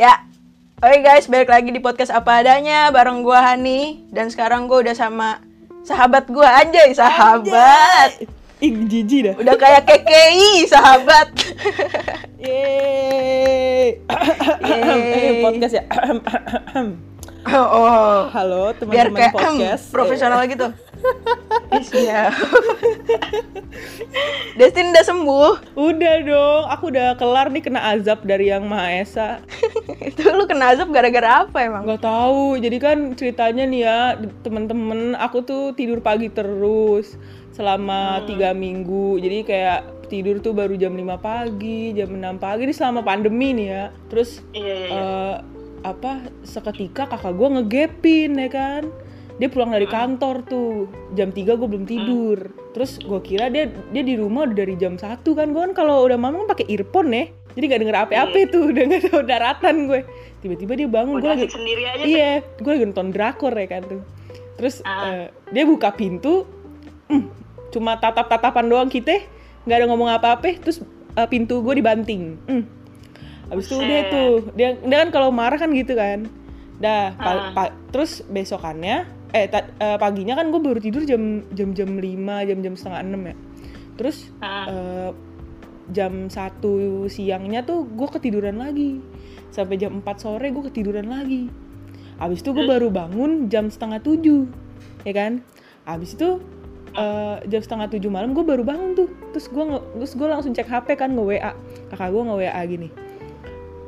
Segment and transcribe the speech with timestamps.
[0.00, 0.16] Ya,
[0.80, 4.96] oke guys, balik lagi di podcast apa adanya bareng gua Hani dan sekarang gua udah
[4.96, 5.44] sama
[5.84, 8.24] sahabat gua aja, sahabat.
[8.64, 9.34] Ih, jijik dah.
[9.36, 11.28] Udah kayak KKI, sahabat.
[12.40, 14.00] Yeay.
[14.64, 15.20] Yeay.
[15.20, 15.84] Eh, podcast ya.
[17.52, 19.92] oh, Halo biar teman-teman kayak podcast.
[19.92, 20.64] profesional gitu.
[21.70, 22.34] Iya.
[24.58, 25.52] Destin udah sembuh.
[25.78, 29.28] Udah dong, aku udah kelar nih kena azab dari yang Maha Esa.
[30.08, 31.86] Itu lu kena azab gara-gara apa emang?
[31.86, 32.58] Gak tahu.
[32.58, 33.98] Jadi kan ceritanya nih ya,
[34.42, 37.14] teman-teman, aku tuh tidur pagi terus
[37.54, 39.22] selama tiga minggu.
[39.22, 39.80] Jadi kayak
[40.10, 42.66] tidur tuh baru jam 5 pagi, jam 6 pagi.
[42.66, 43.84] Ini selama pandemi nih ya.
[44.10, 45.34] Terus Iya, iya, eh,
[45.80, 48.84] apa seketika kakak gue ngegepin ya kan
[49.40, 50.84] dia pulang dari kantor tuh.
[51.16, 52.52] Jam 3 gue belum tidur.
[52.76, 55.48] Terus gue kira dia dia di rumah udah dari jam 1 kan.
[55.48, 57.24] Gue kan kalau udah malam kan pakai earphone ya.
[57.56, 58.62] Jadi gak denger apa-apa tuh.
[58.70, 60.00] Udah gak tahu daratan gue.
[60.38, 61.18] Tiba-tiba dia bangun.
[61.18, 62.04] Gue lagi sendiri aja.
[62.04, 64.00] iya gue lagi nonton drakor ya kan tuh.
[64.60, 66.46] Terus eh, dia buka pintu.
[67.10, 67.26] Hmm,
[67.74, 69.24] cuma tatap-tatapan doang kita
[69.66, 70.62] nggak ada ngomong apa-apa.
[70.62, 70.84] Terus
[71.16, 72.38] eh, pintu gue dibanting.
[72.46, 72.68] Hmm.
[73.50, 74.32] Habis itu udah tuh.
[74.54, 76.30] Dia dia kan kalau marah kan gitu kan.
[76.78, 81.90] Dah pa- pa- terus besokannya eh eh, paginya kan gue baru tidur jam jam jam
[81.98, 83.34] 5, jam-jam setengah enam ya.
[83.98, 85.10] Terus eh,
[85.90, 89.02] jam satu siangnya tuh gue ketiduran lagi.
[89.50, 91.50] Sampai jam 4 sore gue ketiduran lagi.
[92.20, 94.44] Habis itu gue baru bangun jam setengah tujuh,
[95.08, 95.40] ya kan?
[95.88, 96.38] Habis itu
[96.94, 99.08] eh, jam setengah tujuh malam gue baru bangun tuh.
[99.34, 99.64] Terus gue
[99.98, 101.52] terus gue langsung cek HP kan nge WA.
[101.90, 103.09] Kakak gue nge WA gini.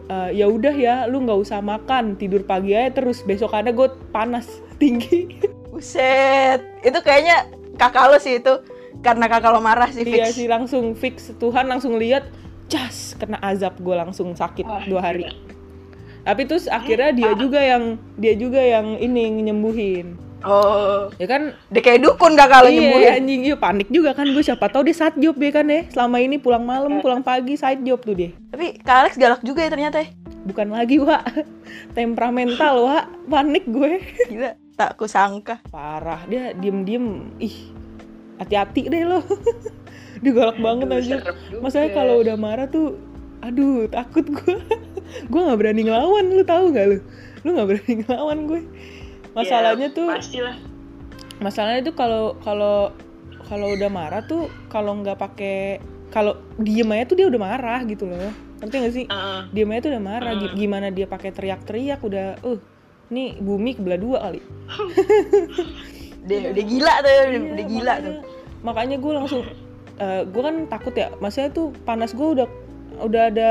[0.09, 3.23] "Eh, ya udah ya, lu nggak usah makan, tidur pagi aja terus.
[3.23, 4.47] Besokannya gue panas
[4.83, 5.39] tinggi.
[5.73, 7.49] Buset, itu kayaknya
[7.81, 8.61] kakak lo sih itu
[9.01, 10.37] karena kakak lo marah sih Iya fix.
[10.37, 12.29] sih langsung fix Tuhan langsung lihat,
[12.69, 15.25] cas kena azab gue langsung sakit dua hari.
[16.23, 20.15] Tapi terus akhirnya dia juga yang dia juga yang ini nyembuhin.
[20.43, 21.55] Oh, Ya kan?
[21.71, 23.11] Dia kayak dukun kakak lo iya, nyembuhin.
[23.15, 23.41] anjing.
[23.47, 24.43] Iya panik juga kan gue.
[24.43, 25.87] Siapa tahu dia side job ya kan ya.
[25.91, 28.31] Selama ini pulang malam pulang pagi side job tuh dia.
[28.51, 30.11] Tapi Kak Alex galak juga ya ternyata ya.
[30.43, 31.23] bukan lagi wa
[31.95, 32.99] temperamental wa
[33.31, 34.03] panik gue.
[34.27, 35.63] Gila, tak kusangka.
[35.71, 36.27] parah.
[36.27, 37.07] Dia diem diem
[37.39, 37.71] ih
[38.39, 39.23] hati-hati deh lo.
[40.23, 41.17] Dia galak banget aja
[41.59, 42.99] masalahnya kalau udah marah tuh
[43.39, 44.57] aduh takut gue.
[45.31, 46.99] Gue nggak berani ngelawan lu tahu gak lu?
[47.45, 48.61] Lu nggak berani ngelawan gue
[49.33, 50.57] masalahnya tuh Pastilah.
[51.39, 52.93] masalahnya tuh kalau kalau
[53.43, 58.05] kalau udah marah tuh kalau nggak pakai kalau diem aja tuh dia udah marah gitu
[58.05, 58.33] loh.
[58.61, 59.07] Ngerti gak sih?
[59.49, 60.33] Diem aja tuh udah marah.
[60.35, 62.61] Gi- gimana dia pakai teriak-teriak udah uh
[63.09, 64.41] nih bumi kebelah dua kali.
[66.23, 68.15] Dia udah gila tuh, Iya, udah gila makanya, tuh.
[68.63, 69.43] makanya gue langsung
[70.23, 71.11] gue kan takut ya.
[71.17, 72.47] Maksudnya tuh panas gue udah
[73.03, 73.51] udah ada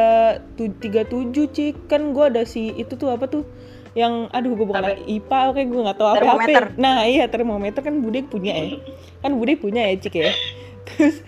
[0.56, 1.12] tu- 37
[1.52, 3.44] cik kan gue ada si itu tuh apa tuh
[3.91, 8.00] yang aduh gue bukan IPA oke gue nggak tahu apa apa nah iya termometer kan
[8.00, 8.68] bude punya ya.
[9.19, 10.31] Kan bude punya ya cik ya?
[10.91, 11.22] Terus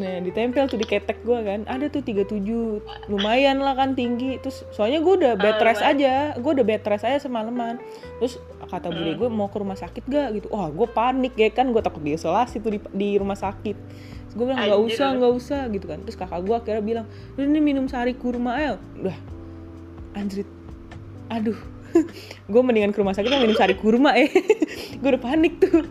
[0.00, 1.66] nah ditempel tuh di ketek gue kan.
[1.66, 4.38] Ada tuh 37 lumayan lah kan tinggi.
[4.38, 6.38] Terus soalnya gue udah bed rest aja.
[6.38, 7.82] Gue udah bed rest aja semalaman.
[8.22, 10.46] Terus kata bude gue mau ke rumah sakit gak gitu.
[10.54, 11.74] Wah gue panik ya kan.
[11.74, 13.76] Gue takut diisolasi tuh di, di rumah sakit.
[14.30, 15.60] Terus gue bilang nggak usah nggak usah.
[15.66, 15.98] Gitu kan.
[16.06, 19.18] Terus kakak gue akhirnya bilang "Udah, ini minum sari kurma aja udah.
[20.14, 20.46] Anjrit.
[21.28, 21.73] Aduh
[22.52, 24.30] gue mendingan ke rumah sakit yang minum sari kurma eh.
[25.00, 25.84] Gue udah panik tuh.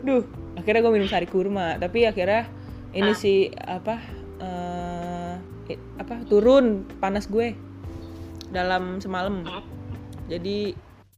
[0.00, 0.24] Duh
[0.56, 1.76] akhirnya gue minum sari kurma.
[1.76, 2.46] Tapi akhirnya
[2.92, 3.98] ini sih apa
[5.66, 7.54] i- apa turun panas gue
[8.50, 9.46] dalam semalam.
[10.26, 10.74] Jadi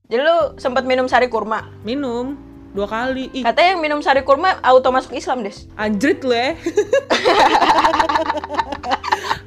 [0.09, 1.73] Jadi lu sempat minum sari kurma.
[1.83, 2.37] minum
[2.73, 3.45] dua kali ih.
[3.45, 5.69] Katanya yang minum sari kurma auto masuk Islam, Des.
[5.77, 6.57] anjrit lu ya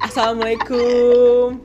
[0.06, 1.58] assalamualaikum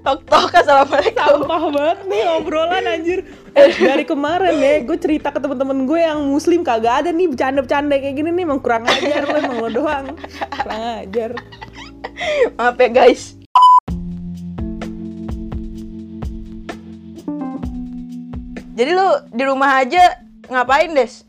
[0.00, 1.20] Tok tok assalamualaikum.
[1.20, 6.22] sampah banget nih obrolan anjir Eh, dari kemarin ya gue cerita ke temen-temen gue yang
[6.22, 10.06] muslim kagak ada nih bercanda-bercanda kayak gini nih emang kurang ajar lo emang lo doang
[10.54, 11.30] kurang ajar
[12.56, 13.36] Maaf ya guys.
[18.76, 21.24] Jadi lu di rumah aja ngapain, Des?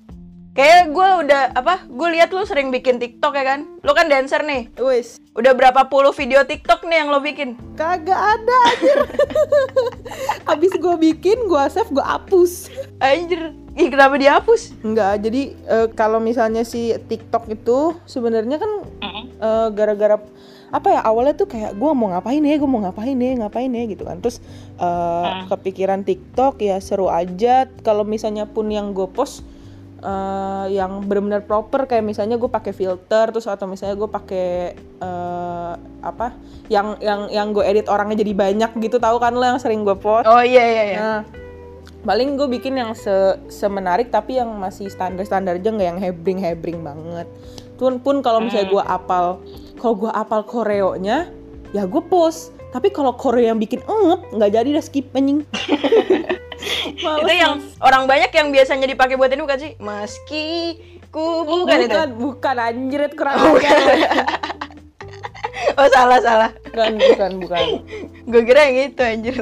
[0.51, 1.87] Kayak gue udah apa?
[1.87, 3.59] Gue lihat lu sering bikin TikTok ya kan?
[3.87, 4.67] Lu kan dancer nih.
[4.83, 7.55] wes Udah berapa puluh video TikTok nih yang lo bikin?
[7.81, 8.99] kagak ada anjir
[10.49, 12.69] habis gue bikin gue save gue hapus
[13.01, 14.77] Anjir, ih kenapa dihapus?
[14.85, 18.71] Enggak, jadi eh, kalau misalnya si TikTok itu sebenarnya kan
[19.41, 20.21] eh, gara-gara
[20.69, 23.83] apa ya awalnya tuh kayak gue mau ngapain ya, gue mau ngapain ya, ngapain ya
[23.89, 24.21] gitu kan.
[24.21, 24.37] Terus
[24.77, 27.65] eh, kepikiran TikTok ya seru aja.
[27.81, 29.41] Kalau misalnya pun yang gue post
[30.01, 35.73] eh, yang benar-benar proper kayak misalnya gue pakai filter terus atau misalnya gue pakai eh,
[36.01, 36.33] apa
[36.67, 39.95] yang yang yang gue edit orangnya jadi banyak gitu tahu kan lo yang sering gue
[39.95, 40.97] post Oh iya iya iya.
[40.97, 41.21] Nah,
[42.01, 47.27] paling gue bikin yang se semenarik tapi yang masih standar-standar aja nggak yang hebring-hebring banget.
[47.77, 49.41] Pun pun kalau misalnya gue apal,
[49.81, 51.29] kalau gue apal koreonya,
[51.73, 52.53] ya gue post.
[52.71, 55.43] Tapi kalau koreo yang bikin engep, nggak jadi dah skip anjing.
[57.01, 59.71] Males, itu yang orang banyak yang biasanya dipakai buat ini bukan sih?
[59.81, 60.77] Meski
[61.11, 61.91] ku bukan, itu.
[61.91, 63.77] bukan, bukan anjir kurang ajar.
[65.77, 66.51] Oh salah salah.
[66.67, 67.65] bukan, bukan, bukan.
[68.27, 69.35] Gue kira yang itu anjir.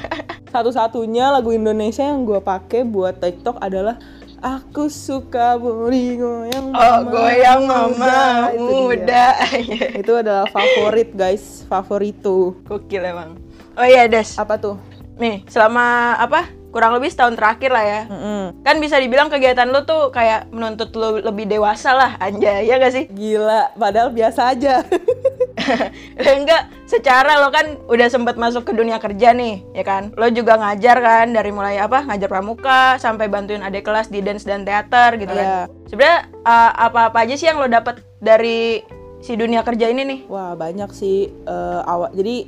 [0.54, 4.00] Satu-satunya lagu Indonesia yang gue pakai buat TikTok adalah
[4.38, 8.70] Aku suka body goyang Oh goyang mama Itu dia.
[8.70, 9.26] muda.
[10.00, 12.54] Itu adalah favorit guys, favorito.
[12.70, 13.34] Gokil emang.
[13.74, 14.38] Oh iya Des.
[14.38, 14.78] Apa tuh?
[15.18, 16.46] Nih selama apa?
[16.68, 18.00] Kurang lebih setahun terakhir lah ya.
[18.12, 18.60] Mm-mm.
[18.60, 22.92] Kan bisa dibilang kegiatan lu tuh kayak menuntut lu lebih dewasa lah anjay, ya gak
[22.92, 23.04] sih?
[23.08, 24.84] Gila, padahal biasa aja.
[26.38, 30.12] Enggak, secara lo kan udah sempat masuk ke dunia kerja nih, ya kan?
[30.14, 32.04] Lo juga ngajar kan dari mulai apa?
[32.04, 35.72] Ngajar pramuka sampai bantuin adik kelas di dance dan teater gitu Iya.
[35.72, 35.88] kan.
[35.88, 38.84] Sebenarnya uh, apa-apa aja sih yang lo dapet dari
[39.24, 40.20] si dunia kerja ini nih?
[40.28, 42.12] Wah, banyak sih eh, awal.
[42.14, 42.46] Jadi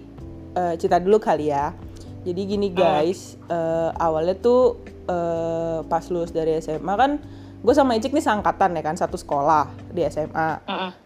[0.55, 1.75] eh, cerita dulu kali ya.
[2.21, 7.17] Jadi gini guys, eh, awalnya tuh eh, pas lulus dari SMA kan
[7.61, 10.51] gue sama Icik nih seangkatan ya kan, satu sekolah di SMA.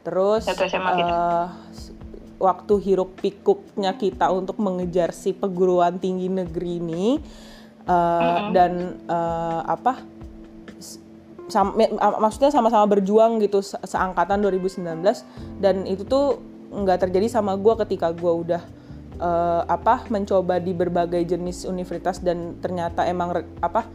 [0.03, 1.09] Terus Satu SMA gitu.
[1.09, 1.47] eh,
[2.37, 7.07] waktu hiruk pikuknya kita untuk mengejar si perguruan tinggi negeri ini
[7.85, 10.03] eh, dan eh, apa
[11.47, 11.77] sam-
[12.19, 15.05] maksudnya sama-sama berjuang gitu se- seangkatan 2019
[15.59, 16.41] dan itu tuh
[16.71, 18.63] nggak terjadi sama gue ketika gue udah
[19.25, 23.33] eh, apa mencoba di berbagai jenis universitas dan ternyata emang
[23.65, 23.89] apa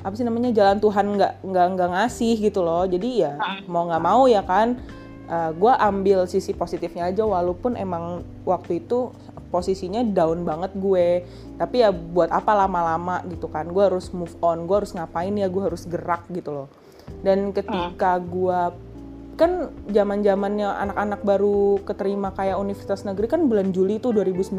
[0.00, 2.86] apa sih namanya jalan Tuhan nggak nggak nggak ngasih gitu loh.
[2.88, 3.36] Jadi ya
[3.68, 4.78] mau nggak mau ya kan
[5.30, 9.14] gue ambil sisi positifnya aja walaupun emang waktu itu
[9.52, 11.22] posisinya down banget gue.
[11.60, 15.46] Tapi ya buat apa lama-lama gitu kan gue harus move on gue harus ngapain ya
[15.52, 16.68] gue harus gerak gitu loh.
[17.20, 18.60] Dan ketika gue
[19.40, 24.52] kan zaman zamannya anak-anak baru keterima kayak universitas negeri kan bulan Juli itu 2019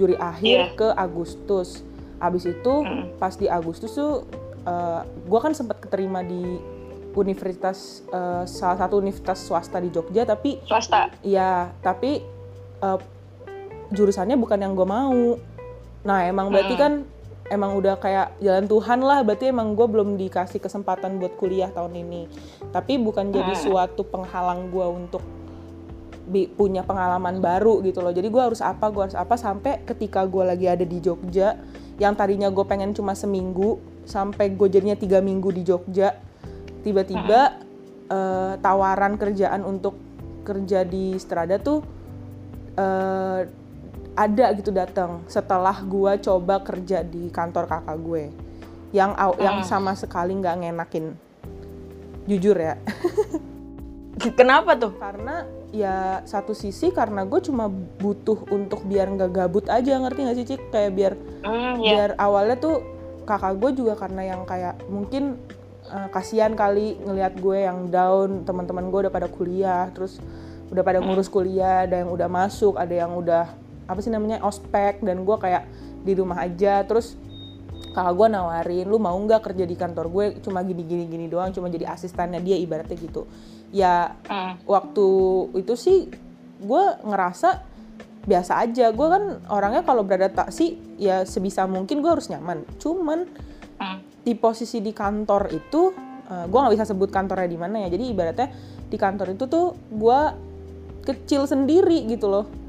[0.00, 1.84] Juli akhir ke Agustus.
[2.16, 2.74] Abis itu
[3.20, 4.24] pas di Agustus tuh
[5.28, 6.56] gue kan sempat keterima di
[7.16, 11.08] universitas eh, salah satu universitas swasta di Jogja tapi Swasta.
[11.24, 12.20] Iya, tapi
[12.84, 12.98] eh,
[13.90, 15.40] jurusannya bukan yang gue mau.
[16.06, 16.92] Nah, emang berarti kan
[17.48, 19.20] emang udah kayak jalan Tuhan lah.
[19.22, 22.26] Berarti emang gue belum dikasih kesempatan buat kuliah tahun ini.
[22.70, 25.22] Tapi bukan jadi suatu penghalang gue untuk
[26.26, 28.10] bi- punya pengalaman baru gitu loh.
[28.10, 31.54] Jadi gue harus apa, gue harus apa sampai ketika gue lagi ada di Jogja,
[32.02, 36.18] yang tadinya gue pengen cuma seminggu, sampai gue jadinya tiga minggu di Jogja,
[36.82, 37.62] tiba-tiba
[38.10, 39.94] eh, tawaran kerjaan untuk
[40.46, 41.82] kerja di Strada tuh
[42.74, 43.40] eh,
[44.16, 48.24] ada gitu datang setelah gua coba kerja di kantor kakak gue.
[48.96, 51.12] Yang aw- yang sama sekali nggak ngenakin.
[52.24, 52.80] Jujur ya.
[54.40, 54.96] Kenapa tuh?
[54.96, 55.44] karena
[55.76, 60.46] ya satu sisi karena gue cuma butuh untuk biar nggak gabut aja ngerti nggak sih
[60.48, 60.62] cik?
[60.72, 61.12] Kayak biar
[61.76, 62.76] biar awalnya tuh
[63.28, 65.36] kakak gue juga karena yang kayak mungkin
[65.92, 70.16] eh, kasihan kali ngelihat gue yang down teman-teman gue udah pada kuliah terus
[70.72, 75.02] udah pada ngurus kuliah ada yang udah masuk ada yang udah apa sih namanya ospek
[75.02, 75.66] dan gue kayak
[76.02, 76.82] di rumah aja.
[76.82, 77.14] Terus
[77.94, 80.24] kakak gue nawarin lu mau nggak kerja di kantor gue?
[80.44, 83.24] Cuma gini gini gini doang cuma jadi asistennya dia ibaratnya gitu.
[83.70, 84.14] Ya
[84.68, 85.06] waktu
[85.58, 86.10] itu sih
[86.60, 87.62] gue ngerasa
[88.26, 88.90] biasa aja.
[88.90, 92.66] Gue kan orangnya kalau beradaptasi ya sebisa mungkin gue harus nyaman.
[92.76, 93.24] Cuman
[94.26, 95.94] di posisi di kantor itu
[96.26, 97.88] gue nggak bisa sebut kantornya di mana ya.
[97.94, 98.48] Jadi ibaratnya
[98.86, 100.20] di kantor itu tuh gue
[101.06, 102.65] kecil sendiri gitu loh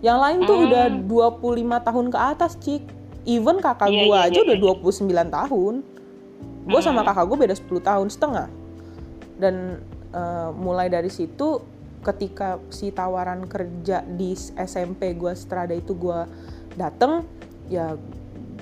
[0.00, 2.82] yang lain tuh udah 25 tahun ke atas cik.
[3.28, 5.74] Even kakak Iya, gue iya, aja iya, udah 29 tahun.
[6.64, 8.48] Gue sama kakak gue beda 10 tahun setengah.
[9.36, 9.84] Dan
[10.16, 11.60] eh, mulai dari situ
[12.00, 16.24] ketika si tawaran kerja di SMP gue Strada itu gue
[16.80, 17.28] dateng
[17.68, 17.92] ya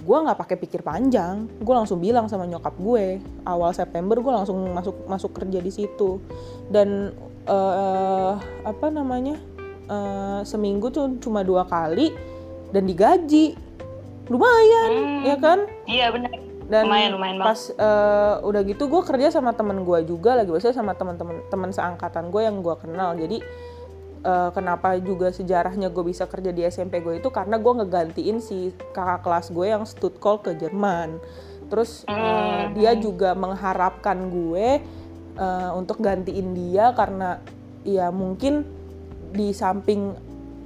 [0.02, 1.46] gue nggak pakai pikir panjang.
[1.62, 6.18] Gue langsung bilang sama nyokap gue awal September gue langsung masuk masuk kerja di situ.
[6.66, 7.14] Dan
[7.46, 8.34] eh
[8.66, 9.38] apa namanya
[9.88, 12.12] eh, seminggu tuh cuma dua kali
[12.70, 13.56] dan digaji.
[14.28, 15.58] Lumayan ya kan?
[15.88, 16.32] Iya benar.
[16.68, 17.48] dan Lumayan, lumayan banget.
[17.48, 21.72] pas eh, udah gitu gue kerja sama temen gue juga lagi biasanya sama teman-teman teman
[21.72, 23.16] seangkatan gue yang gue kenal.
[23.16, 23.40] Jadi
[24.20, 28.76] eh, kenapa juga sejarahnya gue bisa kerja di SMP gue itu karena gue ngegantiin si
[28.92, 31.16] kakak kelas gue yang stud call ke Jerman.
[31.68, 34.80] Terus uh, dia juga mengharapkan gue
[35.36, 37.44] uh, untuk gantiin dia karena
[37.84, 38.64] ya mungkin
[39.32, 40.14] di samping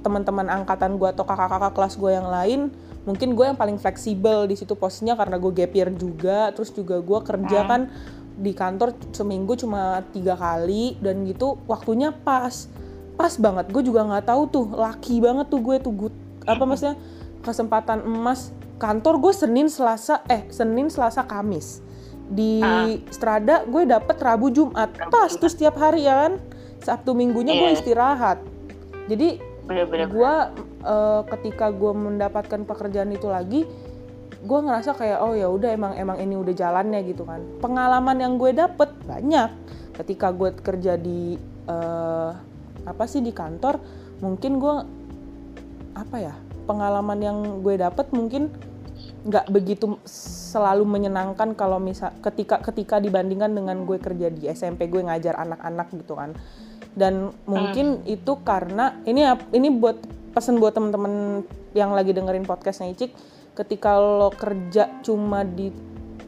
[0.03, 2.61] teman-teman angkatan gue atau kakak-kakak kelas gue yang lain
[3.03, 6.99] mungkin gue yang paling fleksibel di situ posisinya karena gue gap year juga terus juga
[6.99, 7.91] gue kerja kan
[8.33, 12.67] di kantor seminggu cuma tiga kali dan gitu waktunya pas
[13.13, 13.69] pas banget.
[13.69, 16.15] Gue juga nggak tahu tuh laki banget tuh gue tuh good,
[16.49, 16.97] apa maksudnya
[17.45, 18.49] kesempatan emas.
[18.81, 21.79] Kantor gue senin selasa eh senin selasa kamis.
[22.27, 22.97] Di uh.
[23.13, 24.89] strada gue dapet rabu jumat.
[25.13, 26.33] Pas tuh setiap hari ya kan?
[26.83, 27.61] Sabtu minggunya yeah.
[27.63, 27.77] gue iya.
[27.79, 28.39] istirahat
[29.07, 29.37] jadi
[30.11, 30.33] gue
[30.83, 33.63] uh, ketika gue mendapatkan pekerjaan itu lagi
[34.43, 37.39] gue ngerasa kayak oh ya udah emang emang ini udah jalannya gitu kan.
[37.63, 39.49] Pengalaman yang gue dapet banyak.
[39.95, 41.39] Ketika gue kerja di
[41.71, 42.35] uh,
[42.83, 43.79] apa sih di kantor
[44.19, 44.75] mungkin gue
[45.95, 46.35] apa ya
[46.67, 48.51] pengalaman yang gue dapet mungkin
[49.23, 49.95] nggak begitu
[50.51, 55.87] selalu menyenangkan kalau misal ketika ketika dibandingkan dengan gue kerja di SMP gue ngajar anak-anak
[55.95, 56.35] gitu kan
[56.93, 58.13] dan mungkin hmm.
[58.15, 59.97] itu karena ini ini buat
[60.33, 63.13] pesen buat temen-temen yang lagi dengerin podcastnya Icik
[63.53, 65.69] ketika lo kerja cuma di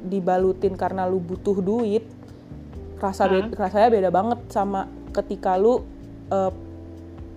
[0.06, 2.06] dibalutin karena lu butuh duit
[3.02, 3.54] rasa hmm.
[3.54, 5.82] be rasanya beda banget sama ketika lu
[6.30, 6.54] uh,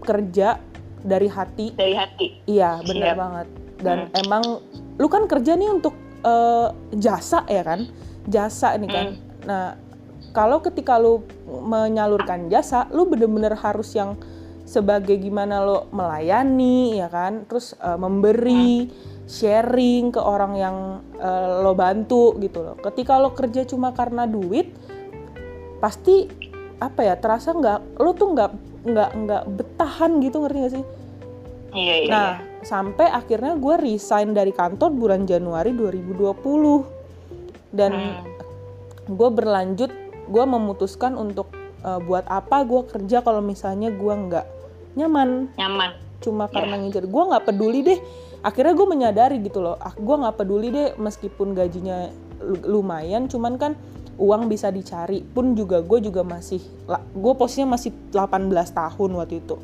[0.04, 0.60] kerja
[1.04, 3.46] dari hati dari hati iya benar banget
[3.80, 4.22] dan hmm.
[4.24, 4.44] emang
[5.00, 5.94] lu kan kerja nih untuk
[6.24, 7.88] uh, jasa ya kan
[8.28, 9.20] jasa nih kan hmm.
[9.48, 9.87] nah
[10.38, 14.14] kalau ketika lu menyalurkan jasa lu bener-bener harus yang
[14.62, 18.86] sebagai gimana lo melayani ya kan terus uh, memberi
[19.26, 20.76] sharing ke orang yang
[21.18, 22.78] uh, lo bantu gitu loh.
[22.78, 24.70] Ketika lo kerja cuma karena duit,
[25.82, 26.30] pasti
[26.78, 28.50] apa ya terasa nggak lo tuh nggak
[28.86, 30.84] nggak nggak betahan gitu ngerti gak sih?
[31.74, 32.08] Iya iya.
[32.08, 32.62] Nah iya.
[32.62, 38.22] sampai akhirnya gue resign dari kantor bulan Januari 2020 dan hmm.
[39.12, 41.50] gue berlanjut gue memutuskan untuk
[41.82, 44.46] uh, buat apa gue kerja kalau misalnya gue nggak
[44.94, 45.50] nyaman.
[45.56, 45.90] Nyaman.
[46.20, 46.80] Cuma karena yeah.
[46.84, 48.00] ngincer gue nggak peduli deh
[48.42, 52.10] akhirnya gue menyadari gitu loh ah, gue nggak peduli deh meskipun gajinya
[52.66, 53.72] lumayan cuman kan
[54.18, 56.62] uang bisa dicari pun juga gue juga masih
[57.14, 59.56] gue posisinya masih 18 tahun waktu itu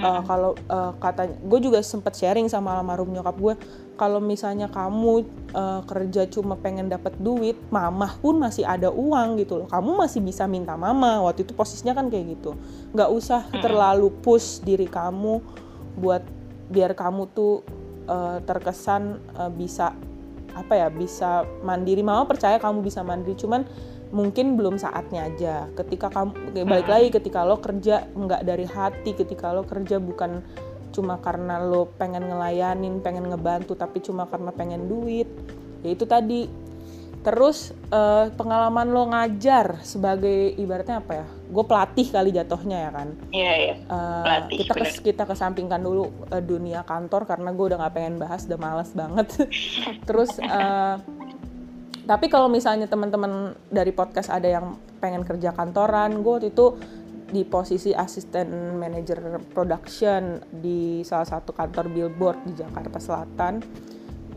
[0.00, 3.54] uh, kalau uh, katanya gue juga sempat sharing sama almarhum nyokap gue
[4.00, 9.60] kalau misalnya kamu uh, kerja cuma pengen dapat duit mamah pun masih ada uang gitu
[9.60, 9.68] loh.
[9.68, 12.56] Kamu masih bisa minta mama waktu itu posisinya kan kayak gitu.
[12.96, 15.44] Nggak usah terlalu push diri kamu
[16.00, 16.24] buat
[16.72, 17.60] biar kamu tuh
[18.08, 19.92] uh, terkesan uh, bisa
[20.56, 22.00] apa ya bisa mandiri.
[22.00, 23.68] Mama percaya kamu bisa mandiri cuman
[24.16, 25.68] mungkin belum saatnya aja.
[25.76, 30.40] Ketika kamu balik lagi ketika lo kerja nggak dari hati ketika lo kerja bukan
[30.90, 35.30] cuma karena lo pengen ngelayanin pengen ngebantu tapi cuma karena pengen duit
[35.80, 36.50] ya itu tadi
[37.20, 41.26] Terus uh, pengalaman lo ngajar sebagai ibaratnya apa ya?
[41.52, 43.08] Gue pelatih kali jatuhnya ya kan?
[43.28, 43.74] Iya iya.
[43.92, 44.56] Uh, pelatih.
[44.64, 48.56] Kita kes, kita kesampingkan dulu uh, dunia kantor karena gue udah nggak pengen bahas, udah
[48.56, 49.28] males banget.
[50.08, 50.96] Terus uh,
[52.08, 56.80] tapi kalau misalnya teman-teman dari podcast ada yang pengen kerja kantoran, gue waktu itu
[57.30, 63.62] di posisi asisten manager production di salah satu kantor billboard di Jakarta Selatan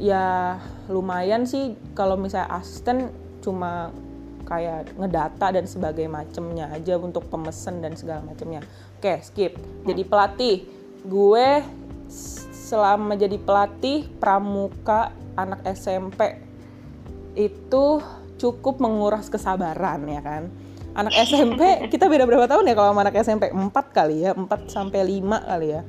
[0.01, 0.57] ya
[0.89, 3.09] lumayan sih kalau misalnya asisten
[3.41, 3.93] cuma
[4.43, 8.61] kayak ngedata dan sebagai macemnya aja untuk pemesan dan segala macamnya.
[8.99, 9.55] Oke, skip.
[9.87, 10.67] Jadi pelatih,
[11.07, 11.47] gue
[12.67, 16.37] selama jadi pelatih pramuka anak SMP
[17.33, 18.03] itu
[18.37, 20.43] cukup menguras kesabaran ya kan.
[20.93, 23.49] Anak SMP kita beda berapa tahun ya kalau sama anak SMP?
[23.49, 25.81] 4 kali ya, 4 sampai 5 kali ya.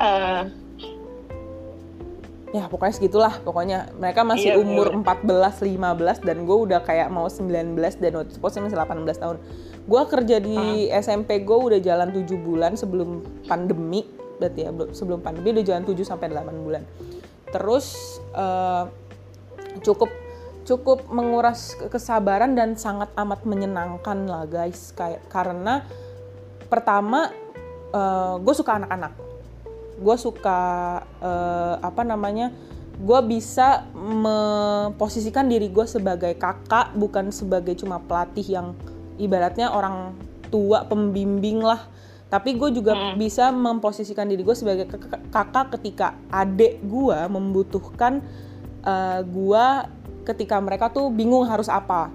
[0.00, 0.42] Uh,
[2.52, 5.00] ya pokoknya segitulah pokoknya mereka masih iya, umur iya.
[5.00, 7.48] 14 15 dan gue udah kayak mau 19
[7.80, 9.36] dan waktu itu masih 18 tahun
[9.88, 10.56] gue kerja di
[10.92, 11.00] uh.
[11.00, 14.04] SMP gue udah jalan 7 bulan sebelum pandemi
[14.36, 16.82] berarti ya sebelum pandemi udah jalan 7 sampai 8 bulan
[17.48, 18.84] terus uh,
[19.80, 20.12] cukup
[20.62, 24.94] cukup menguras kesabaran dan sangat amat menyenangkan lah guys.
[24.94, 25.82] Kayak karena
[26.70, 27.30] pertama
[27.92, 29.12] uh, gue suka anak-anak.
[30.02, 30.60] Gue suka
[31.22, 32.50] uh, apa namanya
[33.02, 38.66] gue bisa memposisikan diri gue sebagai kakak bukan sebagai cuma pelatih yang
[39.18, 40.14] ibaratnya orang
[40.52, 41.80] tua pembimbing lah.
[42.32, 43.20] Tapi gue juga hmm.
[43.20, 44.88] bisa memposisikan diri gue sebagai
[45.28, 48.24] kakak ketika adik gue membutuhkan
[48.88, 49.66] uh, eh, gue
[50.22, 52.10] ketika mereka tuh bingung harus apa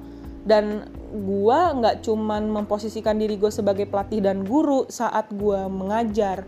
[0.48, 6.48] dan gue nggak cuman memposisikan diri gue sebagai pelatih dan guru saat gue mengajar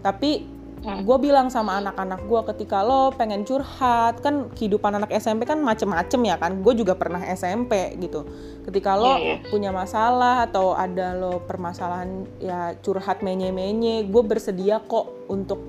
[0.00, 1.04] tapi Hmm.
[1.04, 6.24] gue bilang sama anak-anak gue ketika lo pengen curhat kan kehidupan anak SMP kan macem-macem
[6.24, 8.24] ya kan gue juga pernah SMP gitu
[8.64, 9.50] ketika lo Iya, iya.
[9.52, 15.60] punya masalah atau ada lo permasalahan ya curhat menye-menye gue bersedia kok untuk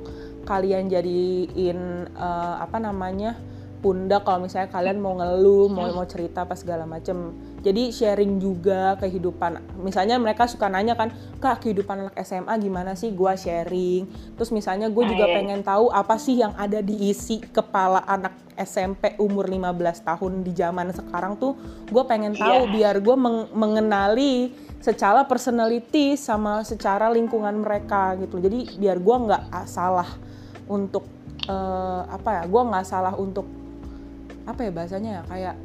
[0.47, 3.35] kalian jadiin eh, apa namanya
[3.81, 7.33] pundak kalau misalnya kalian mau ngeluh mau mau cerita apa segala macem.
[7.61, 13.09] Jadi sharing juga kehidupan misalnya mereka suka nanya kan kak kehidupan anak SMA gimana sih?
[13.09, 14.05] Gua sharing.
[14.37, 18.33] Terus misalnya gue juga Ah, pengen tahu apa sih yang ada di isi kepala anak
[18.57, 21.57] SMP umur 15 tahun di zaman sekarang tuh.
[21.89, 22.73] Gue pengen tahu Iya.
[22.73, 23.17] biar gue
[23.53, 28.41] mengenali secara personality sama secara lingkungan mereka gitu.
[28.41, 30.09] Jadi biar gue nggak salah
[30.65, 31.05] untuk
[31.45, 33.60] eh, apa ya gue nggak salah untuk
[34.43, 35.55] apa ya bahasanya ya kayak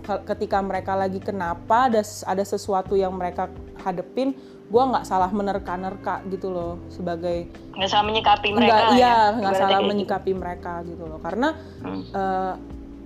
[0.00, 4.32] ke- ketika mereka lagi kenapa ada ada sesuatu yang mereka hadepin
[4.68, 9.16] gue nggak salah menerka-nerka gitu loh sebagai nggak salah menyikapi mereka enggak iya ya.
[9.32, 9.88] nggak Ibaratnya salah gitu.
[9.88, 11.48] menyikapi mereka gitu loh karena
[11.80, 12.02] Hmm.
[12.04, 12.54] eh,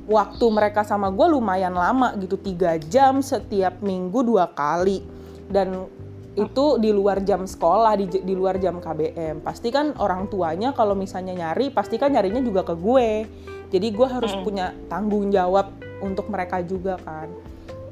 [0.02, 5.07] waktu mereka sama gue lumayan lama gitu tiga jam setiap minggu dua kali
[5.47, 5.87] dan
[6.33, 10.97] itu di luar jam sekolah di, di luar jam KBM pasti kan orang tuanya kalau
[10.97, 13.09] misalnya nyari pasti kan nyarinya juga ke gue.
[13.73, 14.45] Jadi gue harus Hmm.
[14.45, 17.29] punya tanggung jawab untuk mereka juga kan.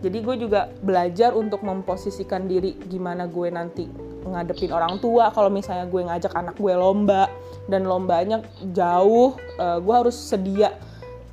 [0.00, 3.84] Jadi gue juga belajar untuk memposisikan diri gimana gue nanti
[4.24, 5.28] ngadepin orang tua.
[5.32, 7.28] Kalau misalnya gue ngajak anak gue lomba
[7.68, 8.40] dan lombanya
[8.72, 10.72] jauh eh, gue harus sedia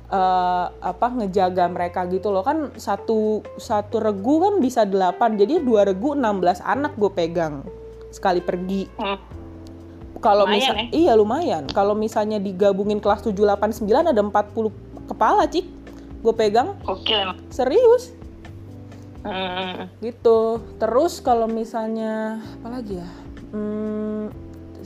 [0.08, 2.42] eh, apa ngejaga mereka gitu loh.
[2.42, 5.36] Kan satu satu regu kan bisa delapan.
[5.36, 7.64] Jadi dua regu 16 anak gue pegang
[8.12, 8.88] sekali pergi.
[8.96, 9.20] Hmm.
[10.18, 10.84] kalau misal ya.
[10.90, 11.70] iya lumayan.
[11.70, 15.66] Kalau misalnya digabungin kelas 7 8 9 ada 40 kepala cik.
[16.26, 16.74] Gue pegang.
[16.82, 17.38] Emang.
[17.54, 18.10] serius.
[19.22, 19.86] Hmm.
[20.02, 20.58] gitu.
[20.82, 23.08] Terus kalau misalnya apa lagi ya?
[23.54, 24.28] Hmm,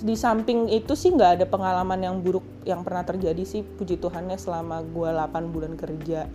[0.02, 4.34] di samping itu sih nggak ada pengalaman yang buruk yang pernah terjadi sih puji Tuhannya
[4.36, 6.26] selama gue 8 bulan kerja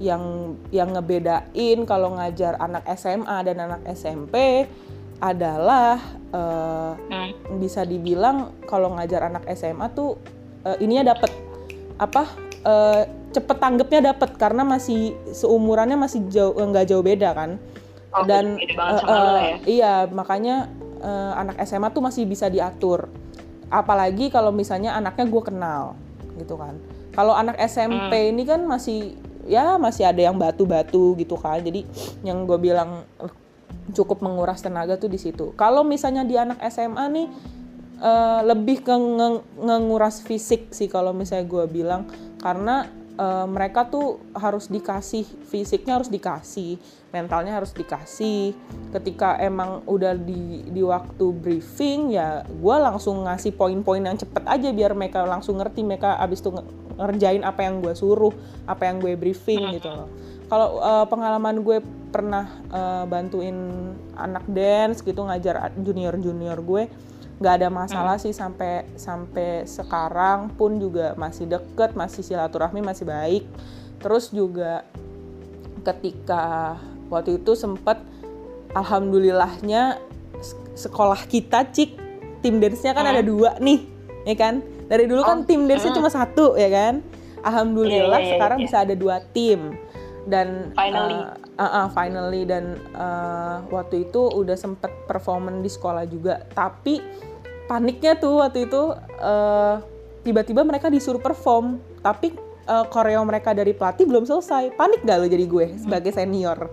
[0.00, 4.66] yang yang ngebedain kalau ngajar anak SMA dan anak SMP
[5.18, 5.98] adalah
[6.34, 7.30] eh, Hmm.
[7.60, 10.18] bisa dibilang kalau ngajar anak SMA tuh
[10.64, 11.30] eh, ininya dapet
[11.98, 12.26] apa
[12.62, 17.58] eh, cepet tanggapnya dapet karena masih seumurannya masih jauh nggak jauh beda kan
[18.12, 19.56] Oh, dan lo eh, ya.
[19.64, 20.68] iya makanya
[21.02, 23.10] eh, anak SMA tuh masih bisa diatur.
[23.68, 25.82] Apalagi kalau misalnya anaknya gue kenal
[26.38, 26.78] gitu kan.
[27.12, 31.60] Kalau anak SMP ini kan masih ya masih ada yang batu-batu gitu kan.
[31.60, 31.84] Jadi
[32.24, 33.32] yang gue bilang eh,
[33.92, 35.52] cukup menguras tenaga tuh di situ.
[35.58, 37.26] Kalau misalnya di anak SMA nih
[38.00, 42.08] eh, lebih ke nge- ngenguras fisik sih kalau misalnya gue bilang.
[42.40, 42.86] Karena
[43.18, 48.56] eh, mereka tuh harus dikasih fisiknya harus dikasih mentalnya harus dikasih.
[48.90, 54.68] Ketika emang udah di di waktu briefing ya gue langsung ngasih poin-poin yang cepet aja
[54.72, 58.32] biar mereka langsung ngerti mereka abis itu nge- ngerjain apa yang gue suruh
[58.64, 60.08] apa yang gue briefing gitu loh.
[60.48, 61.78] Kalau eh, pengalaman gue
[62.12, 63.56] pernah eh, bantuin
[64.16, 66.88] anak dance gitu ngajar junior junior gue
[67.42, 73.44] nggak ada masalah sih sampai sampai sekarang pun juga masih deket masih silaturahmi masih baik.
[73.98, 74.86] Terus juga
[75.82, 76.78] ketika
[77.12, 78.00] waktu itu sempat
[78.72, 80.00] alhamdulillahnya
[80.72, 82.00] sekolah kita cik
[82.40, 83.84] tim dance-nya kan ada dua nih
[84.24, 84.64] ya kan?
[84.88, 85.98] Dari dulu kan Oh, tim dance-nya hmm.
[86.00, 87.04] cuma satu ya kan?
[87.42, 88.64] Alhamdulillah Iya, iya, iya, sekarang iya.
[88.66, 89.74] bisa ada dua tim.
[90.22, 91.18] Dan Finally.
[91.18, 92.42] uh, uh, uh, finally.
[92.46, 96.46] Dan uh, waktu itu udah sempet performan di sekolah juga.
[96.54, 97.02] Tapi
[97.66, 99.82] paniknya tuh waktu itu uh,
[100.22, 101.82] tiba-tiba mereka disuruh perform.
[101.98, 102.30] Tapi
[102.70, 104.78] uh, koreo mereka dari pelatih belum selesai.
[104.78, 106.70] Panik gak lo jadi gue sebagai senior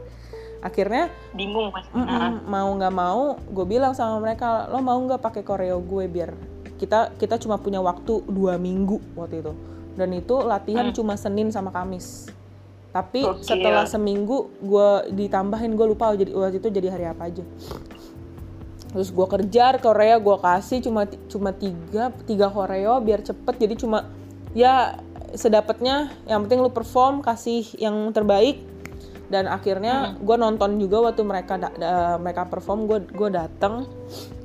[0.60, 1.88] akhirnya Bingung mas.
[1.90, 6.06] Mm-mm, Nah, mau nggak mau gue bilang sama mereka lo mau nggak pakai koreo gue
[6.06, 6.36] biar
[6.76, 9.54] kita kita cuma punya waktu dua minggu waktu itu
[9.96, 10.96] dan itu latihan Hmm.
[10.96, 12.28] cuma Senin sama Kamis
[12.90, 13.46] tapi Gokil.
[13.46, 17.44] setelah seminggu gue ditambahin gue lupa jadi waktu itu jadi hari apa aja
[18.90, 24.10] terus gue kerja Korea gue kasih cuma cuma tiga tiga koreo biar cepet jadi cuma
[24.52, 24.98] ya
[25.30, 28.66] sedapatnya yang penting lu perform kasih yang terbaik
[29.30, 33.86] dan akhirnya gue nonton juga waktu mereka da- da- mereka perform gue gue datang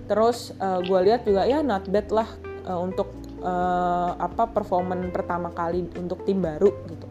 [0.05, 2.29] terus gue lihat juga ya not bad lah
[2.69, 3.09] eh, untuk
[3.45, 7.07] eh, apa performan pertama kali untuk tim baru gitu.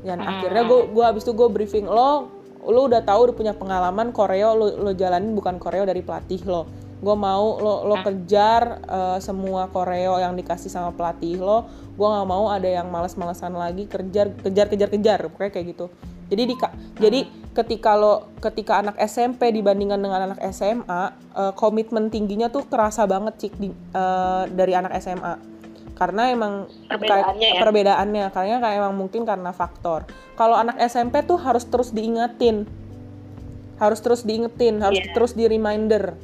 [0.00, 4.12] Dan akhirnya gue gua abis itu gue briefing lo lo udah tahu udah punya pengalaman
[4.12, 6.66] koreo lo lo jalanin bukan koreo dari pelatih lo.
[7.00, 11.68] Gue mau lo lo kejar eh, semua koreo yang dikasih sama pelatih lo.
[11.98, 15.86] Gue nggak mau ada yang malas-malasan lagi kejar kejar kejar kejar pokoknya kayak gitu
[16.30, 16.54] jadi di
[16.96, 21.02] jadi ketika lo ketika anak SMP dibandingkan dengan anak SMA
[21.34, 25.34] eh, komitmen tingginya tuh kerasa banget cik di, eh, dari anak SMA
[25.98, 27.60] karena emang Perbedaannya kayak- ya?
[27.60, 32.64] perbedaannya karena kayak emang mungkin karena faktor kalau anak SMP tuh harus terus diingetin
[33.76, 35.12] harus terus diingetin harus Iya.
[35.12, 36.14] terus di reminder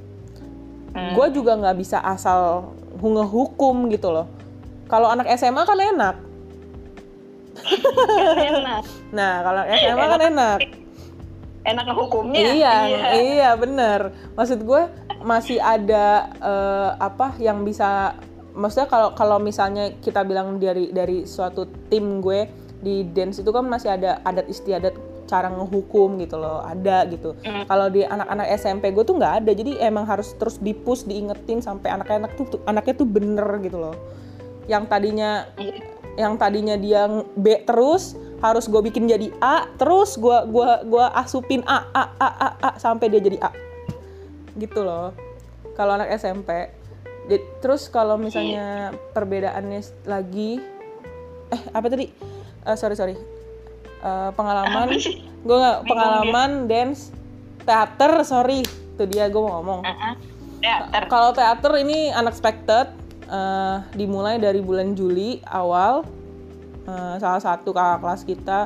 [0.96, 1.12] Hmm.
[1.12, 4.24] gue juga nggak bisa asal ngehukum gitu loh
[4.88, 6.16] kalau anak SMA kan enak
[8.52, 8.82] enak.
[9.12, 10.58] Nah kalau SMA kan enak.
[11.66, 11.84] enak.
[11.90, 12.38] Ngehukumnya.
[12.54, 12.74] Iya
[13.16, 13.50] iya.
[13.58, 14.14] bener.
[14.34, 14.82] Maksud gue
[15.20, 18.14] masih ada eh, apa yang bisa
[18.56, 22.48] maksudnya kalau kalau misalnya kita bilang dari dari suatu tim gue
[22.80, 24.94] di dance itu kan masih ada adat istiadat
[25.26, 27.34] cara ngehukum gitu loh ada gitu.
[27.42, 27.66] Mm.
[27.66, 31.90] kalau di anak-anak SMP gue tuh nggak ada jadi emang harus terus dipush diingetin sampai
[31.90, 33.96] anak-anak tuh, tuh- anaknya tuh bener gitu loh.
[34.70, 35.82] Yang tadinya Iya.
[36.16, 41.64] Yang tadinya dia B terus harus gue bikin jadi A terus gue gua gua asupin
[41.64, 43.50] A A A A, A sampai dia jadi A.
[44.56, 45.12] Gitu loh.
[45.76, 46.72] Kalau anak SMP
[47.26, 50.62] Jadi- terus kalau misalnya perbedaannya lagi
[51.50, 52.06] eh apa tadi?
[52.66, 53.14] Eh, sorry sorry.
[54.02, 54.94] Eh, pengalaman.
[55.46, 57.10] Gue nggak pengalaman dance
[57.66, 58.62] teater sorry.
[58.94, 59.82] Itu dia gue mau ngomong.
[59.82, 60.14] Heeh.
[60.56, 61.02] teater.
[61.06, 62.90] Kalau teater ini unexpected
[63.26, 66.06] eh, dimulai dari bulan Juli awal
[66.86, 68.60] eh, salah satu kakak kelas kita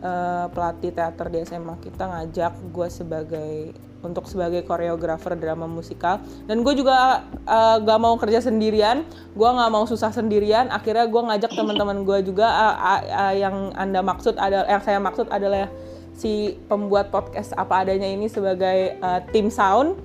[0.00, 3.52] eh, pelatih teater di SMA kita ngajak gue sebagai
[4.00, 6.24] untuk sebagai koreografer drama musikal.
[6.48, 9.04] Dan gue juga eh, gak mau kerja sendirian
[9.36, 10.72] gue nggak mau susah sendirian.
[10.72, 14.98] Akhirnya gue ngajak teman-teman gue juga eh, eh, eh, yang anda maksud ada yang saya
[14.98, 15.68] maksud adalah
[16.16, 19.96] si pembuat podcast apa adanya ini sebagai eh, tim sound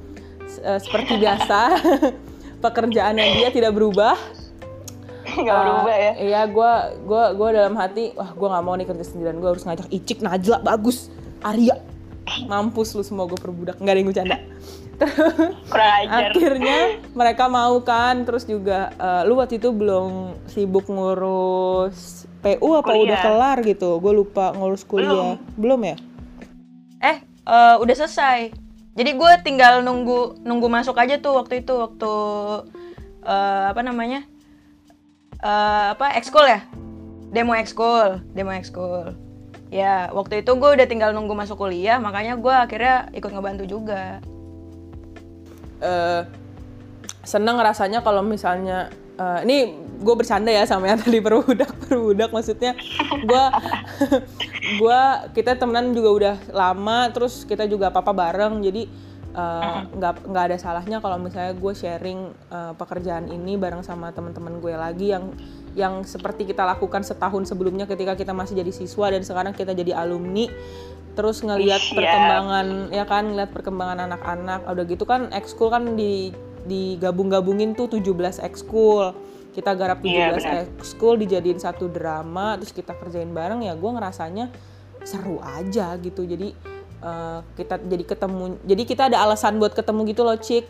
[0.63, 1.59] eh, seperti biasa
[2.65, 4.17] pekerjaannya dia tidak berubah
[5.41, 6.71] nggak berubah ya Iya, gue
[7.05, 9.41] gua gua dalam hati, wah gue nggak mau nih kerja sendirian.
[9.41, 11.09] Gue harus ngajak Icik, Najla, bagus,
[11.41, 11.81] Arya.
[12.49, 14.37] Mampus lu semua gue perbudak, nggak ada yang bercanda.
[15.69, 22.23] kurang ajar Akhirnya mereka mau kan, terus juga eh, lu waktu itu belum sibuk ngurus
[22.39, 23.03] PU apa Kuliah.
[23.03, 23.89] udah kelar gitu?
[23.99, 25.35] Gue lupa ngurus kuliah.
[25.59, 25.97] Belum, ya?
[27.03, 28.64] Eh, eh, udah selesai.
[28.95, 32.13] Jadi gue tinggal nunggu nunggu masuk aja tuh waktu itu waktu
[33.27, 34.23] eh, apa namanya?
[35.43, 36.63] Eh, apa ekskul ya?
[37.35, 39.11] Demo ekskul, demo ekskul.
[39.67, 44.23] Ya, waktu itu gue udah tinggal nunggu masuk kuliah, makanya gue akhirnya ikut ngebantu juga.
[45.83, 46.23] eh
[47.25, 48.87] seneng rasanya kalau misalnya
[49.19, 52.73] eh, ini gue bercanda ya sama yang tadi perbudak perbudak maksudnya
[53.23, 53.43] gue
[54.81, 55.01] gue
[55.37, 58.83] kita temenan juga udah lama terus kita juga apa apa bareng jadi
[59.35, 62.19] eh, nggak nggak ada salahnya kalau misalnya gue sharing
[62.49, 65.31] eh, pekerjaan ini bareng sama teman-teman gue lagi yang
[65.75, 69.91] yang seperti kita lakukan setahun sebelumnya ketika kita masih jadi siswa dan sekarang kita jadi
[69.93, 70.47] alumni
[71.15, 71.95] terus ngelihat Siap.
[71.95, 76.31] perkembangan ya kan ngeliat perkembangan anak-anak udah gitu kan ekskul kan di
[76.65, 79.13] digabung-gabungin tuh 17 ekskul
[79.55, 80.67] kita garap 17 Iya, benar.
[80.75, 84.51] ekskul dijadiin satu drama terus kita kerjain bareng ya gue ngerasanya
[85.01, 86.21] seru aja gitu.
[86.21, 86.51] Jadi
[86.99, 90.65] eh, kita jadi ketemu jadi kita ada alasan buat ketemu gitu loh cik.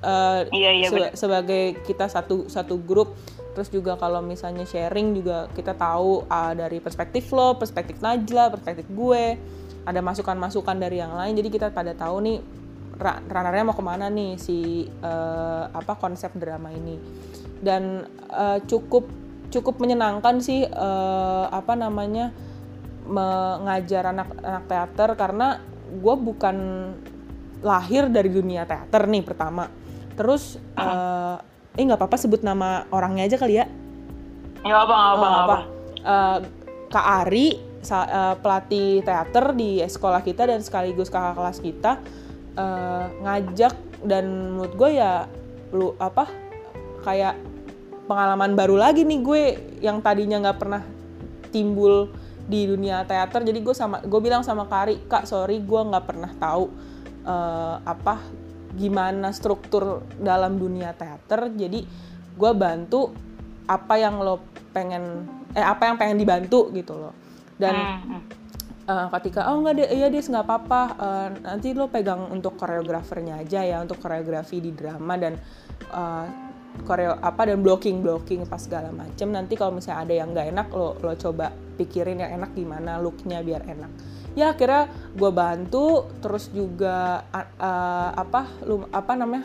[0.00, 3.12] Eh, Iya, iya, seba- sebagai kita satu satu grup.
[3.52, 8.88] Terus juga kalau misalnya sharing juga kita tahu ah, dari perspektif lo perspektif Najla perspektif
[8.88, 9.36] gue.
[9.82, 11.34] Ada masukan-masukan dari yang lain.
[11.34, 12.38] Jadi kita pada tahu nih
[12.94, 16.96] ra- runnernya mau ke mana nih si eh, apa konsep drama ini
[17.62, 19.06] dan eh, cukup
[19.48, 22.34] cukup menyenangkan sih eh, apa namanya
[23.02, 25.58] mengajar anak-anak teater karena
[25.92, 26.56] gue bukan
[27.62, 29.70] lahir dari dunia teater nih pertama.
[30.18, 31.38] Terus eh
[31.72, 33.66] eh nggak apa-apa sebut nama orangnya aja kali ya.
[34.62, 35.58] Nggak apa nggak apa Oh, apa?
[36.02, 36.38] Eh,
[36.92, 37.48] Kak Ari
[37.82, 41.92] eh, pelatih teater di sekolah kita dan sekaligus kakak kelas kita
[42.58, 43.74] eh, ngajak
[44.06, 45.26] dan menurut gue ya
[45.72, 46.28] lu apa
[47.02, 47.34] kayak
[48.12, 49.42] pengalaman baru lagi nih gue
[49.80, 50.84] yang tadinya nggak pernah
[51.48, 52.12] timbul
[52.44, 53.40] di dunia teater.
[53.40, 56.68] Jadi gue sama gue bilang sama Kari kak sorry gue nggak pernah tahu
[57.24, 58.20] eh, apa
[58.76, 61.48] gimana struktur dalam dunia teater.
[61.56, 61.88] Jadi
[62.36, 63.16] gue bantu
[63.64, 64.44] apa yang lo
[64.76, 65.24] pengen
[65.56, 67.16] eh apa yang pengen dibantu gitu loh.
[67.56, 67.72] Dan
[68.92, 73.40] eh, ketika oh nggak deh iya des nggak apa-apa eh, nanti lo pegang untuk koreografernya
[73.40, 75.40] aja ya untuk koreografi di drama dan
[75.88, 76.51] eh,
[76.82, 79.28] koreo apa dan blocking blocking pas segala macem.
[79.28, 83.44] Nanti kalau misalnya ada yang nggak enak lo lo coba pikirin yang enak gimana looknya
[83.44, 83.90] biar enak.
[84.32, 89.44] Ya akhirnya gue bantu terus juga eh, apa lu apa namanya?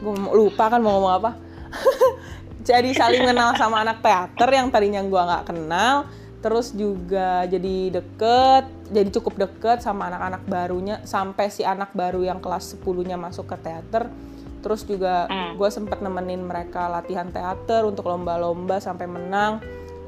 [0.00, 1.30] Gue lupa kan mau ngomong apa.
[2.68, 6.08] Jadi saling kenal sama anak teater yang tadinya gua nggak kenal
[6.44, 12.36] terus juga jadi deket jadi cukup deket sama anak-anak barunya sampai si anak baru yang
[12.36, 14.12] kelas 10-nya masuk ke teater
[14.64, 15.60] terus juga Hmm.
[15.60, 19.60] gue sempet nemenin mereka latihan teater untuk lomba-lomba sampai menang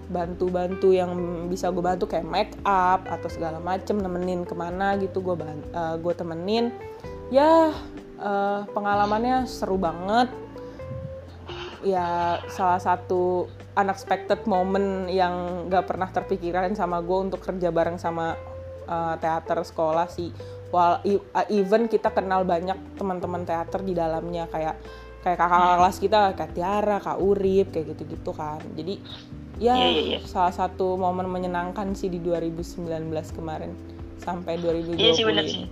[0.09, 1.13] bantu-bantu yang
[1.53, 5.37] bisa gue bantu kayak make up atau segala macem nemenin ke mana gitu gue
[6.01, 6.73] gue temenin
[7.29, 7.75] ya
[8.17, 10.33] eh, pengalamannya seru banget
[11.85, 18.35] ya salah satu unexpected moment yang gak pernah terpikiran sama gue untuk kerja bareng sama
[18.89, 20.33] uh, teater sekolah sih.
[20.69, 24.75] Wal i- uh, even kita kenal banyak teman-teman teater di dalamnya kayak
[25.21, 28.63] kayak kakak kelas kita kayak Tiara, Kak Urip kayak gitu-gitu kan.
[28.75, 28.99] Jadi
[29.57, 30.19] ya Iya, iya, iya.
[30.23, 32.87] salah satu momen menyenangkan sih di 2019
[33.33, 33.73] kemarin
[34.17, 35.53] sampai 2020 Iya sih bener ini.
[35.53, 35.65] sih.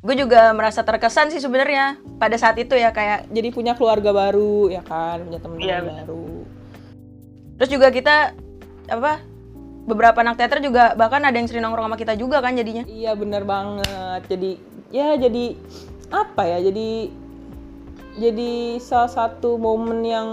[0.00, 4.68] Gue juga merasa terkesan sih sebenarnya pada saat itu ya kayak Jadi punya keluarga baru
[4.68, 6.04] ya kan, punya teman-teman Iya, bener.
[6.04, 6.28] baru.
[7.56, 8.32] terus juga kita
[8.88, 9.20] apa
[9.90, 12.86] beberapa anak teater juga bahkan ada yang sering nongkrong sama kita juga kan jadinya.
[12.86, 14.22] Iya bener banget.
[14.30, 14.50] Jadi
[14.94, 15.58] ya jadi
[16.14, 16.58] apa ya?
[16.70, 17.10] Jadi
[18.22, 20.28] jadi salah satu momen yang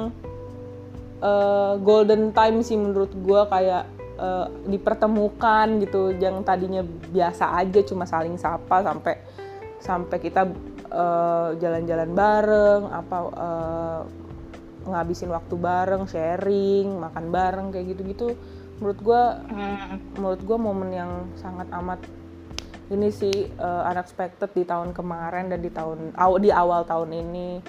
[1.25, 3.89] eh, golden time sih menurut gua kayak
[4.21, 6.13] eh, dipertemukan gitu.
[6.13, 9.17] Yang tadinya biasa aja cuma saling sapa sampai
[9.81, 10.45] sampai kita
[10.93, 14.01] eh, jalan-jalan bareng apa eh,
[14.87, 18.39] ngabisin waktu bareng, sharing, makan bareng kayak gitu-gitu.
[18.77, 19.97] Menurut gua Hmm.
[20.15, 21.99] menurut gue momen yang sangat amat
[22.87, 27.59] ini sih uh, unexpected di tahun kemarin dan di tahun aw- di awal tahun ini.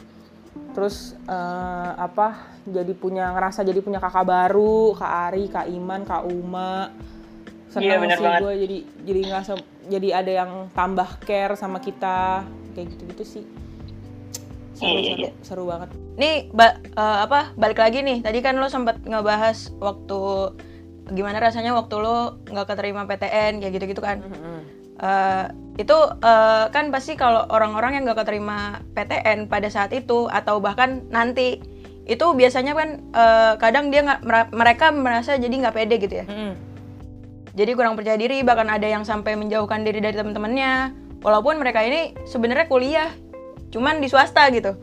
[0.75, 2.35] Terus eh, apa
[2.67, 6.91] jadi punya ngerasa jadi punya kakak baru kak Ari kak Iman kak Uma.
[7.69, 9.53] Iya, seneng bener sih gue jadi jadi ngerasa
[9.87, 12.43] jadi ada yang tambah care sama kita
[12.75, 13.45] kayak gitu gitu sih.
[14.75, 15.31] Seru Iya, iya, seru, iya.
[15.43, 15.89] seru banget.
[16.15, 18.19] Nih ba- eh, apa balik lagi nih.
[18.23, 20.21] Tadi kan lo sempat ngebahas waktu
[21.13, 24.25] gimana rasanya waktu lo nggak keterima PTN kayak gitu-gitu kan.
[24.99, 25.45] Eh,
[25.79, 25.95] itu
[26.27, 31.63] eh, kan pasti kalau orang-orang yang nggak keterima PTN pada saat itu atau bahkan nanti
[32.09, 36.27] itu biasanya kan eh, kadang dia nggak mereka merasa jadi nggak pede gitu ya.
[36.27, 36.53] Mm-mm.
[37.55, 40.95] Jadi kurang percaya diri bahkan ada yang sampai menjauhkan diri dari teman-temannya.
[41.19, 43.11] Walaupun mereka ini sebenarnya kuliah
[43.75, 44.79] cuman di swasta gitu.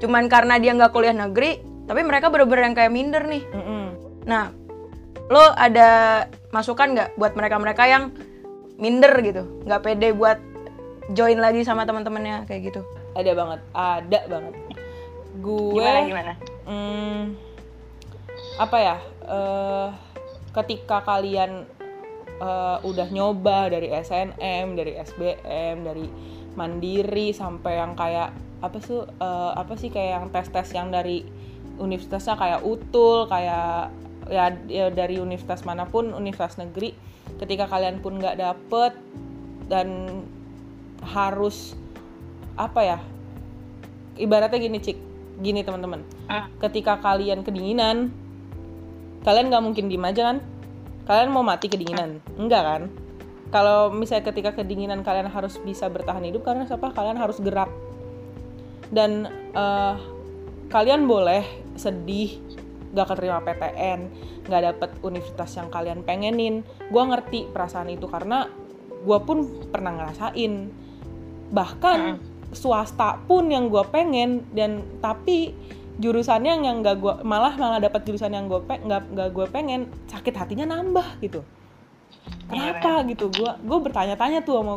[0.00, 3.44] Cuman karena dia nggak kuliah negeri, tapi mereka bener-bener yang kayak minder nih.
[3.52, 3.84] Mm-mm.
[4.24, 4.63] Nah,
[5.32, 8.12] lo ada masukan nggak buat mereka-mereka yang
[8.76, 10.38] minder gitu, nggak pede buat
[11.12, 12.80] join lagi sama teman-temannya kayak gitu?
[13.14, 14.54] ada banget ada banget
[15.38, 16.32] gue Gimana gimana?
[16.64, 17.20] Hmm,
[18.58, 18.96] apa ya?
[19.26, 19.88] eh,
[20.54, 21.66] ketika kalian
[22.38, 26.06] eh, udah nyoba dari SNM, dari SBM, dari
[26.54, 28.30] Mandiri sampai yang kayak
[28.62, 28.98] apa sih?
[29.02, 31.26] eh, apa sih kayak yang tes-tes yang dari
[31.78, 33.90] universitasnya kayak Utul, kayak
[34.30, 36.94] ya, ya dari universitas mana pun, universitas negeri.
[37.40, 38.92] Ketika kalian pun nggak dapet
[39.68, 40.20] dan
[41.02, 41.72] harus
[42.54, 42.98] apa ya?
[44.14, 44.98] Ibaratnya gini, Cik.
[45.42, 46.48] Gini, teman-teman Hmm.
[46.56, 48.08] ketika kalian kedinginan
[49.28, 50.38] kalian nggak mungkin diem aja kan
[51.04, 52.82] kalian mau mati kedinginan enggak kan
[53.52, 57.68] kalau misalnya ketika kedinginan kalian harus bisa bertahan hidup karena siapa kalian harus gerak
[58.88, 59.94] dan eh,
[60.72, 61.44] kalian boleh
[61.76, 62.40] sedih
[62.94, 64.00] gak keterima PTN
[64.44, 66.62] nggak dapet universitas yang kalian pengenin.
[66.92, 68.48] Gue ngerti perasaan itu karena
[69.04, 70.68] gue pun pernah ngerasain.
[71.52, 71.98] Bahkan
[72.54, 75.52] swasta pun yang gue pengen dan tapi
[75.98, 79.80] jurusannya yang nggak gue malah malah dapat jurusan yang gue pe nggak nggak gue pengen
[80.10, 81.40] sakit hatinya nambah gitu.
[82.50, 83.30] Kenapa gitu?
[83.32, 84.74] Gue gue bertanya-tanya tuh sama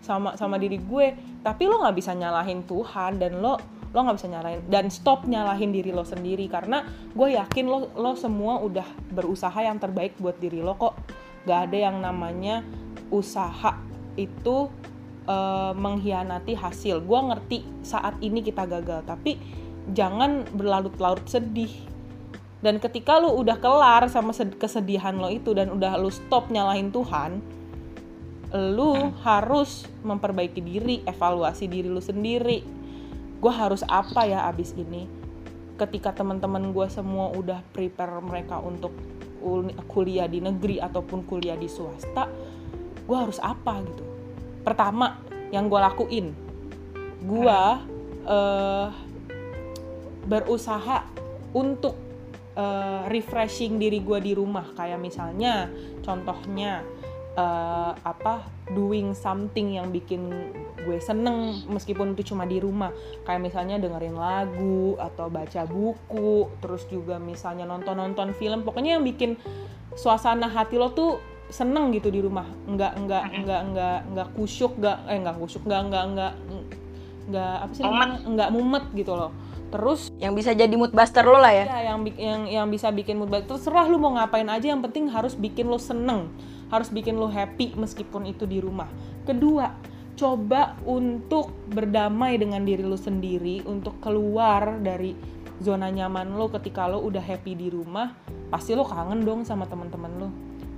[0.00, 1.12] sama sama diri gue.
[1.40, 5.74] Tapi lo nggak bisa nyalahin Tuhan dan lo lo nggak bisa nyalahin dan stop nyalahin
[5.74, 10.62] diri lo sendiri karena gue yakin lo lo semua udah berusaha yang terbaik buat diri
[10.62, 10.94] lo kok.
[11.48, 12.62] Gak ada yang namanya
[13.10, 13.74] usaha
[14.14, 14.70] itu
[15.26, 17.02] eh, mengkhianati hasil.
[17.02, 19.40] Gue ngerti saat ini kita gagal tapi
[19.90, 21.72] jangan berlarut-larut sedih.
[22.60, 26.92] Dan ketika lu udah kelar sama sed- kesedihan lo itu dan udah lu stop nyalahin
[26.92, 27.40] Tuhan
[28.50, 32.79] lu harus memperbaiki diri evaluasi diri lu sendiri
[33.40, 35.08] gue harus apa ya abis ini?
[35.80, 38.92] Ketika teman-teman gue semua udah prepare mereka untuk
[39.88, 42.28] kuliah di negeri ataupun kuliah di swasta
[43.08, 44.04] gue harus apa gitu?
[44.60, 45.18] Pertama
[45.50, 46.26] yang gue lakuin
[47.20, 47.62] gue
[48.28, 48.88] eh,
[50.28, 51.04] berusaha
[51.56, 51.96] untuk
[52.54, 54.68] eh, refreshing diri gue di rumah.
[54.76, 55.72] Kayak misalnya
[56.04, 56.84] contohnya
[57.36, 60.30] eh, apa doing something yang bikin
[60.80, 62.90] gue seneng meskipun itu cuma di rumah.
[63.26, 68.66] Kayak misalnya dengerin lagu atau baca buku terus juga misalnya nonton-nonton film.
[68.66, 69.38] Pokoknya yang bikin
[69.94, 71.18] suasana hati lo tuh
[71.50, 72.46] seneng gitu di rumah.
[72.66, 76.32] Nggak nggak nggak nggak nggak kusyuk nggak eh nggak kusyuk nggak nggak nggak
[77.30, 78.10] nggak apa sih Mumet.
[78.26, 79.30] nggak mumet gitu loh.
[79.70, 81.66] Terus Yang bisa jadi mood buster lo lah ya.
[81.70, 85.06] ya yang yang yang bisa bikin mood baik terserah lu mau ngapain aja yang penting
[85.06, 86.26] harus bikin lo seneng
[86.70, 88.88] harus bikin lo happy meskipun itu di rumah.
[89.26, 89.74] Kedua
[90.16, 95.16] coba untuk berdamai dengan diri lo sendiri untuk keluar dari
[95.60, 98.12] zona nyaman lo ketika lo udah happy di rumah
[98.52, 100.28] pasti lo kangen dong sama teman-teman lo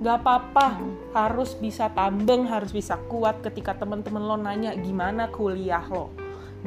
[0.03, 0.67] nggak apa-apa
[1.15, 6.11] harus bisa tambeng harus bisa kuat ketika teman-teman lo nanya gimana kuliah lo?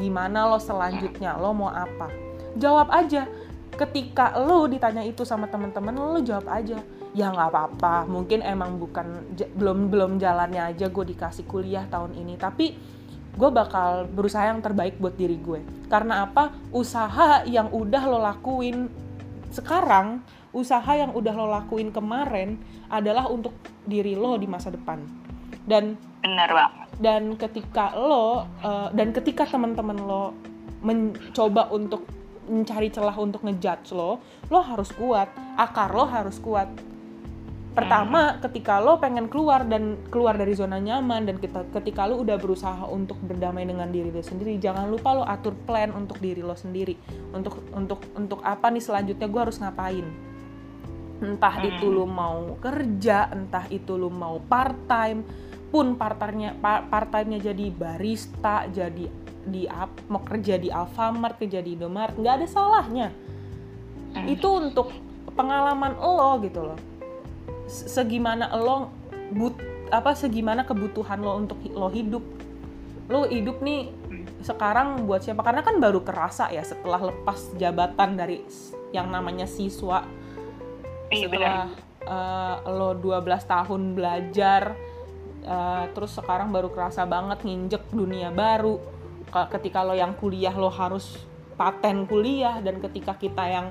[0.00, 1.36] Gimana lo selanjutnya?
[1.36, 2.08] Lo mau apa?
[2.56, 3.28] Jawab aja.
[3.76, 6.80] Ketika lo ditanya itu sama teman-teman lo jawab aja
[7.16, 8.04] ya nggak apa-apa.
[8.04, 12.36] Mungkin emang bukan belum belum jalannya aja gue dikasih kuliah tahun ini.
[12.36, 12.66] Tapi
[13.36, 15.64] gue bakal berusaha yang terbaik buat diri gue.
[15.88, 16.52] Karena apa?
[16.76, 18.92] Usaha yang udah lo lakuin
[19.48, 20.20] sekarang
[20.52, 22.56] usaha yang udah lo lakuin kemarin
[22.88, 23.52] adalah untuk
[23.84, 25.00] diri lo di masa depan.
[25.64, 26.86] Dan Bener banget.
[27.00, 30.32] dan ketika lo eh, dan ketika teman-teman lo
[30.84, 32.04] mencoba untuk
[32.46, 35.28] mencari celah untuk ngejudge lo lo harus kuat.
[35.56, 36.68] Akar lo harus kuat
[37.76, 42.40] pertama ketika lo pengen keluar dan keluar dari zona nyaman dan kita ketika lo udah
[42.40, 46.56] berusaha untuk berdamai dengan diri lo sendiri jangan lupa lo atur plan untuk diri lo
[46.56, 46.96] sendiri.
[47.36, 49.28] Untuk untuk untuk apa nih selanjutnya?
[49.28, 50.08] Gue harus ngapain?
[51.20, 55.20] Entah itu lo mau kerja entah itu lo mau part time
[55.68, 59.04] pun part-time-nya part-time-nya jadi barista jadi
[59.46, 59.68] di
[60.08, 63.12] mau kerja di Alfamart kerja di Indomaret nggak ada salahnya.
[64.24, 64.88] Itu untuk
[65.36, 66.95] pengalaman lo gitu loh
[67.66, 68.90] segimana lo
[69.34, 69.58] but
[69.90, 72.22] apa segimana kebutuhan lo untuk lo hidup.
[73.06, 73.94] Lo hidup nih
[74.42, 75.42] sekarang buat siapa?
[75.46, 78.42] Karena kan baru kerasa ya setelah lepas jabatan dari
[78.90, 80.02] yang namanya siswa.
[81.10, 81.70] Iya setelah
[82.02, 84.74] eh, lo 12 tahun belajar
[85.46, 88.78] eh, terus sekarang baru kerasa banget nginjek dunia baru.
[89.30, 91.18] Ka- ketika lo yang kuliah lo harus
[91.56, 93.66] paten kuliah dan ketika kita yang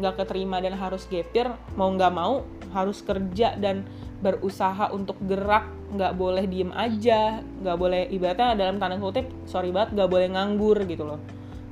[0.00, 3.84] nggak keterima dan harus gapir mau nggak mau harus kerja dan
[4.24, 5.68] berusaha untuk gerak.
[5.90, 10.78] Nggak boleh diem aja nggak boleh ibaratnya dalam tanda kutip sorry banget nggak boleh nganggur
[10.88, 11.20] gitu loh.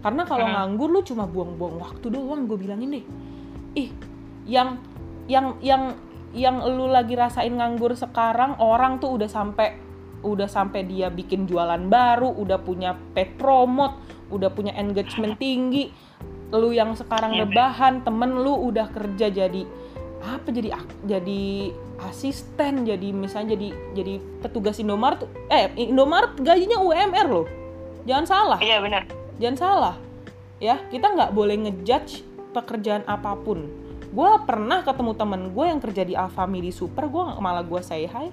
[0.05, 0.55] Karena kalau Hmm.
[0.55, 3.05] nganggur lu cuma buang-buang waktu doang gue bilangin deh.
[3.79, 3.91] Ih
[4.47, 4.79] yang
[5.31, 5.95] yang yang
[6.37, 9.89] yang lu lagi rasain nganggur sekarang orang tuh udah sampai
[10.23, 13.95] udah sampai dia bikin jualan baru udah punya paid promote
[14.35, 15.95] udah punya engagement tinggi
[16.51, 19.63] lu yang sekarang Iya, rebahan temen lu udah kerja jadi
[20.19, 21.43] apa jadi jadi
[22.03, 27.47] asisten jadi misalnya jadi jadi petugas Indomaret eh Indomaret gajinya UMR loh
[28.03, 29.03] jangan salah Iya bener.
[29.37, 29.95] jangan salah
[30.59, 33.69] ya kita nggak boleh ngejudge pekerjaan apa pun
[34.09, 38.33] gue pernah ketemu temen gue yang kerja di Alfamidi Super gue malah gue say hi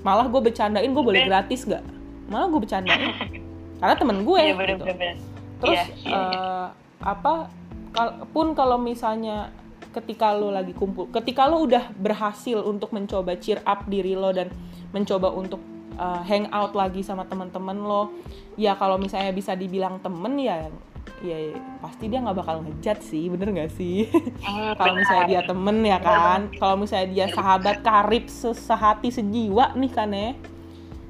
[0.00, 1.28] malah gue bercandain gue boleh Oke.
[1.28, 1.84] gratis gak
[2.26, 3.12] malah gue bercandain
[3.78, 4.84] karena temen gue Iya bener gitu.
[4.88, 5.14] bener.
[5.58, 6.40] terus Iya, iya, iya.
[6.40, 6.66] eh,
[7.00, 7.46] apa
[7.90, 9.50] kal- pun kalau misalnya
[9.88, 14.50] ketika lo lagi kumpul ketika lo udah berhasil untuk mencoba cheer up diri lo dan
[14.90, 15.58] mencoba untuk
[15.94, 18.02] eh, hang out lagi sama teman-teman lo
[18.54, 20.68] ya kalau misalnya bisa dibilang temen ya
[21.18, 24.06] ya pasti dia nggak bakal ngejat sih bener nggak sih?
[24.38, 26.46] Hmm, kalau misalnya dia temen ya kan?
[26.52, 30.38] Kalau misalnya dia sahabat karib se- sehati sejiwa nih kan ya?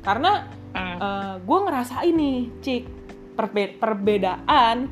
[0.01, 1.43] Karena Hmm.
[1.43, 2.83] gue ngerasain nih cik
[3.35, 4.89] perbe- perbedaan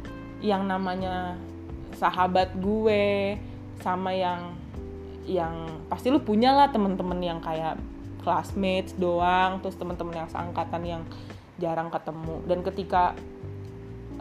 [0.47, 1.35] yang namanya
[1.99, 3.35] sahabat gue
[3.83, 4.55] sama yang
[5.27, 7.75] yang pasti lu punya lah temen-temen yang kayak
[8.23, 11.03] classmates doang terus temen-temen yang seangkatan yang
[11.59, 12.37] jarang ketemu.
[12.47, 13.19] Dan ketika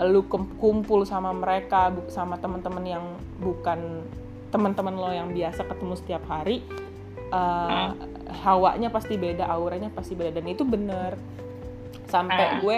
[0.01, 3.05] lu kum- kumpul sama mereka sama teman-teman yang
[3.39, 4.03] bukan
[4.49, 6.63] teman-teman lo yang biasa ketemu setiap hari
[7.31, 7.95] uh,
[8.43, 10.41] hawanya pasti beda auranya pasti beda.
[10.41, 11.15] Dan itu bener.
[12.09, 12.59] Sampai Hmm.
[12.65, 12.77] gue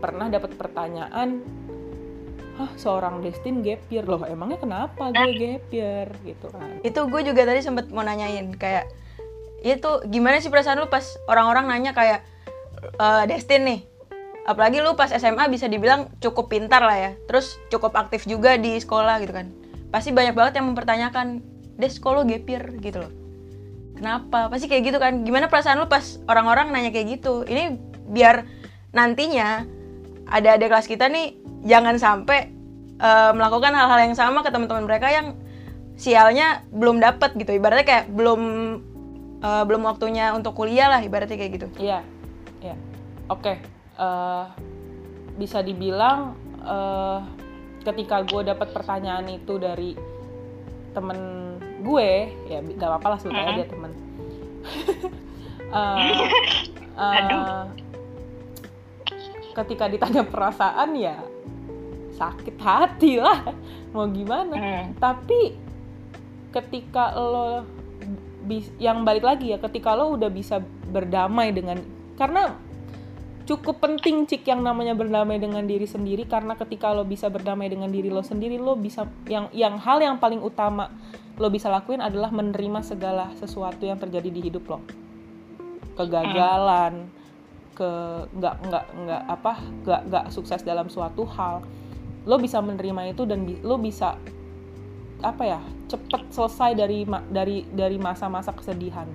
[0.00, 1.44] pernah dapat pertanyaan
[2.60, 6.76] hah seorang Destin gap year loh emangnya kenapa gue gap year gitu kan.
[6.84, 8.92] Itu gue juga tadi sempet mau nanyain kayak
[9.64, 12.20] itu gimana sih perasaan lu pas orang-orang nanya kayak
[13.00, 13.80] "Eh, Destin nih?
[14.44, 18.76] Apalagi lu pas SMA bisa dibilang cukup pintar lah ya terus cukup aktif juga di
[18.76, 19.48] sekolah gitu kan.
[19.88, 21.40] Pasti banyak banget yang mempertanyakan
[21.80, 23.12] Des kok lu gap year?" gitu loh.
[23.96, 24.48] Kenapa?
[24.48, 25.24] Pasti kayak gitu kan.
[25.24, 27.44] Gimana perasaan lu pas orang-orang nanya kayak gitu?
[27.44, 27.76] Ini
[28.08, 28.48] biar
[28.96, 29.64] nantinya
[30.30, 32.48] ada adik kelas kita nih jangan sampai
[32.96, 35.36] eh, melakukan hal-hal yang sama ke teman-teman mereka yang
[36.00, 38.40] sialnya belum dapet gitu ibaratnya kayak belum
[39.42, 42.00] eh, belum waktunya untuk kuliah lah ibaratnya kayak gitu Iya,
[42.64, 42.74] iya.
[43.28, 43.60] Oke,
[43.98, 44.44] eh,
[45.36, 47.18] bisa dibilang eh,
[47.84, 49.96] ketika gue dapat pertanyaan itu dari
[50.90, 51.18] temen
[51.80, 52.10] gue,
[52.50, 53.92] ya gak apa-apa lah sebetulnya dia temen.
[55.70, 55.76] Eh,
[56.98, 57.70] eh, Aduh.
[59.52, 61.18] Ketika ditanya perasaan ya
[62.20, 63.40] sakit hati lah.
[63.96, 64.54] Mau gimana?
[64.54, 64.86] Hmm.
[65.00, 65.56] tapi
[66.50, 67.62] ketika lo
[68.44, 70.58] bis- yang balik lagi ya ketika lo udah bisa
[70.90, 71.78] berdamai dengan
[72.18, 72.58] karena
[73.46, 76.28] cukup penting cik yang namanya berdamai dengan diri sendiri.
[76.28, 80.20] Karena ketika lo bisa berdamai dengan diri lo sendiri lo bisa yang yang hal yang
[80.22, 80.92] paling utama
[81.40, 84.78] lo bisa lakuin adalah menerima segala sesuatu yang terjadi di hidup lo.
[85.96, 87.19] Kegagalan
[87.80, 87.90] ke
[88.36, 89.52] nggak nggak nggak apa
[89.88, 91.64] nggak nggak sukses dalam suatu hal
[92.28, 94.20] lo bisa menerima itu dan bi- lo bisa
[95.24, 99.08] apa ya cepet selesai dari ma- dari dari masa-masa kesedihan.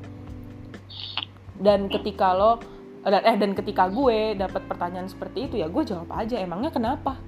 [1.55, 2.57] Dan ketika lo
[3.05, 7.21] dan eh dan ketika gue dapat pertanyaan seperti itu ya gue jawab aja emangnya kenapa?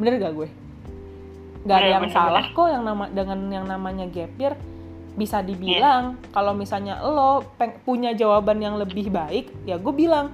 [0.00, 0.48] Bener gak gue?
[1.62, 2.56] Nggak ada Bener, yang bener, salah bener.
[2.56, 4.56] kok yang nama dengan yang namanya gap year
[5.12, 10.32] bisa dibilang kalau misalnya lo peng- punya jawaban yang lebih baik ya gue bilang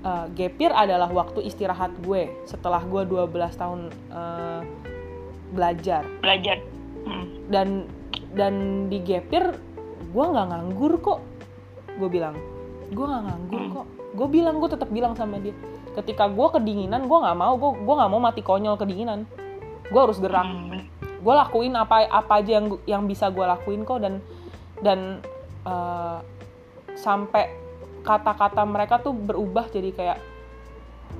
[0.00, 4.60] eh, gap year adalah waktu istirahat gue setelah gue 12 tahun eh,
[5.50, 6.04] belajar.
[6.20, 6.58] Belajar.
[7.02, 7.24] Hmm.
[7.48, 7.68] dan
[8.32, 8.54] dan
[8.86, 9.56] di gap year
[10.06, 11.20] gue nggak nganggur kok.
[11.96, 12.36] Gue bilang
[12.88, 13.72] gue nggak nganggur Hmm.
[13.74, 13.86] kok.
[14.12, 15.56] Gue bilang gue tetap bilang sama dia
[15.92, 19.24] ketika gue kedinginan gue nggak mau gue gue nggak mau mati konyol kedinginan.
[19.88, 20.44] Gue harus gerak.
[20.44, 20.84] Hmm.
[21.22, 24.18] Gue lakuin apa apa aja yang yang bisa gue lakuin kok dan
[24.82, 25.22] dan
[25.64, 26.18] eh,
[26.98, 27.54] sampai
[28.02, 30.18] kata-kata mereka tuh berubah jadi kayak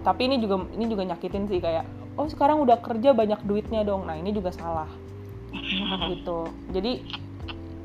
[0.03, 1.87] tapi ini juga ini juga nyakitin sih kayak
[2.17, 4.05] oh sekarang udah kerja banyak duitnya dong.
[4.09, 4.89] Nah ini juga salah.
[6.13, 6.39] Gitu.
[6.73, 6.93] Jadi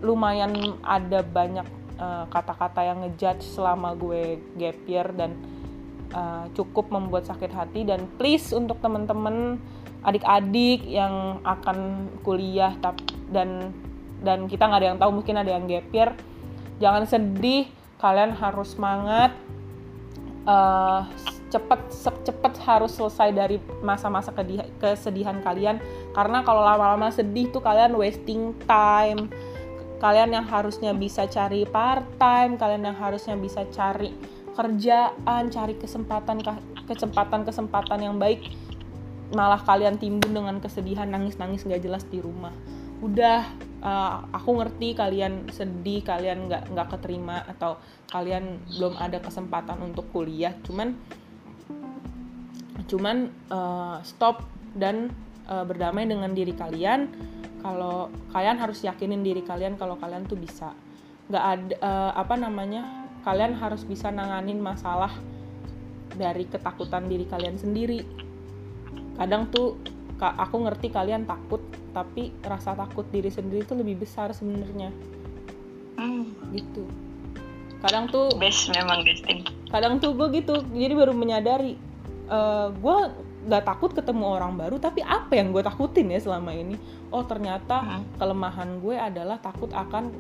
[0.04, 1.68] lumayan ada banyak
[2.00, 5.36] eh, kata-kata yang ngejudge selama gue gap year dan
[6.12, 7.88] eh, cukup membuat sakit hati.
[7.88, 9.60] Dan please untuk temen-temen
[10.06, 12.74] adik-adik yang akan kuliah
[13.34, 13.74] dan
[14.22, 16.10] dan kita nggak ada yang tahu mungkin ada yang gap year
[16.78, 19.34] jangan sedih kalian harus semangat.
[20.48, 21.02] Eh,
[21.48, 21.80] cepet
[22.24, 24.32] cepet harus selesai dari masa-masa
[24.80, 25.82] kesedihan kalian.
[26.16, 29.28] Karena kalau lama-lama sedih tuh kalian wasting time.
[29.98, 34.14] Kalian yang harusnya bisa cari part time kalian yang harusnya bisa cari
[34.54, 36.38] kerjaan cari kesempatan
[36.86, 38.46] kesempatan kesempatan yang baik
[39.32, 42.56] malah kalian timbun dengan kesedihan nangis-nangis nggak jelas di rumah.
[43.04, 43.44] Udah
[43.84, 50.08] uh, aku ngerti kalian sedih kalian nggak nggak keterima atau kalian belum ada kesempatan untuk
[50.16, 50.56] kuliah.
[50.64, 50.96] Cuman
[52.88, 53.18] cuman
[53.52, 54.48] uh, stop
[54.78, 55.12] dan
[55.52, 57.12] uh, berdamai dengan diri kalian.
[57.58, 60.72] Kalau kalian harus yakinin diri kalian kalau kalian tuh bisa.
[61.28, 65.12] Nggak ada uh, apa namanya kalian harus bisa nanganin masalah
[66.16, 68.27] dari ketakutan diri kalian sendiri
[69.18, 69.76] kadang tuh
[70.18, 71.62] aku ngerti kalian takut
[71.94, 74.90] tapi rasa takut diri sendiri tuh lebih besar sebenarnya.
[75.98, 76.86] Hmm, gitu.
[77.78, 79.46] Kadang tuh best memang Destin.
[79.68, 81.76] kadang tuh gue gitu jadi baru menyadari
[82.28, 82.98] eh gue
[83.48, 86.76] nggak takut ketemu orang baru tapi apa yang gue takutin ya selama ini?
[87.10, 88.04] Oh ternyata Hmm.
[88.18, 90.12] kelemahan gue adalah takut akan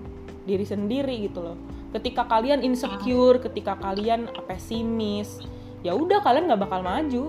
[0.45, 1.57] diri sendiri gitu loh.
[1.91, 5.41] Ketika kalian insecure ketika kalian pesimis
[5.81, 7.23] ya udah kalian nggak bakal maju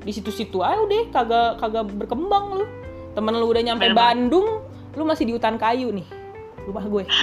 [0.00, 2.66] di situ-situ aja udah kagak kagak berkembang lu.
[3.12, 4.08] Temen lu udah nyampe Bener banget.
[4.16, 4.48] Bandung
[4.96, 6.06] lu masih di hutan kayu nih.
[6.66, 7.04] Rumah gue.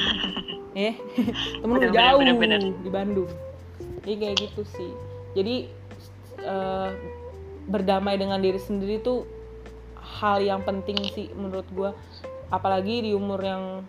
[0.78, 0.94] Eh
[1.58, 2.60] temen lu Bener, bener, jauh bener, bener.
[2.86, 3.30] di Bandung.
[4.06, 4.92] Jadi kayak gitu sih.
[5.34, 5.56] Jadi
[6.46, 6.90] eh,
[7.66, 9.26] berdamai dengan diri sendiri tuh
[9.98, 11.90] hal yang penting sih menurut gue
[12.54, 13.84] apalagi di umur yang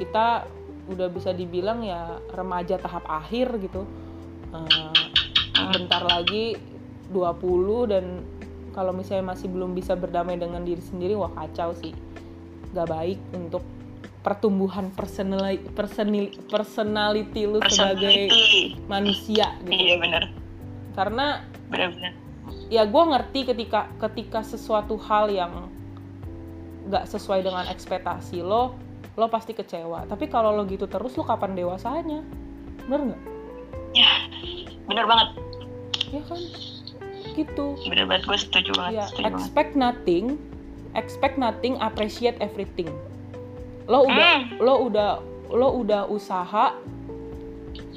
[0.00, 0.48] kita
[0.90, 3.84] udah bisa dibilang ya remaja tahap akhir gitu.
[4.56, 6.56] Eh, bentar lagi
[7.12, 8.04] 20 dan
[8.70, 11.90] kalau misalnya masih belum bisa berdamai dengan diri sendiri wah kacau sih.
[12.70, 13.66] Gak baik untuk
[14.20, 18.76] pertumbuhan personali, personil- personality lu sebagai Personality.
[18.84, 19.72] manusia gitu.
[19.72, 20.22] Iya bener,
[20.92, 21.26] karena
[21.72, 22.12] bener-bener.
[22.68, 25.72] ya gue ngerti ketika ketika sesuatu hal yang
[26.92, 28.76] nggak sesuai dengan ekspektasi lo
[29.16, 30.04] lo pasti kecewa.
[30.04, 32.20] Tapi kalau lo gitu terus lo kapan dewasanya?
[32.86, 33.22] Bener nggak?
[33.96, 34.10] Ya,
[34.86, 35.28] bener banget,
[36.12, 36.38] ya kan
[37.34, 38.24] gitu bener banget.
[38.26, 39.38] Gue setuju banget, ya setuju banget.
[39.38, 40.24] expect nothing
[40.92, 42.90] expect nothing appreciate everything
[43.86, 44.58] lo udah Hmm.
[44.62, 45.10] lo udah
[45.50, 46.74] lo udah usaha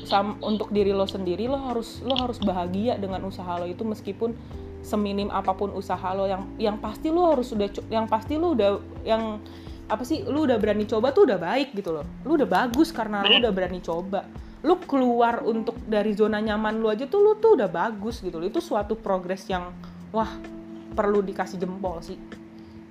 [0.04, 4.34] sam untuk diri lo sendiri lo harus lo harus bahagia dengan usaha lo itu meskipun
[4.84, 8.78] seminim apa pun usaha lo yang yang pasti lo harus udah yang pasti lo udah
[9.08, 9.40] yang
[9.88, 12.06] apa sih lo udah berani coba tuh udah baik gitu loh.
[12.24, 13.44] Lo udah bagus karena Bener.
[13.48, 14.26] udah berani coba.
[14.64, 18.48] Lo keluar untuk dari zona nyaman lo aja tuh lo tuh udah bagus gitu loh.
[18.48, 19.76] Itu suatu progres yang
[20.16, 20.32] wah
[20.94, 22.18] perlu dikasih jempol sih.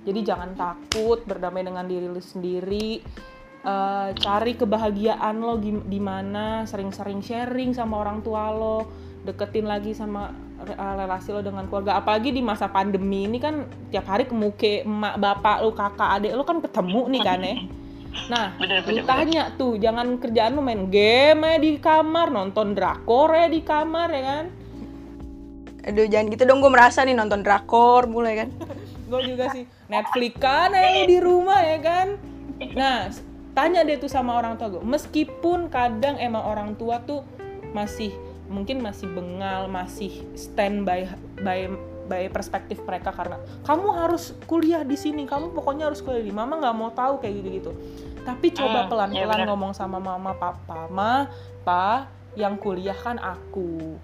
[0.03, 3.01] Jadi jangan takut berdamai dengan diri lu sendiri.
[3.63, 8.77] Eh, cari kebahagiaan lo di mana sering-sering sharing sama orang tua lo
[9.23, 11.99] deketin lagi sama uh, relasi lo dengan keluarga.
[11.99, 16.33] Apalagi di masa pandemi ini kan tiap hari ke muke emak bapak lo kakak adik
[16.35, 17.57] lo kan ketemu nih kan ya.
[18.29, 22.77] Nah Bener, lu bener, tanya tuh jangan kerjaan lu main game aja di kamar nonton
[22.77, 24.45] drakor ya di kamar ya kan?
[25.89, 28.49] Aduh jangan gitu dong gue merasa nih nonton drakor mulai kan.
[29.09, 32.07] gue juga sih Netflix kan aja lu di rumah ya kan?
[32.77, 33.09] Nah
[33.57, 37.25] tanya deh tuh sama orang tua gue meskipun kadang emang orang tua tuh
[37.73, 38.13] masih
[38.51, 41.07] mungkin masih bengal masih stand by
[41.39, 41.71] by
[42.03, 46.59] by perspektif mereka karena kamu harus kuliah di sini kamu pokoknya harus kuliah di mama
[46.59, 47.71] nggak mau tahu kayak gitu gitu
[48.23, 50.87] tapi coba Hmm, pelan iya ngomong sama mama papa.
[50.87, 51.27] Ma
[51.67, 52.07] pa
[52.39, 53.99] yang kuliah kan aku.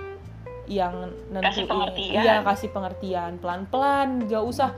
[0.70, 2.22] Yang Kasih pengertian.
[2.22, 3.32] iya kasih pengertian.
[3.42, 4.76] Pelan pelan gak usah.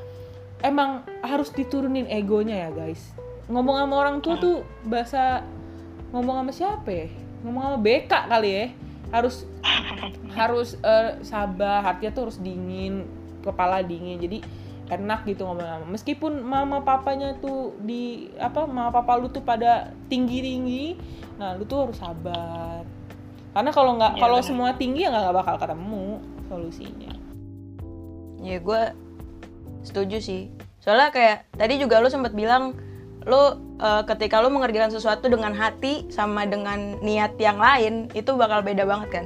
[0.62, 3.12] Emang harus diturunin egonya ya guys.
[3.50, 5.42] Ngomong sama orang tua tuh bahasa
[6.14, 7.08] ngomong sama siapa ya?
[7.44, 8.66] Ngomong sama BK kali ya
[9.12, 9.44] harus
[10.32, 13.06] harus eh, sabar hatinya tuh harus dingin
[13.44, 14.40] kepala dingin jadi
[14.92, 19.96] enak gitu ngomong sama meskipun mama papanya tuh di apa mama papa lu tuh pada
[20.12, 20.86] tinggi tinggi
[21.42, 22.86] nah lu tuh harus sabar.
[23.52, 26.06] Karena kalau nggak Iya, kalau semua tinggi ya nggak nggak bakal ketemu
[26.48, 27.14] solusinya.
[28.46, 28.82] Ya gue
[29.82, 30.54] setuju sih.
[30.80, 32.78] Soalnya kayak tadi juga lu sempat bilang
[33.30, 38.66] lu eh, ketika lu mengerjakan sesuatu dengan hati sama dengan niat yang lain itu bakal
[38.66, 39.26] beda banget kan.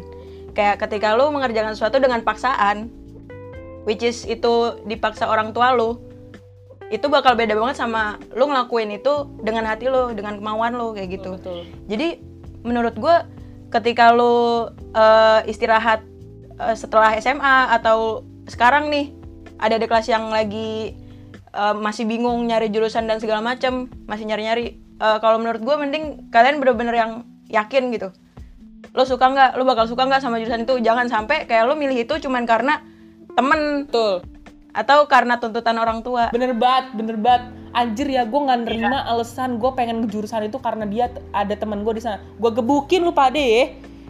[0.56, 2.91] Kayak ketika lu mengerjakan sesuatu dengan paksaan
[3.88, 6.02] which is itu dipaksa orang tua lu
[6.93, 11.18] itu bakal beda banget sama lu ngelakuin itu dengan hati lu, dengan kemauan lu kayak
[11.18, 11.38] gitu.
[11.39, 12.22] betul Jadi
[12.66, 13.16] menurut gue
[13.74, 16.06] ketika lu eh, istirahat
[16.62, 19.14] eh, setelah SMA atau sekarang nih
[19.58, 20.93] ada di kelas yang lagi
[21.56, 24.76] eh, masih bingung nyari jurusan dan segala macem masih nyari-nyari.
[24.76, 27.12] Eh, kalau menurut gue mending kalian bener-bener yang
[27.47, 28.12] yakin gitu.
[28.91, 29.49] Lo suka nggak?
[29.56, 30.76] Lo bakal suka nggak sama jurusan itu?
[30.84, 32.84] Jangan sampai kayak lo milih itu cuman karena
[33.36, 34.24] temen betul.
[34.76, 36.36] atau karena tuntutan orang tua.
[36.36, 37.43] Bener banget bener banget.
[37.76, 41.84] Anjir ya gue nggak nerima alasan gue pengen ke jurusan itu karena dia ada temen
[41.84, 42.24] gue di sana.
[42.39, 43.64] Gue gebukin lu pade ya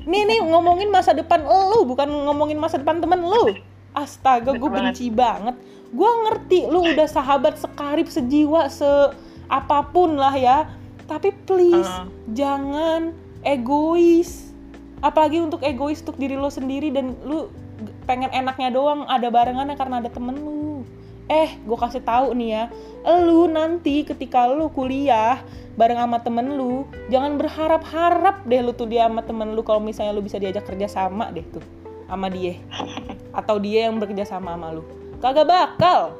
[0.06, 3.58] nih nih ngomongin masa depan lu bukan ngomongin masa depan temen lu
[3.96, 5.56] astaga gue benci banget.
[5.96, 9.16] Gue ngerti lu udah sahabat sekarib sejiwa se
[9.48, 10.68] apa pun lah ya.
[11.08, 12.06] Tapi please Uh.
[12.36, 14.52] jangan egois.
[15.00, 17.48] Apalagi untuk egois untuk diri lo sendiri dan lu
[18.04, 20.84] pengen enaknya doang ada barengannya karena ada temen lu.
[21.26, 22.64] Eh gue kasih tahu nih ya
[23.06, 25.38] lu nanti ketika lu kuliah
[25.78, 30.18] bareng sama temen lu jangan berharap-harap deh lu tuh dia sama temen lu kalau misalnya
[30.18, 31.62] lu bisa diajak kerja sama deh tuh
[32.06, 32.58] sama dia.
[33.32, 34.84] Atau dia yang bekerja sama sama lu.
[35.20, 36.18] Kagak bakal.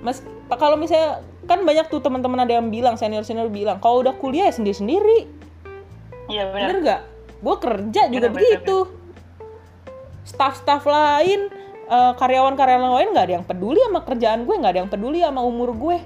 [0.00, 4.14] Mas kalau misalnya kan banyak tuh teman-teman ada yang bilang senior senior bilang kalau udah
[4.16, 5.18] kuliah ya sendiri sendiri
[6.30, 6.54] Iya benar.
[6.54, 7.00] bener gak
[7.40, 8.76] gue kerja juga Bener, begitu.
[10.22, 11.50] staff-staff lain
[11.90, 15.40] eh, karyawan-karyawan lain nggak ada yang peduli sama kerjaan gue nggak ada yang peduli sama
[15.42, 15.98] umur gue.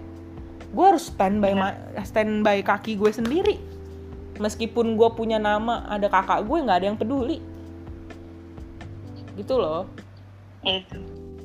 [0.74, 3.56] Gue harus standby ma- standby kaki gue sendiri.
[4.40, 7.38] Meskipun gue punya nama ada kakak gue nggak ada yang peduli
[9.36, 9.86] gitu loh.
[10.64, 10.96] Itu.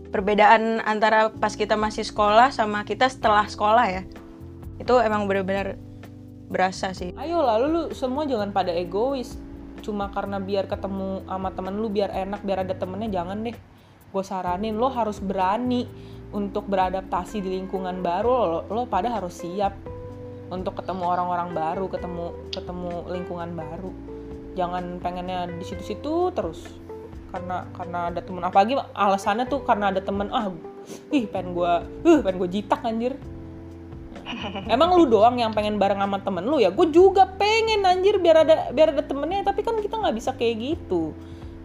[0.10, 4.02] perbedaan antara pas kita masih sekolah sama kita setelah sekolah ya
[4.80, 5.76] itu emang benar-benar
[6.50, 7.14] berasa sih.
[7.20, 9.38] Ayo lalu lu semua jangan pada egois.
[9.86, 13.56] Cuma karena biar ketemu sama temen lu biar enak biar ada temennya jangan deh.
[14.10, 15.86] Gue saranin lo harus berani
[16.34, 18.32] untuk beradaptasi di lingkungan baru.
[18.50, 19.78] Lo, lo pada harus siap
[20.50, 23.92] untuk ketemu orang-orang baru ketemu ketemu lingkungan baru.
[24.58, 26.66] Jangan pengennya di situ-situ terus
[27.30, 30.50] karena karena ada temen apalagi alasannya tuh karena ada temen ah
[31.14, 31.74] ih pengen gue
[32.06, 33.14] uh pengen gue jitak anjir
[34.74, 36.70] Emang lu doang yang pengen bareng sama temen lu ya?
[36.70, 40.56] Gue juga pengen anjir biar ada biar ada temennya, tapi kan kita nggak bisa kayak
[40.58, 41.14] gitu.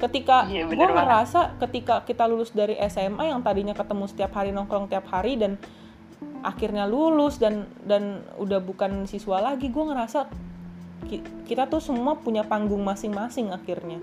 [0.01, 4.89] Ketika Iya, gue ngerasa ketika kita lulus dari SMA yang tadinya ketemu setiap hari nongkrong
[4.89, 5.61] tiap hari dan
[6.45, 10.29] akhirnya lulus dan dan udah bukan siswa lagi, gue ngerasa
[11.09, 14.01] ki- kita tuh semua punya panggung masing-masing akhirnya.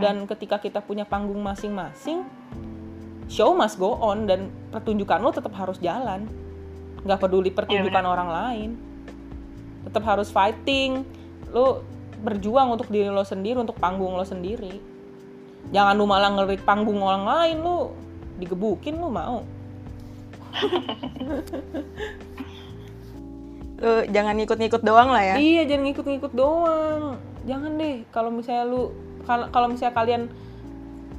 [0.00, 2.26] Dan ketika kita punya panggung masing-masing,
[3.30, 6.26] show must go on dan pertunjukan lo tetap harus jalan.
[7.04, 8.70] Nggak peduli pertunjukan orang lain.
[9.86, 11.04] Tetap harus fighting.
[11.52, 11.84] Lo
[12.24, 14.80] berjuang untuk diri lo sendiri untuk panggung lo sendiri.
[15.72, 17.92] Jangan lu malah ngerik panggung orang lain lo
[18.40, 19.38] digebukin lo mau.
[23.74, 25.36] Lu jangan ngikut-ngikut doang lah ya?
[25.36, 27.18] Iya, jangan ngikut-ngikut doang.
[27.44, 28.94] Jangan deh kalau misalnya lu
[29.24, 30.22] kalau kalau misalnya kalian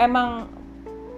[0.01, 0.49] emang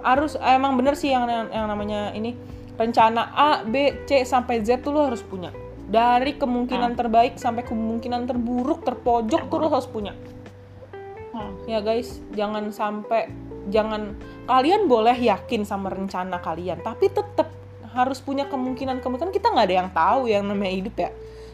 [0.01, 2.37] harus emang bener sih yang yang namanya ini
[2.77, 5.49] rencana A, B, C sampai Z tuh lo harus punya.
[5.87, 10.13] Dari kemungkinan terbaik sampai kemungkinan terburuk, terpojok tuh lo harus punya.
[11.37, 11.53] Hmm.
[11.69, 13.29] ya guys jangan sampai
[13.69, 14.17] jangan
[14.49, 17.53] kalian boleh yakin sama rencana kalian tapi tetap
[17.93, 21.09] harus punya kemungkinan kemungkinan kita nggak ada yang tahu yang namanya hidup ya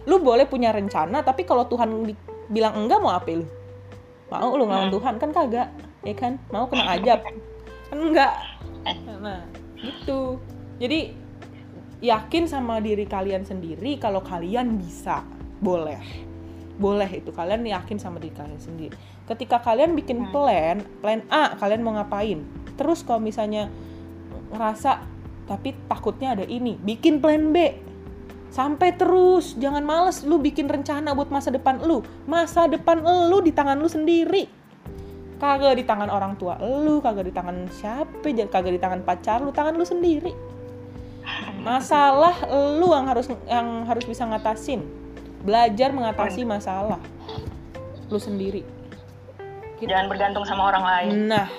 [0.07, 2.15] lu boleh punya rencana tapi kalau Tuhan
[2.47, 3.47] bilang enggak mau apa lu
[4.41, 4.95] mau lu ngelawan Hmm.
[4.97, 5.67] Tuhan kan kagak
[6.01, 6.33] ya kan?
[6.49, 7.19] Mau kena ajab.
[7.89, 8.33] Kan enggak
[9.23, 9.41] nah
[9.79, 10.41] gitu.
[10.81, 11.15] Jadi
[12.03, 15.23] yakin sama diri kalian sendiri kalau kalian bisa.
[15.63, 15.99] Boleh.
[16.75, 17.31] Boleh itu.
[17.31, 18.95] Kalian yakin sama diri kalian sendiri.
[19.23, 20.31] Ketika kalian bikin Hmm.
[20.35, 22.43] plan plan A kalian mau ngapain?
[22.75, 23.71] Terus kalau misalnya
[24.51, 25.05] ngerasa
[25.47, 26.75] tapi takutnya ada ini.
[26.75, 27.77] Bikin plan B
[28.53, 32.05] sampai terus jangan males lu bikin rencana buat masa depan lu.
[32.29, 34.45] Masa depan lu di tangan lu sendiri.
[35.41, 39.49] Kagak di tangan orang tua lu kagak di tangan siapa kagak di tangan pacar lu
[39.49, 40.29] tangan lu sendiri.
[41.65, 42.45] Masalah
[42.77, 44.85] lu yang harus yang harus bisa ngatasin.
[45.41, 47.01] Belajar mengatasi masalah
[48.13, 48.61] lu sendiri.
[49.81, 49.89] Gitu.
[49.89, 51.09] Jangan bergantung sama orang lain.
[51.25, 51.49] nah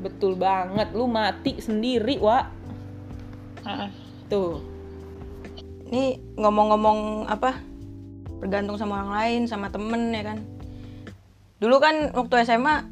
[0.00, 0.96] betul banget.
[0.96, 2.48] Lu mati sendiri wa
[3.68, 3.90] Mm-mm.
[4.32, 4.77] tuh
[5.88, 7.56] Ini ngomong-ngomong apa?
[8.38, 10.38] Bergantung sama orang lain, sama temen ya kan.
[11.58, 12.84] Dulu kan waktu SMA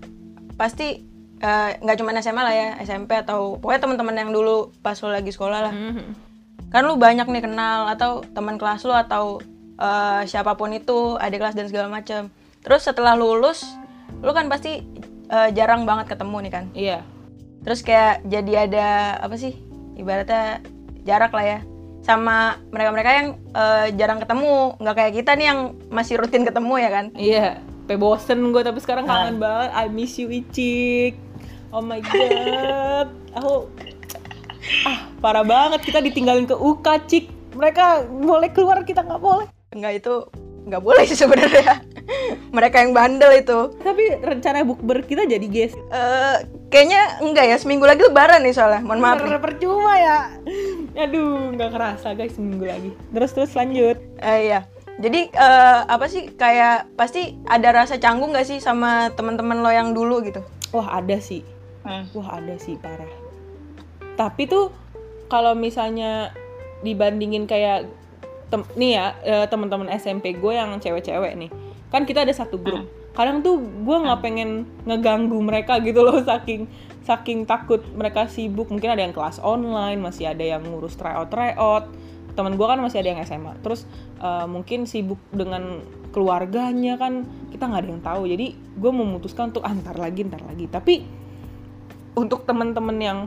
[0.57, 1.05] pasti
[1.39, 5.29] eh, nggak cuma SMA lah ya, SMP atau pokoknya teman-teman yang dulu pas lo lagi
[5.29, 5.75] sekolah lah.
[5.77, 6.07] Mhm.
[6.73, 9.45] Kan lu banyak nih kenal atau teman kelas lu atau
[9.77, 12.33] eh, siapa pun itu, adik kelas dan segala macam.
[12.65, 13.63] Terus setelah lulus,
[14.25, 14.81] lu kan pasti
[15.29, 16.65] eh, jarang banget ketemu nih kan.
[16.73, 16.99] iya
[17.61, 18.89] Terus kayak jadi ada
[19.21, 19.53] apa sih?
[20.01, 20.65] Ibaratnya
[21.05, 21.59] jarak lah ya
[22.07, 26.91] sama mereka-mereka yang eh, jarang ketemu, nggak kayak kita nih yang masih rutin ketemu ya
[26.95, 27.07] kan?
[27.19, 29.71] iya pe bosen gue tapi sekarang kangen banget.
[29.75, 31.15] I miss you Icik.
[31.71, 33.11] Oh my god.
[33.39, 33.71] Aku
[34.83, 35.87] ah parah banget.
[35.87, 37.25] Kita ditinggalin ke UK cik.
[37.55, 39.47] Mereka boleh keluar kita nggak boleh.
[39.71, 40.15] Enggak itu
[40.67, 41.79] nggak boleh sih sebenarnya.
[42.57, 43.71] mereka yang bandel itu.
[43.83, 46.37] tapi rencana bukber kita jadi guys Eh,
[46.67, 48.81] kayaknya enggak ya seminggu lagi lebaran nih soalnya.
[48.81, 49.17] Mohon maaf.
[49.21, 50.19] Bener, percuma ya
[50.97, 54.65] aduh nggak kerasa guys seminggu lagi terus terus lanjut Eh, iya.
[54.97, 59.93] Jadi eh, apa sih kayak pasti ada rasa canggung nggak sih sama teman-teman lo yang
[59.93, 60.41] dulu gitu?
[60.71, 61.45] wah ada sih
[61.85, 62.03] Hmm.
[62.13, 63.07] wah ada sih parah
[64.15, 64.75] tapi tuh
[65.27, 66.35] kalau misalnya
[66.81, 67.87] dibandingin kayak
[68.49, 71.51] tem- nih ya eh, teman-teman SMP gue yang cewek-cewek nih
[71.89, 76.69] kan kita ada satu grup kadang tuh gue nggak pengen ngeganggu mereka gitu loh saking
[77.03, 78.69] saking takut mereka sibuk.
[78.69, 81.89] Mungkin ada yang kelas online masih ada yang ngurus tryout tryout
[82.37, 83.89] teman gue kan masih ada yang SMA terus
[84.21, 85.81] eh, mungkin sibuk dengan
[86.13, 88.23] keluarganya kan kita nggak ada yang tahu.
[88.29, 88.47] Jadi
[88.77, 90.69] gue memutuskan untuk antar lagi antar lagi.
[90.69, 90.95] Tapi
[92.21, 93.19] untuk teman-teman yang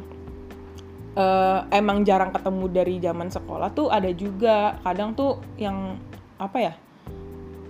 [1.18, 4.78] eh, emang jarang ketemu dari zaman sekolah tuh ada juga.
[4.86, 5.98] Kadang tuh yang
[6.38, 6.74] apa ya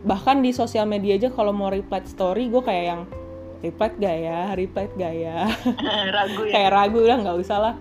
[0.03, 3.01] bahkan di sosial media aja kalau mau reply story gue kayak yang
[3.59, 4.39] reply gak ya?
[4.55, 5.37] Reply gak ya?
[6.15, 6.51] Ragu ya.
[6.55, 7.73] kayak ragu lah nggak usah lah.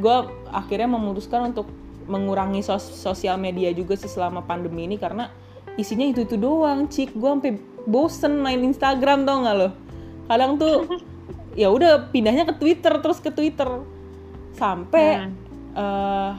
[0.00, 0.16] Gue
[0.48, 1.68] akhirnya memutuskan untuk
[2.06, 5.28] mengurangi sos- sosial media juga sih selama pandemi ini karena
[5.76, 7.12] isinya itu itu doang cik.
[7.12, 7.52] Gue sampai
[7.84, 9.68] bosen main Instagram tau nggak lo?
[10.26, 10.88] Kadang tuh
[11.60, 13.68] ya udah pindahnya ke Twitter terus ke Twitter.
[14.56, 15.32] Sampai Hmm.
[15.76, 16.32] eh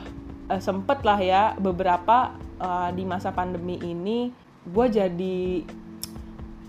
[0.49, 4.33] eh, sempet lah ya beberapa eh, di masa pandemi ini
[4.68, 5.63] gue jadi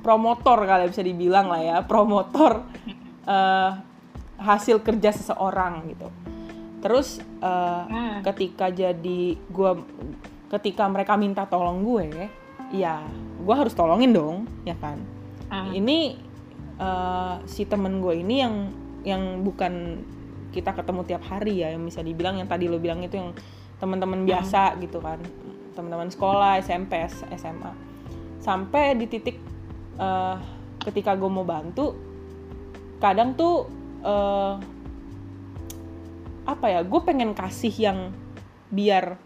[0.00, 2.62] promotor kali bisa dibilang lah ya promotor
[3.34, 3.70] eh,
[4.38, 6.08] hasil kerja seseorang gitu.
[6.78, 8.18] Terus Hmm.
[8.22, 9.78] ketika jadi gua
[10.50, 12.26] ketika mereka minta tolong gue
[12.74, 13.02] ya
[13.38, 14.36] gue harus tolongin dong
[14.66, 14.98] ya kan?
[15.48, 15.70] Hmm.
[15.70, 16.18] ini
[16.78, 18.54] eh, si temen gue ini yang
[19.06, 20.02] yang bukan
[20.50, 23.30] kita ketemu tiap hari ya yang bisa dibilang yang tadi lo bilang itu yang
[23.78, 25.22] teman-teman biasa gitu kan.
[25.78, 26.98] Teman-teman sekolah SMP
[27.38, 27.87] SMA
[28.48, 29.36] sampai di titik
[30.00, 30.36] eh,
[30.80, 31.92] ketika gue mau bantu
[32.96, 33.68] kadang tuh
[34.00, 34.54] eh,
[36.48, 37.98] apa ya gue pengen kasih yang
[38.72, 39.20] biar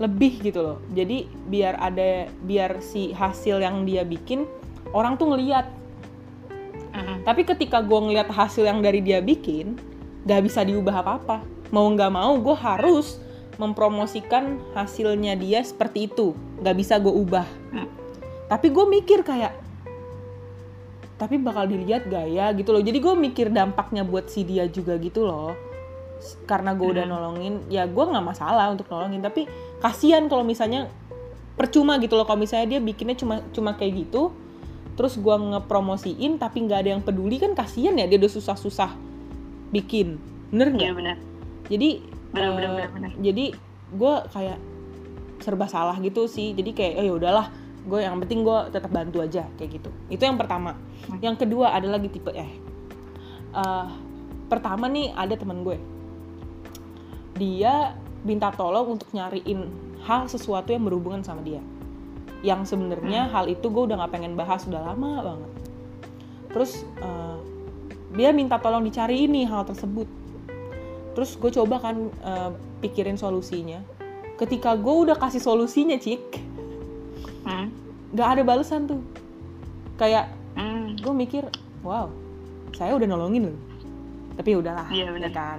[0.00, 0.78] lebih gitu loh.
[0.90, 4.48] Jadi biar ada biar si hasil yang dia bikin
[4.96, 5.68] orang tuh ngeliat.
[7.24, 9.80] Tapi ketika gue ngeliat hasil yang dari dia bikin
[10.28, 11.40] gak bisa diubah apa-apa.
[11.72, 13.16] Mau nggak mau gue harus
[13.56, 16.36] mempromosikan hasilnya dia seperti itu.
[16.60, 17.48] Gak bisa gue ubah.
[17.72, 18.03] Hmm.
[18.54, 19.50] Tapi gue mikir kayak
[21.18, 22.82] tapi bakal dilihat gak ya gitu loh.
[22.82, 25.58] Jadi gue mikir dampaknya buat si dia juga gitu loh.
[26.46, 27.14] Karena gue udah Hmm.
[27.18, 29.18] nolongin ya gue nggak masalah untuk nolongin.
[29.22, 29.50] Tapi
[29.82, 30.86] kasihan kalau misalnya
[31.58, 32.22] percuma gitu loh.
[32.22, 34.30] Kalau misalnya dia bikinnya cuma cuma kayak gitu
[34.94, 38.94] terus gua ngepromosiin tapi nggak ada yang peduli kan kasihan ya dia udah susah-susah
[39.74, 40.22] bikin.
[40.54, 40.86] Bener nggak?
[40.94, 41.14] Iya
[41.66, 41.88] jadi
[42.30, 43.10] Bener, bener, eh, bener, bener.
[43.18, 43.44] jadi
[43.94, 44.58] gue kayak
[45.42, 46.54] serba salah gitu sih.
[46.54, 47.46] Jadi kayak oh ya udahlah
[47.84, 49.90] gue yang penting gue tetap bantu aja kayak gitu.
[50.08, 50.76] Itu yang pertama.
[51.20, 52.64] Yang kedua ada lagi tipe eh
[53.54, 53.88] Eh,
[54.50, 55.78] pertama nih ada teman gue.
[57.38, 57.94] Dia
[58.26, 59.70] minta tolong untuk nyariin
[60.02, 61.62] hal sesuatu yang berhubungan sama dia.
[62.42, 65.52] Yang sebenarnya hal itu gue udah nggak pengen bahas udah lama banget.
[66.50, 67.38] Terus eh,
[68.18, 70.10] dia minta tolong dicari ini hal tersebut.
[71.14, 72.50] Terus gue coba kan eh,
[72.82, 73.78] pikirin solusinya.
[74.34, 76.53] Ketika gue udah kasih solusinya cik
[77.44, 77.68] Hmm.
[78.12, 79.00] nggak ada balasan tuh.
[79.94, 80.94] Kayak Hmm.
[80.96, 81.42] gue mikir
[81.82, 82.06] wow
[82.74, 83.58] saya udah nolongin loh.
[84.34, 85.30] Tapi ya udahlah Iya, bener.
[85.30, 85.58] ya kan.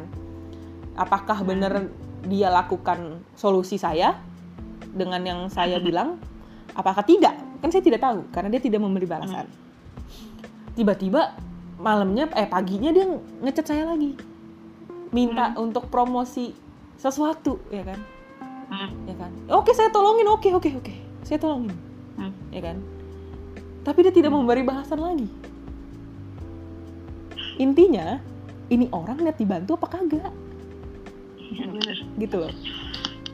[0.96, 1.92] Apakah bener
[2.26, 4.20] dia lakukan solusi saya
[4.92, 6.20] dengan yang saya bilang?
[6.76, 7.36] Apakah tidak?
[7.64, 9.48] Kan saya tidak tahu karena dia tidak memberi balasan.
[10.76, 11.36] Tiba-tiba
[11.80, 13.08] malamnya eh paginya dia
[13.44, 14.16] ngechat saya lagi.
[15.16, 16.52] Minta untuk promosi
[17.00, 18.00] sesuatu ya kan?
[18.68, 18.90] Hmm.
[19.08, 19.32] ya kan?
[19.52, 20.28] Oke saya tolongin.
[20.28, 20.94] Oke oke oke
[21.26, 21.74] saya tolongin
[22.16, 22.32] Hmm.
[22.48, 22.80] ya kan
[23.84, 25.28] tapi dia tidak memberi bahasan lagi
[27.58, 28.24] intinya
[28.68, 30.32] ini orang lihat dibantu apa kagak
[31.52, 31.98] bener.
[32.16, 32.54] gitu loh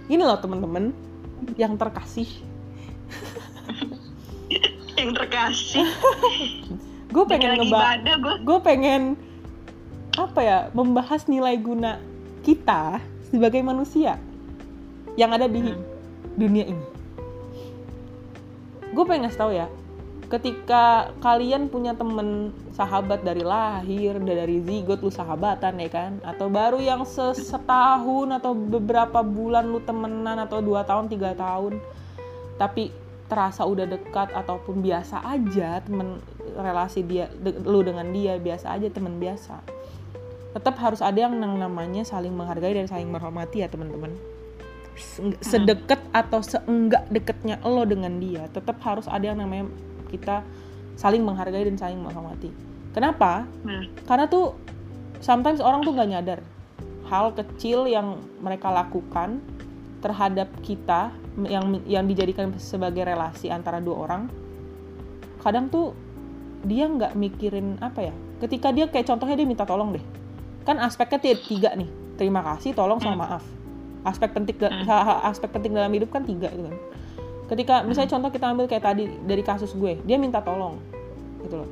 [0.09, 0.97] ini loh temen-temen
[1.55, 2.25] yang terkasih
[4.97, 5.85] Yang terkasih.
[7.15, 7.97] gue pengen ngebahas
[8.41, 9.01] gue pengen
[10.13, 11.97] apa ya membahas nilai guna
[12.45, 14.21] kita sebagai manusia
[15.15, 15.81] yang ada di Hmm.
[16.33, 16.85] dunia ini.
[18.91, 19.67] Gue pengen ngasih tahu ya,
[20.27, 26.79] ketika kalian punya temen sahabat dari lahir, dari zigot lu sahabatan ya kan, atau baru
[26.79, 31.79] yang se- setahun atau beberapa bulan lu temenan atau dua tahun tiga tahun,
[32.59, 32.91] tapi
[33.31, 36.19] terasa udah dekat ataupun biasa aja temen
[36.59, 39.63] relasi dia de- lu dengan dia biasa aja temen biasa
[40.51, 44.11] tetap harus ada yang namanya saling menghargai dan saling menghormati ya teman-teman
[45.41, 49.71] sedekat atau seenggak deketnya lo dengan dia tetap harus ada yang namanya
[50.11, 50.43] kita
[50.99, 52.51] saling menghargai dan saling menghormati.
[52.91, 53.47] Kenapa?
[53.63, 53.87] Bener.
[54.03, 54.51] karena tuh
[55.23, 56.39] sometimes orang tuh nggak nyadar
[57.07, 59.39] hal kecil yang mereka lakukan
[60.03, 61.15] terhadap kita
[61.47, 64.21] yang yang dijadikan sebagai relasi antara dua orang
[65.39, 65.95] kadang tuh
[66.67, 68.13] dia nggak mikirin apa ya?
[68.43, 70.03] Ketika dia kayak contohnya dia minta tolong deh.
[70.67, 71.89] Kan aspeknya ti- tiga nih.
[72.19, 73.60] Terima kasih tolong sama maaf
[74.01, 74.85] aspek penting Hmm.
[74.89, 76.77] ha- aspek penting dalam hidup kan tiga gitu kan.
[77.51, 80.79] Ketika misalnya contoh kita ambil kayak tadi dari kasus gue dia minta tolong
[81.45, 81.69] gitu loh.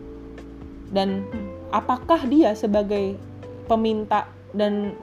[0.90, 1.48] Dan Hmm.
[1.74, 3.18] apakah dia sebagai
[3.70, 4.98] peminta dan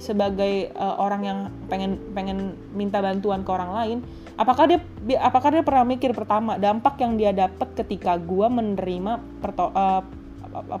[0.00, 3.98] sebagai uh, orang yang pengen pengen minta bantuan ke orang lain
[4.40, 4.80] apakah dia
[5.20, 10.00] apakah dia pernah mikir pertama dampak yang dia dapat ketika gua menerima perto- uh,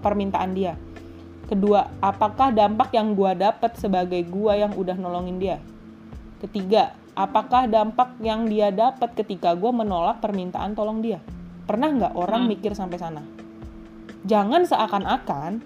[0.00, 0.72] permintaan dia?
[1.48, 5.56] Kedua apakah dampak yang gua dapat sebagai gua yang udah nolongin dia
[6.40, 11.20] ketiga apakah dampak yang dia dapat ketika gua menolak permintaan tolong dia
[11.68, 12.50] pernah nggak orang Hmm.
[12.50, 13.22] mikir sampai sana
[14.24, 15.60] jangan seakan-akan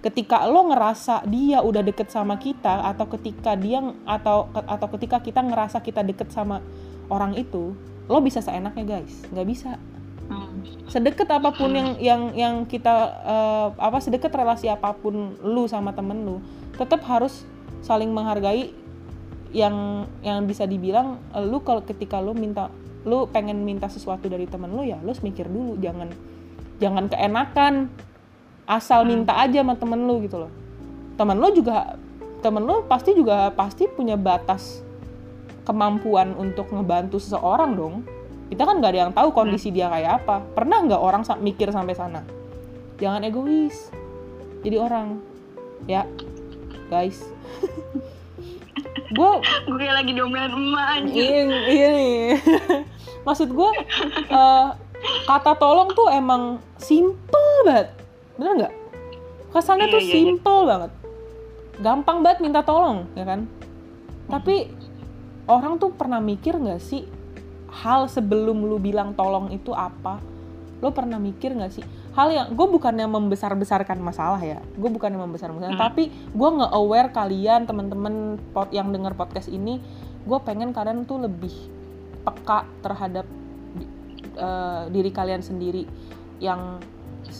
[0.00, 5.44] ketika lo ngerasa dia udah deket sama kita atau ketika dia atau atau ketika kita
[5.44, 6.64] ngerasa kita deket sama
[7.12, 7.76] orang itu
[8.08, 9.76] lo bisa seenaknya guys nggak bisa
[10.30, 10.62] Hmm.
[10.86, 12.94] sedekat apa pun yang yang yang kita
[13.26, 16.38] eh, apa sedekat relasi apa pun lu sama temen lu
[16.78, 17.42] tetap harus
[17.82, 18.70] saling menghargai
[19.50, 22.70] yang yang bisa dibilang lu kalau ketika lu minta
[23.02, 26.10] lu pengen minta sesuatu dari temen lu ya lu harus mikir dulu jangan
[26.80, 27.74] jangan keenakan.
[28.70, 29.10] Asal Hmm.
[29.10, 30.52] minta aja sama temen lu gitu loh.
[31.18, 31.98] Temen lu juga
[32.40, 34.80] temen lu pasti juga pasti punya batas
[35.68, 37.94] kemampuan untuk ngebantu seseorang dong.
[38.48, 40.42] Kita kan nggak ada yang tahu kondisi dia kayak apa.
[40.54, 42.22] Pernah nggak orang mikir sampai sana?
[43.02, 43.90] Jangan egois.
[44.62, 45.18] Jadi orang.
[45.88, 46.04] Ya
[46.90, 47.22] guys
[49.10, 49.30] gue
[49.66, 51.10] Gue kayak lagi diomelin emak aja.
[51.18, 52.10] ini ini
[53.20, 53.70] maksud gue
[54.28, 54.68] eh,
[55.26, 57.18] kata tolong tuh emang simple
[57.64, 57.88] banget.
[58.36, 58.74] Bener nggak?
[59.50, 60.14] Kesannya Iya, tuh iya, iya.
[60.14, 60.90] simple banget.
[61.80, 63.48] Gampang banget minta tolong ya kan?
[64.28, 64.68] Tapi
[65.44, 67.04] orang tuh pernah mikir nggak sih
[67.70, 70.20] hal sebelum lu bilang tolong itu apa?
[70.80, 75.16] Lo pernah mikir nggak sih hal yang gue bukannya membesar besarkan masalah ya gue bukannya
[75.16, 75.84] membesar besarkan Hmm.
[75.86, 78.14] tapi gue nge aware kalian temen-temen
[78.50, 79.78] pot yang dengar podcast ini
[80.20, 81.54] gue pengen kalian tuh lebih
[82.20, 83.24] peka terhadap
[84.32, 85.86] eh, diri kalian sendiri
[86.38, 86.82] yang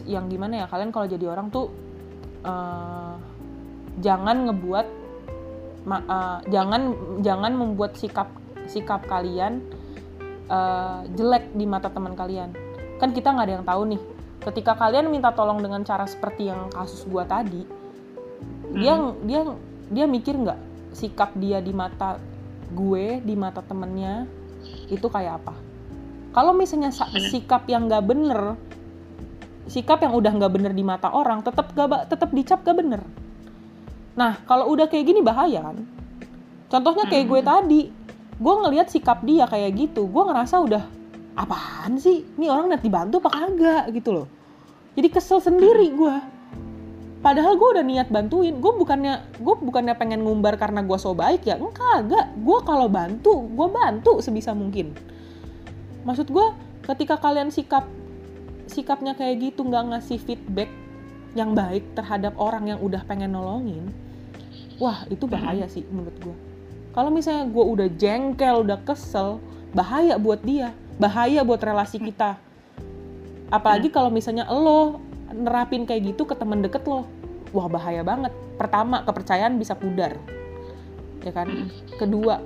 [0.05, 1.67] yang gimana ya kalian kalau jadi orang tuh
[2.41, 3.15] eh,
[3.99, 4.87] jangan ngebuat
[5.83, 6.83] ma- eh, jangan
[7.21, 8.31] jangan membuat sikap
[8.67, 9.61] sikap kalian
[10.47, 12.55] eh, jelek di mata teman kalian
[12.97, 14.01] kan kita nggak ada yang tahu nih
[14.41, 17.65] ketika kalian minta tolong dengan cara seperti yang kasus gua tadi
[18.73, 19.41] dia dia
[19.91, 20.61] dia mikir nggak
[20.95, 22.19] sikap dia di mata
[22.71, 24.31] gue di mata temennya
[24.87, 25.55] itu kayak apa?
[26.31, 28.55] Kalau misalnya sa- sikap yang nggak bener
[29.67, 33.03] sikap yang udah nggak bener di mata orang tetap gak tetap dicap gak bener.
[34.19, 35.79] Nah kalau udah kayak gini bahaya kan
[36.71, 37.81] contohnya kayak gue tadi
[38.39, 40.85] gue ngelihat sikap dia kayak gitu gue ngerasa udah
[41.41, 42.23] apaan sih?
[42.37, 43.85] Ini orang nanti dibantu apa kagak?
[43.97, 44.27] Gitu loh.
[44.95, 46.17] Jadi kesel sendiri gue
[47.21, 48.57] padahal gue udah niat bantuin.
[48.61, 52.87] Gue bukannya gue bukannya pengen ngumbar karena gue so baik ya enggak enggak gue kalau
[52.91, 54.93] bantu gue bantu sebisa mungkin.
[56.05, 56.47] Maksud gue
[56.85, 57.87] ketika kalian sikap
[58.71, 60.71] sikapnya kayak gitu nggak ngasih feedback
[61.35, 63.87] yang baik terhadap orang yang udah pengen nolongin
[64.83, 66.37] wah itu bahaya sih menurut gue
[66.91, 69.39] kalau misalnya gue udah jengkel udah kesel
[69.71, 72.41] bahaya buat dia bahaya buat relasi kita.
[73.51, 77.07] Apalagi kalau misalnya lo nerapin kayak gitu ke temen deket lo
[77.55, 78.35] wah bahaya banget.
[78.59, 80.17] Pertama kepercayaan bisa pudar
[81.21, 81.69] ya kan?
[82.01, 82.41] Kedua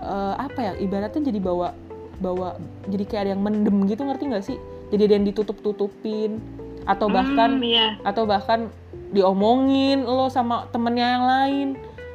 [0.00, 1.74] eh, apa ya ibaratnya jadi bawa
[2.20, 2.60] bawa
[2.92, 4.58] jadi kayak ada yang mendem gitu ngerti nggak sih?
[4.90, 6.42] Jadi ada yang ditutup tutupin
[6.88, 7.96] atau bahkan Hmm, iya.
[8.02, 8.72] atau bahkan
[9.12, 11.68] diomongin lo sama temennya yang lain.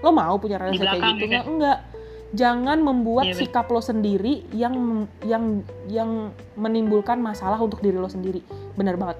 [0.03, 1.45] Lo mau punya relasi kayak belakang gitu ya, nggak?
[1.49, 1.77] Enggak
[2.35, 3.41] jangan membuat Iya, betul.
[3.47, 8.43] sikap lo sendiri yang yang yang menimbulkan masalah untuk diri lo sendiri.
[8.75, 9.17] Benar banget.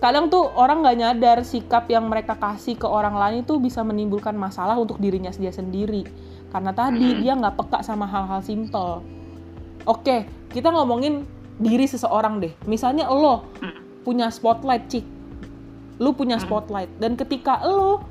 [0.00, 4.36] Kadang tuh orang nggak nyadar sikap yang mereka kasih ke orang lain itu bisa menimbulkan
[4.36, 6.04] masalah untuk dirinya dia sendiri.
[6.50, 9.04] Karena tadi dia nggak peka sama hal-hal simple
[9.84, 10.16] oke
[10.50, 11.24] kita ngomongin
[11.60, 12.52] diri seseorang deh.
[12.66, 13.46] Misalnya lo
[14.02, 15.06] punya spotlight cik.
[16.02, 16.90] Lu punya spotlight.
[16.98, 18.02] Dan ketika lu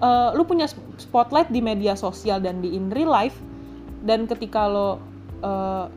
[0.00, 0.64] uh, lu punya
[0.96, 3.36] spotlight di media sosial dan di in real life
[4.06, 5.02] dan ketika lo
[5.42, 5.90] uh,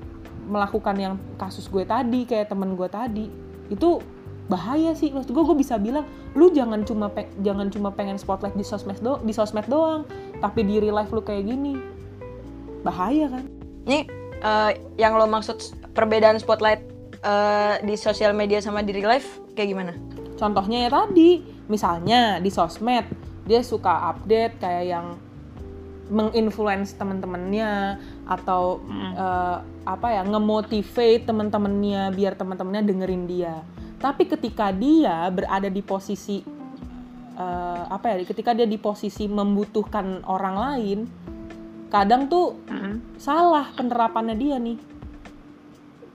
[0.50, 3.30] melakukan yang kasus gue tadi kayak temen gue tadi
[3.70, 4.02] itu
[4.50, 5.14] bahaya sih.
[5.14, 8.98] Maksud gue gue bisa bilang lu jangan cuma pe- jangan cuma pengen spotlight di sosmed
[9.00, 10.10] do di sosmed doang
[10.42, 11.78] tapi di real life lu kayak gini.
[12.82, 13.46] Bahaya kan?
[13.86, 14.00] Ini
[14.42, 16.82] eh, yang lo maksud perbedaan spotlight
[17.22, 19.94] eh, di sosial media sama di real life kayak gimana?
[20.40, 23.06] Contohnya ya tadi, misalnya di sosmed
[23.46, 25.06] dia suka update kayak yang
[26.10, 28.82] menginfluence teman-temannya atau
[29.14, 33.62] eh, apa ya ngemotivate teman-temannya biar teman-temannya dengerin dia.
[34.00, 36.42] Tapi ketika dia berada di posisi
[37.38, 38.26] eh, apa ya?
[38.26, 41.00] Ketika dia di posisi membutuhkan orang lain,
[41.90, 43.18] kadang tuh Mm-mm.
[43.18, 44.78] salah penerapannya dia nih.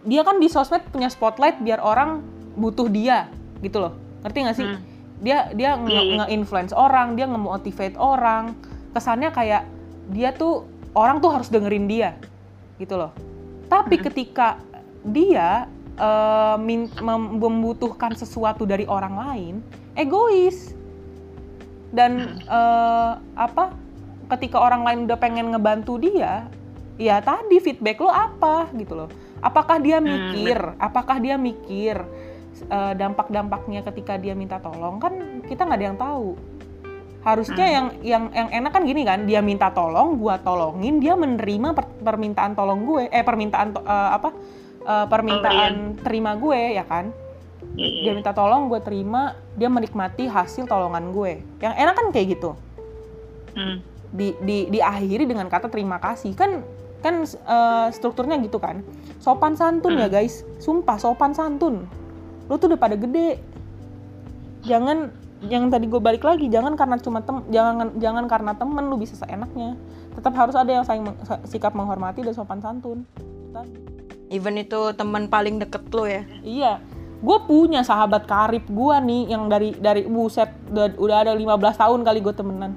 [0.05, 2.21] Dia kan di sosmed punya spotlight biar orang
[2.55, 3.27] butuh dia
[3.65, 3.95] gitu loh.
[4.21, 4.69] Ngerti gak sih?
[4.69, 4.81] Hmm.
[5.25, 6.15] Dia dia nge- Iya, iya.
[6.21, 8.53] nge-influence orang, dia nge-motivate orang.
[8.93, 9.65] Kesannya kayak
[10.13, 12.17] dia tuh orang tuh harus dengerin dia
[12.79, 13.13] gitu loh.
[13.71, 14.61] Tapi ketika
[15.05, 15.67] dia
[16.59, 19.55] mem- membutuhkan sesuatu dari orang lain,
[19.95, 20.75] egois.
[21.95, 23.71] Dan eh, apa?
[24.25, 26.51] Ketika orang lain udah pengen ngebantu dia,
[26.99, 29.09] ya tadi feedback lo apa gitu loh.
[29.39, 30.59] Apakah dia mikir?
[30.81, 32.03] Apakah dia mikir
[32.67, 34.99] eh, dampak-dampaknya ketika dia minta tolong?
[34.99, 36.29] Kan kita nggak ada yang tahu.
[37.25, 41.73] Harusnya yang yang yang enak kan gini kan, dia minta tolong, gua tolongin, dia menerima
[41.73, 44.29] per- permintaan tolong gue, eh permintaan to- eh, apa?
[44.85, 45.73] eh, permintaan
[46.05, 47.09] terima gue ya kan?
[48.05, 51.41] Dia minta tolong, gue terima, dia menikmati hasil tolongan gue.
[51.65, 52.51] Yang enak kan kayak gitu.
[53.55, 53.79] Hmm.
[54.15, 56.39] di, di diakhiri dengan kata terima kasih.
[56.39, 56.63] Kan
[57.03, 58.85] kan eh, strukturnya gitu kan.
[59.19, 60.47] Sopan santun ya guys.
[60.63, 61.89] Sumpah sopan santun.
[62.47, 63.43] Lu tuh udah pada gede.
[64.65, 65.11] Jangan
[65.49, 69.15] yang tadi gue balik lagi jangan karena cuma tem jangan jangan karena temen lu bisa
[69.19, 69.77] seenaknya
[70.15, 73.03] tetap harus ada yang saling meng- sikap menghormati dan sopan santun.
[74.31, 76.23] Even itu teman paling deket lo ya.
[76.43, 76.73] Iya,
[77.21, 82.01] gue punya sahabat karib gue nih yang dari dari buset udah, udah ada 15 tahun
[82.07, 82.73] kali gue temenan.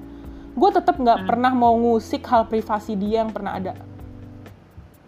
[0.58, 3.78] Gue tetap nggak pernah mau ngusik hal privasi dia yang pernah ada.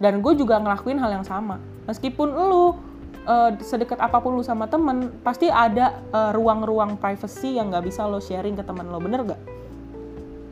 [0.00, 1.58] Dan gue juga ngelakuin hal yang sama.
[1.90, 2.78] Meskipun lu
[3.26, 8.06] eh, sedekat apa pun lu sama temen, pasti ada eh, ruang-ruang privacy yang nggak bisa
[8.06, 9.40] lo sharing ke temen lo, bener gak?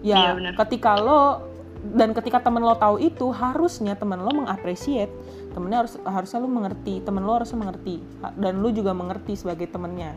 [0.05, 0.53] Iya, Ya, bener.
[0.55, 1.49] ketika lo
[1.79, 5.11] dan ketika temen lo tahu itu, harusnya temen lo mengapresiat
[5.59, 7.99] temennya harus harusnya lu mengerti temen lo harusnya mengerti.
[8.39, 10.15] Dan lu juga mengerti sebagai temennya.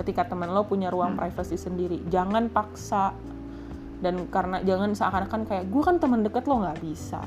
[0.00, 3.12] Ketika temen lo punya ruang privasi sendiri jangan paksa.
[4.00, 6.64] Dan karena jangan seakan-akan kayak gue kan teman deket lo.
[6.64, 7.20] Nggak bisa.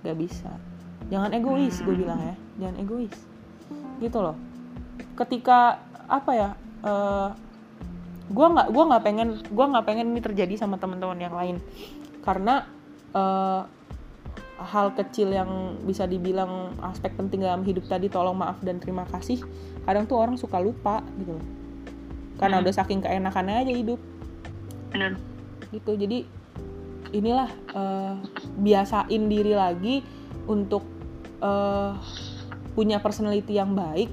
[0.00, 0.52] Nggak bisa
[1.08, 2.34] jangan egois gue bilang ya.
[2.60, 3.16] Jangan egois.
[4.00, 4.36] Gitu loh.
[5.16, 6.50] Ketika apa ya
[6.84, 7.30] eh
[8.28, 11.56] gue nggak gua nggak pengen gua nggak pengen ini terjadi sama teman-teman yang lain.
[12.20, 12.68] Karena
[13.16, 13.62] eh,
[14.58, 19.38] hal kecil yang bisa dibilang aspek penting dalam hidup tadi tolong maaf dan terima kasih
[19.86, 21.46] kadang tuh orang suka lupa gitu loh.
[22.38, 24.00] Karena udah saking keenakannya aja hidup.
[24.92, 25.16] Bener.
[25.68, 25.96] gitu.
[25.96, 26.24] Jadi
[27.16, 28.14] inilah eh,
[28.60, 30.04] biasain diri lagi
[30.48, 30.97] untuk
[31.42, 31.90] eh,
[32.78, 34.10] punya personality yang baik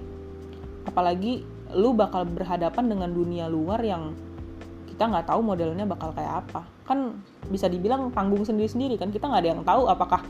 [0.86, 4.14] apalagi lu bakal berhadapan dengan dunia luar yang
[4.86, 6.64] kita nggak tahu modelnya bakal kayak apa.
[6.88, 7.20] Kan
[7.52, 10.22] bisa dibilang panggung sendiri-sendiri kan kita nggak ada yang tahu apakah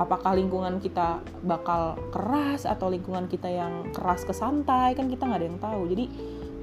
[0.00, 5.40] apakah lingkungan kita bakal keras atau lingkungan kita yang keras ke santai kan kita nggak
[5.40, 5.82] ada yang tahu.
[5.92, 6.04] Jadi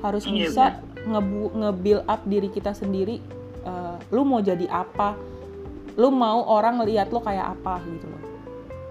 [0.01, 0.65] harus Iya, bisa
[1.07, 3.17] ngebu nge-build up diri kita sendiri
[3.65, 5.17] eh, lu mau jadi apa
[5.97, 8.16] lu mau orang lihat lo kayak apa gitu loh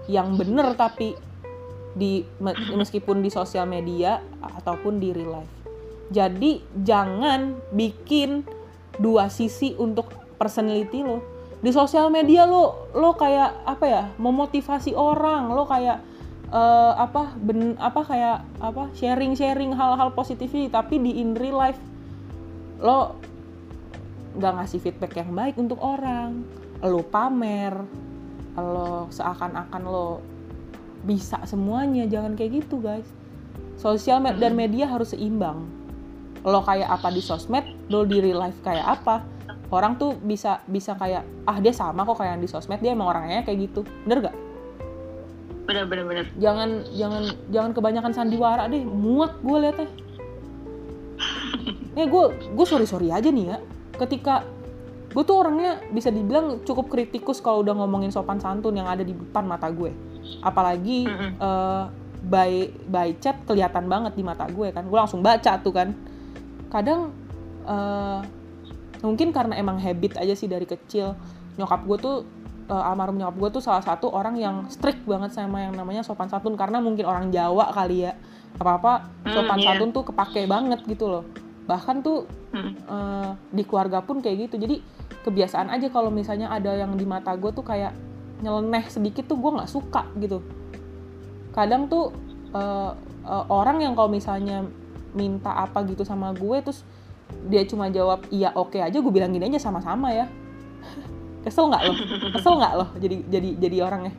[0.07, 1.15] yang bener tapi
[1.97, 5.53] di me- meskipun di sosial media ataupun di real life.
[6.07, 8.47] Jadi jangan bikin
[9.01, 10.07] dua sisi untuk
[10.39, 11.19] personality lo.
[11.59, 15.51] Di sosial media lo lo kayak apa ya memotivasi orang.
[15.51, 15.99] Lo kayak
[16.53, 21.81] eh, apa ben apa kayak apa sharing sharing hal-hal positif tapi di in real life
[22.77, 23.17] lo
[24.37, 26.45] nggak ngasih feedback yang baik untuk orang.
[26.85, 27.73] Lo pamer
[28.57, 30.19] lo seakan-akan lo
[31.05, 33.05] bisa semuanya jangan kayak gitu guys.
[33.77, 35.69] Sosial me- dan media harus seimbang.
[36.41, 39.21] Lo kayak apa di sosmed lo di real life kayak apa
[39.69, 43.13] orang tuh bisa bisa kayak ah dia sama kok kayak yang di sosmed dia emang
[43.13, 43.85] orangnya kayak gitu.
[44.03, 44.35] Bener gak
[45.67, 46.25] bener bener bener.
[46.39, 48.81] Jangan jangan jangan kebanyakan sandiwara deh.
[48.87, 49.89] Muak gue liatnya.
[51.97, 53.57] Ya gue gue sorry sorry aja nih ya.
[53.97, 54.45] Ketika
[55.17, 59.17] gue tuh orangnya bisa dibilang cukup kritikus kalau udah ngomongin sopan santun yang ada di
[59.17, 59.89] depan mata gue.
[60.45, 61.41] Apalagi Mm-mm.
[61.41, 61.83] eh,
[62.21, 62.51] by
[62.85, 64.85] by chat kelihatan banget di mata gue kan.
[64.85, 65.97] Gue langsung baca tuh kan.
[66.69, 67.17] Kadang
[67.65, 68.21] eh,
[69.01, 71.17] mungkin karena emang habit aja sih dari kecil
[71.57, 72.17] nyokap gue tuh
[72.69, 76.29] eh, almarhum nyokap gue tuh salah satu orang yang strict banget sama yang namanya sopan
[76.29, 76.53] santun.
[76.53, 78.13] Karena mungkin orang Jawa kali ya.
[78.61, 78.93] Apa apa
[79.25, 79.73] Hmm, sopan iya.
[79.73, 81.25] santun tuh kepake banget gitu loh
[81.67, 82.73] bahkan tuh Hmm.
[82.73, 84.55] eh, di keluarga pun kayak gitu.
[84.57, 84.79] Jadi
[85.27, 87.91] kebiasaan aja kalau misalnya ada yang di mata gue tuh kayak
[88.39, 90.39] nyeleneh sedikit tuh gue nggak suka gitu.
[91.51, 92.15] Kadang tuh
[92.55, 92.91] eh,
[93.27, 94.63] eh, orang yang kalau misalnya
[95.11, 96.87] minta apa gitu sama gue terus
[97.51, 100.25] dia cuma jawab iya oke aja gue bilang gini aja sama-sama ya.
[101.43, 101.93] Kesel nggak lo?
[102.31, 102.85] Kesel nggak lo?
[102.95, 104.15] Jadi jadi jadi orangnya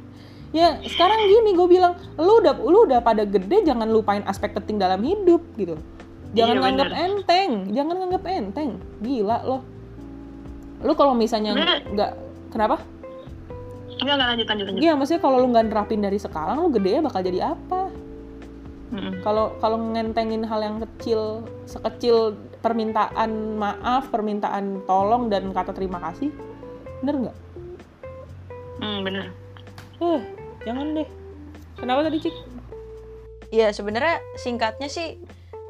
[0.53, 0.77] ya.
[0.85, 5.01] Sekarang gini gue bilang lu udah lu udah pada gede jangan lupain aspek penting dalam
[5.01, 5.81] hidup gitu
[6.33, 7.05] jangan Iya, nganggap bener.
[7.05, 8.71] enteng jangan nganggap enteng
[9.01, 9.59] gila lo
[10.79, 11.53] lu kalau misalnya
[11.89, 12.13] nggak
[12.49, 12.77] kenapa
[13.99, 17.03] enggak enggak lanjut lanjut lanjut Iya, maksudnya kalau lu nggak nerapin dari sekarang, lu gede
[17.03, 17.91] bakal jadi apa?
[19.21, 26.31] Kalau kalau ngentengin hal yang kecil, sekecil permintaan maaf, permintaan tolong dan kata terima kasih,
[27.03, 27.37] bener nggak?
[28.79, 29.25] Hmm, bener
[29.99, 30.21] Eh,
[30.63, 31.09] jangan deh.
[31.75, 32.35] Kenapa tadi cik?
[33.51, 35.19] Iya sebenarnya singkatnya sih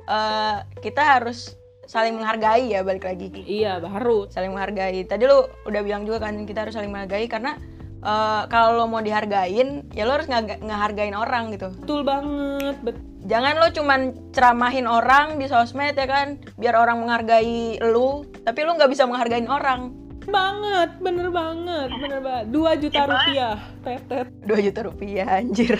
[0.08, 1.54] eh, kita harus
[1.84, 3.28] saling menghargai ya balik lagi.
[3.44, 4.28] Iya, baru.
[4.28, 5.04] Saling menghargai.
[5.04, 7.56] Tadi lu udah bilang juga kan kita harus saling menghargai karena
[8.00, 11.68] eh, kalau lo mau dihargain ya lo harus ngeha- ngehargain orang gitu.
[11.84, 12.76] Betul banget.
[12.80, 12.96] Bet
[13.28, 14.00] Jangan lo cuman
[14.32, 19.50] ceramahin orang di sosmed ya kan biar orang menghargai lu tapi lu nggak bisa menghargain
[19.50, 19.92] orang.
[20.28, 22.52] banget, bener banget, bener banget.
[22.52, 24.28] 2 juta rupiah, tetet.
[24.44, 25.72] 2 juta rupiah anjir.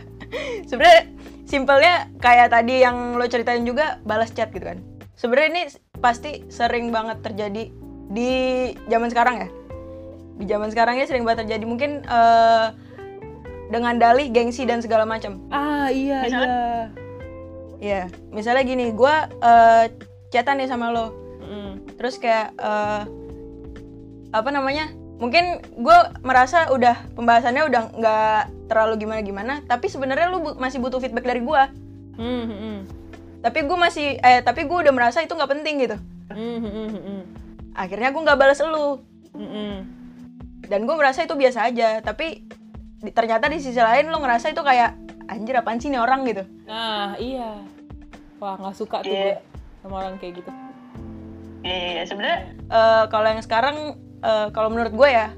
[0.70, 1.10] Sebenarnya
[1.52, 4.80] simpelnya kayak tadi yang lo ceritain juga balas chat gitu kan.
[5.20, 5.62] Sebenarnya ini
[6.00, 7.68] pasti sering banget terjadi
[8.08, 8.32] di
[8.88, 9.48] zaman sekarang ya.
[10.40, 12.66] Di zaman sekarang ini sering banget terjadi mungkin eh,
[13.68, 15.44] dengan dalih gengsi dan segala macam.
[15.52, 16.48] Ah, iya, Misalnya?
[16.48, 16.64] iya.
[17.82, 19.92] Ya, misalnya gini, gua eh,
[20.32, 21.12] chatan nih sama lo.
[21.44, 22.00] Mm.
[22.00, 23.02] Terus kayak eh,
[24.32, 24.88] apa namanya?
[25.22, 25.44] Mungkin
[25.78, 31.22] gue merasa udah pembahasannya udah nggak terlalu gimana-gimana, tapi sebenarnya lu bu- masih butuh feedback
[31.22, 31.62] dari gue.
[32.18, 32.78] Mm, mm, mm.
[33.38, 35.96] Tapi gue masih, eh tapi gue udah merasa itu nggak penting gitu.
[36.28, 37.22] Mm, mm, mm, mm.
[37.72, 38.98] Akhirnya gue nggak balas lu,
[39.32, 39.74] Mm, mm.
[40.66, 42.02] dan gue merasa itu biasa aja.
[42.02, 42.42] Tapi
[42.98, 46.42] di- ternyata di sisi lain lo ngerasa itu kayak anjir apaan sih nih orang gitu.
[46.66, 47.62] Nah, iya.
[48.36, 49.38] Wah, nggak suka tuh Iya.
[49.38, 49.38] gue
[49.80, 50.50] sama orang kayak gitu.
[51.62, 53.76] Iya, sebenarnya Eh, kalau yang sekarang,
[54.22, 55.34] eh, kalau menurut gue ya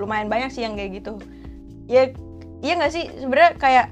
[0.00, 1.20] lumayan banyak sih yang kayak gitu.
[1.86, 2.10] Ya
[2.64, 3.86] iya nggak sih sebenarnya kayak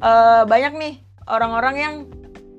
[0.00, 0.94] eh, banyak nih
[1.28, 1.94] orang-orang yang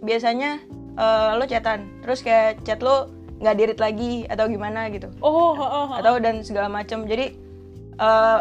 [0.06, 0.62] biasanya
[0.96, 5.60] eh, lo chatan, terus kayak chat lo nggak dirit lagi atau gimana gitu, Oh, oh,
[5.60, 5.88] oh, oh.
[6.00, 7.04] atau dan segala macam.
[7.04, 7.36] Jadi
[8.00, 8.40] eh,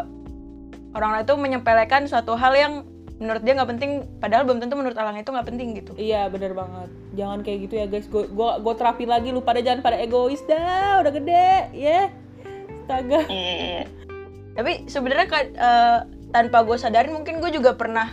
[0.95, 2.75] orang-orang itu menyepelekan suatu hal yang
[3.19, 5.93] menurut dia nggak penting, padahal belum tentu menurut orang itu nggak penting gitu.
[5.99, 6.91] Iya bener banget.
[7.15, 8.07] Jangan kayak gitu ya guys.
[8.11, 11.03] Gue gua terapin lagi lu pada jangan pada egois dah.
[11.03, 12.11] Udah gede, ya.
[12.85, 13.21] Astaga.
[13.33, 13.89] iya,
[14.53, 15.27] tapi sebenarnya
[15.57, 15.99] eh,
[16.37, 18.13] tanpa gue sadarin mungkin gue juga pernah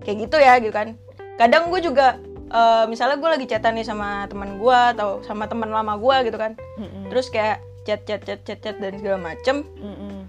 [0.00, 0.96] kayak gitu ya gitu kan
[1.36, 2.16] kadang gue juga
[2.48, 6.40] eh, misalnya gue lagi chatan nih sama teman gue atau sama teman lama gue gitu
[6.40, 7.12] kan Mm-mm.
[7.12, 10.24] terus kayak chat chat chat chat chat dan segala macem Mm-mm.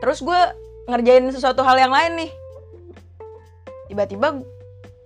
[0.00, 0.40] terus gue
[0.88, 2.30] ngerjain sesuatu hal yang lain nih
[3.92, 4.40] tiba-tiba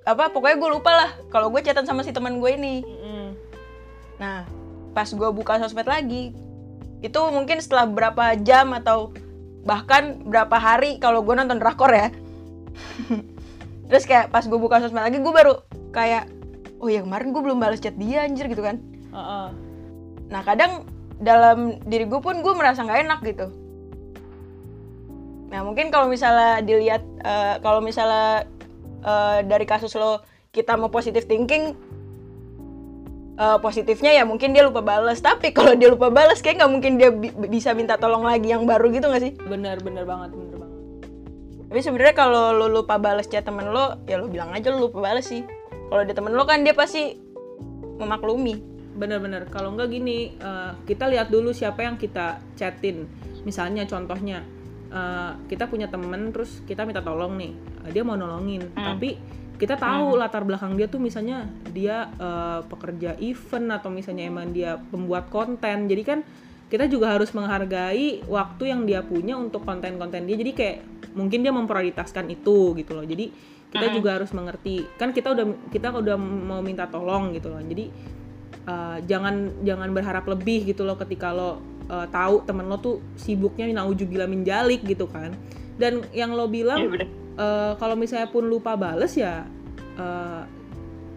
[0.04, 3.26] apa pokoknya gue lupa lah kalau gue chatan sama si teman gue ini Mm-mm.
[4.22, 4.46] nah
[4.94, 6.30] pas gue buka sosmed lagi
[7.04, 9.12] itu mungkin setelah berapa jam atau
[9.68, 12.08] bahkan berapa hari kalau gue nonton drakor ya
[13.92, 15.60] terus kayak pas gue buka sosmed lagi gue baru
[15.92, 16.32] kayak
[16.80, 18.80] oh ya kemarin gue belum balas chat dia anjir gitu kan
[19.14, 19.48] Heeh.
[20.28, 20.88] Nah kadang
[21.22, 23.46] dalam diri gue pun gue merasa nggak enak gitu.
[25.54, 28.48] Nah mungkin kalau misalnya dilihat eh, kalau misalnya
[29.06, 31.78] eh, dari kasus lo kita mau positive thinking
[33.34, 36.92] eh, positifnya ya mungkin dia lupa balas tapi kalau dia lupa balas kayak nggak mungkin
[36.96, 39.32] dia bi- bisa minta tolong lagi yang baru gitu nggak sih?
[39.46, 40.72] bener bener banget bener banget
[41.64, 45.02] Tapi sebenarnya kalau lo lupa balas chat temen lo ya lo bilang aja lo lupa
[45.02, 45.42] balas sih.
[45.90, 47.18] Kalau ada temen lo kan dia pasti
[47.98, 48.72] memaklumi.
[48.94, 53.10] bener-bener kalau enggak gini eh, kita lihat dulu siapa yang kita chatin
[53.42, 54.46] misalnya contohnya
[54.86, 59.18] eh, kita punya temen terus kita minta tolong nih eh, dia mau nolongin tapi
[59.54, 64.78] kita tahu latar belakang dia tuh misalnya dia eh, pekerja event atau misalnya emang dia
[64.90, 65.86] pembuat konten.
[65.86, 66.20] Jadi kan
[66.66, 70.36] kita juga harus menghargai waktu yang dia punya untuk konten-konten dia.
[70.36, 70.76] Jadi kayak
[71.14, 73.06] mungkin dia memprioritaskan itu gitu loh.
[73.06, 73.30] Jadi
[73.70, 74.86] kita juga harus mengerti.
[74.98, 77.62] Kan kita udah kita udah mau minta tolong gitu loh.
[77.62, 77.90] Jadi
[78.66, 83.70] uh, jangan jangan berharap lebih gitu loh ketika lo uh, tahu temen lo tuh sibuknya
[83.70, 85.30] naujubillah min jalik gitu kan.
[85.78, 87.23] Dan yang lo bilang bener.
[87.38, 89.46] Uh, kalau misalnya pun lupa bales ya
[89.98, 90.42] uh,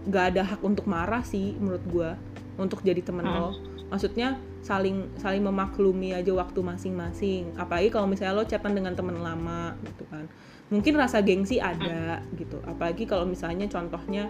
[0.08, 2.12] gak ada hak untuk marah sih menurut gua
[2.58, 3.54] untuk jadi temen lo.
[3.88, 7.56] Maksudnya saling saling memaklumi aja waktu masing-masing.
[7.56, 10.26] Apalagi kalau misalnya lo chatan dengan temen lama gitu kan.
[10.68, 12.60] Mungkin rasa gengsi ada gitu.
[12.68, 14.28] Apalagi kalau misalnya contohnya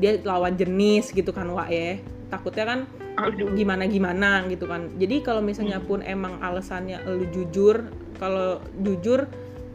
[0.00, 2.00] dia lawan jenis gitu kan wa ya.
[2.32, 2.80] Takutnya kan
[3.52, 4.94] gimana gimana gitu kan.
[4.96, 9.28] Jadi kalau misalnya pun emang alasannya lu jujur kalau jujur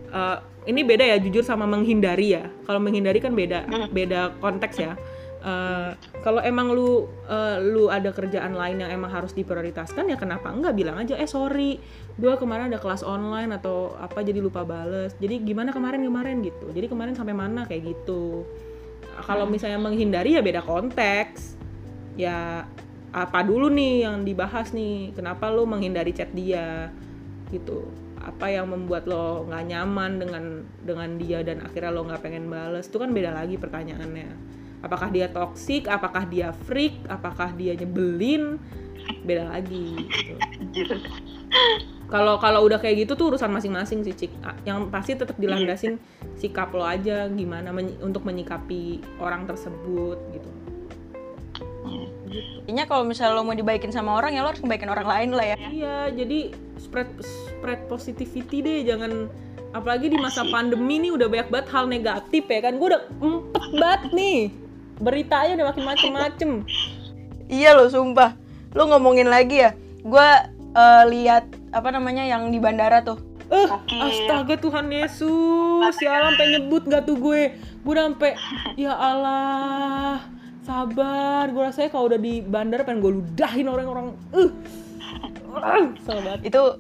[0.10, 0.38] eh,
[0.70, 2.46] ini beda ya jujur sama menghindari ya.
[2.70, 4.94] Kalau menghindari kan beda beda konteks ya.
[5.40, 10.54] Eh, kalau emang lu eh, lu ada kerjaan lain yang emang harus diprioritaskan ya kenapa
[10.54, 10.78] enggak?
[10.78, 11.82] Bilang aja eh sorry
[12.20, 15.18] gua kemarin ada kelas online atau apa jadi lupa bales.
[15.18, 16.70] Jadi gimana kemarin kemarin gitu.
[16.70, 17.66] Jadi kemarin sampai mana?
[17.66, 18.46] Kayak gitu.
[19.26, 21.58] Kalau misalnya menghindari ya beda konteks.
[22.20, 22.68] Ya
[23.10, 25.16] apa dulu nih yang dibahas nih?
[25.18, 26.92] Kenapa lo menghindari chat dia?
[27.50, 30.44] Gitu apa yang membuat lo nggak nyaman dengan
[30.84, 34.30] dengan dia dan akhirnya lo nggak pengen bales itu kan beda lagi pertanyaannya.
[34.80, 37.00] Apakah dia toksik apakah dia freak?
[37.08, 38.60] Apakah dia nyebelin?
[39.24, 40.34] Beda lagi gitu.
[40.60, 40.88] Anjir.
[42.10, 44.32] kalau kalau udah kayak gitu tuh urusan masing-masing sih cik.
[44.68, 46.00] Yang pasti tetap dilandasin
[46.36, 50.50] sikap lo aja gimana menyi- untuk menyikapi orang tersebut gitu.
[52.70, 55.46] Intinya kalau misalnya lo mau dibaikin sama orang ya lo harus ngebaikin orang lain lah
[55.54, 55.58] ya.
[55.58, 56.40] Iya, jadi
[56.78, 57.10] spread
[57.60, 59.28] spread positivity deh, jangan
[59.76, 62.80] apalagi di masa pandemi nih udah banyak banget hal negatif ya kan.
[62.80, 64.40] Gue udah empet banget nih.
[65.04, 66.50] Beritanya udah makin macem-macem.
[67.52, 68.40] Iya lo sumpah.
[68.72, 69.76] Lo ngomongin lagi ya.
[70.02, 70.30] Gue
[70.74, 73.20] eh, lihat apa namanya yang di bandara tuh.
[73.50, 73.98] Eh, Oke.
[73.98, 77.58] astaga Tuhan Yesus, ya Allah sampai nyebut gak tuh gue.
[77.82, 78.38] Gue udah sampai
[78.78, 80.22] ya Allah,
[80.62, 81.50] sabar.
[81.50, 84.08] Gue rasanya kalau udah di bandara pengen gue ludahin orang-orang.
[85.50, 85.58] Uh.
[85.66, 86.54] Uh, banget.
[86.54, 86.78] Itu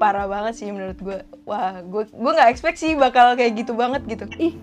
[0.00, 1.20] parah banget sih menurut gue.
[1.44, 4.24] Wah, gue gue nggak expect sih bakal kayak gitu banget gitu.
[4.40, 4.56] Ih,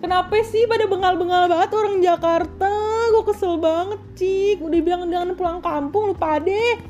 [0.00, 2.72] kenapa sih pada bengal-bengal banget orang Jakarta?
[3.12, 4.64] Gue kesel banget, Cik.
[4.64, 6.80] Udah bilang jangan pulang kampung, lupa deh.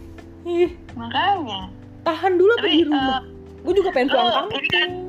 [0.47, 1.75] Ih, Makanya.
[2.03, 3.21] tahan dulu apa di Tapi, rumah?
[3.63, 4.59] gue juga pengen pulang oh, kampung.
[4.59, 5.01] ini kan-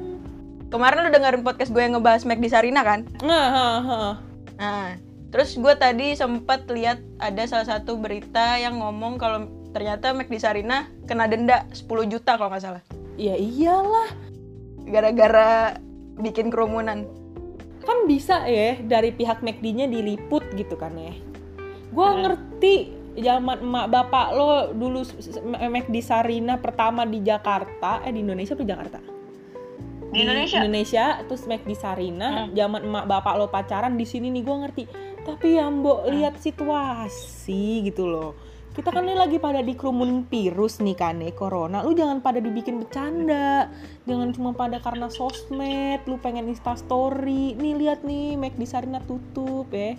[0.69, 3.05] Kemarin lo dengerin podcast gue yang ngebahas Mac di Sarina kan?
[3.21, 4.17] Nah.
[4.57, 4.97] Nah,
[5.29, 10.37] terus gue tadi sempat lihat ada salah satu berita yang ngomong kalau ternyata Mac di
[10.39, 12.83] Sarina kena denda 10 juta kalau nggak salah.
[13.17, 14.09] Ya iyalah,
[14.83, 15.79] Gara-gara
[16.19, 17.09] bikin kerumunan.
[17.83, 21.11] kan bisa ya dari pihak McD-nya diliput gitu kan ya.
[21.91, 25.03] Gua ngerti zaman emak bapak lo dulu
[25.43, 28.99] McD Sarina pertama di Jakarta, eh di Indonesia apa di Jakarta?
[30.15, 30.63] Di Indonesia.
[30.63, 34.83] Indonesia terus McD Sarina, zaman emak bapak lo pacaran di sini nih gua ngerti.
[35.27, 38.31] Tapi ya mbok lihat situasi gitu loh.
[38.73, 41.85] Kita kan ini lagi pada dikerumunin virus nih kan nih corona.
[41.85, 43.69] Lu jangan pada dibikin bercanda.
[44.09, 47.53] Jangan cuma pada karena sosmed, lu pengen insta story.
[47.53, 49.93] Nih lihat nih McD Sarina tutup ya.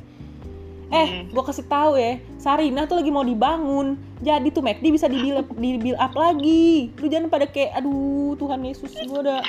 [0.90, 3.94] Eh, gua kasih tahu ya, Sarina tuh lagi mau dibangun.
[4.18, 6.90] Jadi tuh McD bisa di build, di build up lagi.
[6.98, 9.40] Lu jangan pada kayak aduh Tuhan Yesus gua udah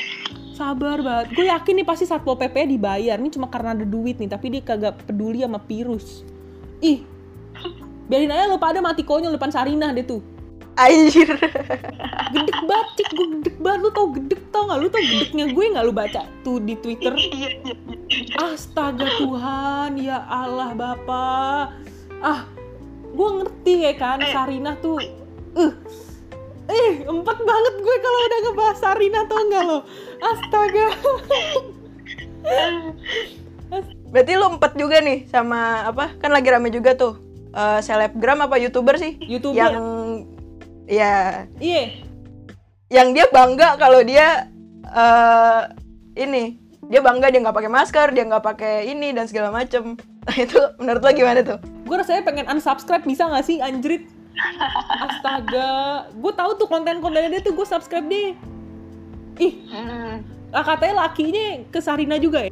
[0.53, 1.35] sabar banget.
[1.35, 3.17] Gue yakin nih pasti Satpol PP dibayar.
[3.17, 6.23] Nih cuma karena ada duit nih, tapi dia kagak peduli sama virus.
[6.79, 7.03] Ih,
[8.05, 10.21] biarin aja lo pada mati konyol depan Sarinah deh tuh.
[10.75, 11.29] Anjir.
[12.35, 15.65] gedek banget cik gue gedek banget lu tau gedek tau nggak lu tau gedeknya gue
[15.71, 17.31] nggak lu baca tuh di twitter Iya,
[17.63, 17.75] iya,
[18.11, 18.35] iya.
[18.43, 21.65] astaga Tuhan ya Allah Bapak
[22.19, 22.43] ah
[23.15, 24.27] gue ngerti ya kan Eh.
[24.35, 24.99] Sarina tuh
[25.55, 25.71] eh
[26.67, 29.79] eh empat banget gue kalau udah ngebahas Sarina tau nggak lo
[30.19, 30.87] astaga
[34.11, 36.15] Berarti lu empat juga nih sama apa?
[36.21, 37.19] Kan lagi rame juga tuh.
[37.55, 39.15] Eh, selebgram apa youtuber sih?
[39.23, 39.71] youtuber.
[39.71, 39.85] Yang
[40.91, 41.47] ya.
[41.57, 41.83] Iya.
[42.91, 44.51] Yang dia bangga kalau dia
[44.85, 45.61] eh
[46.19, 46.59] ini.
[46.85, 49.97] Dia bangga dia nggak pakai masker dia nggak pakai ini dan segala macem.
[49.97, 51.57] Nah, itu menurut lo gimana tuh?
[51.85, 54.09] Gue rasanya pengen unsubscribe bisa gak sih anjrit?
[55.05, 56.05] Astaga.
[56.17, 58.33] Gue tahu tuh konten-kontennya dia tuh gue subscribe deh.
[59.41, 59.53] Ih.
[59.67, 60.23] Hmm.
[60.55, 62.51] ah, katanya lakinya ke Sarina juga ya?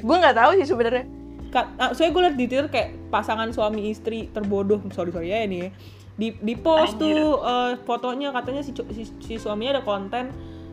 [0.00, 1.04] Gue nggak tahu sih sebenarnya
[1.52, 5.44] Ka- ah, soalnya gue liat di Twitter kayak pasangan suami istri terbodoh sorry sorry ya
[5.44, 5.70] ini ya
[6.12, 7.12] di di post Anjir.
[7.14, 10.32] tuh eh, fotonya katanya si, si si suaminya ada konten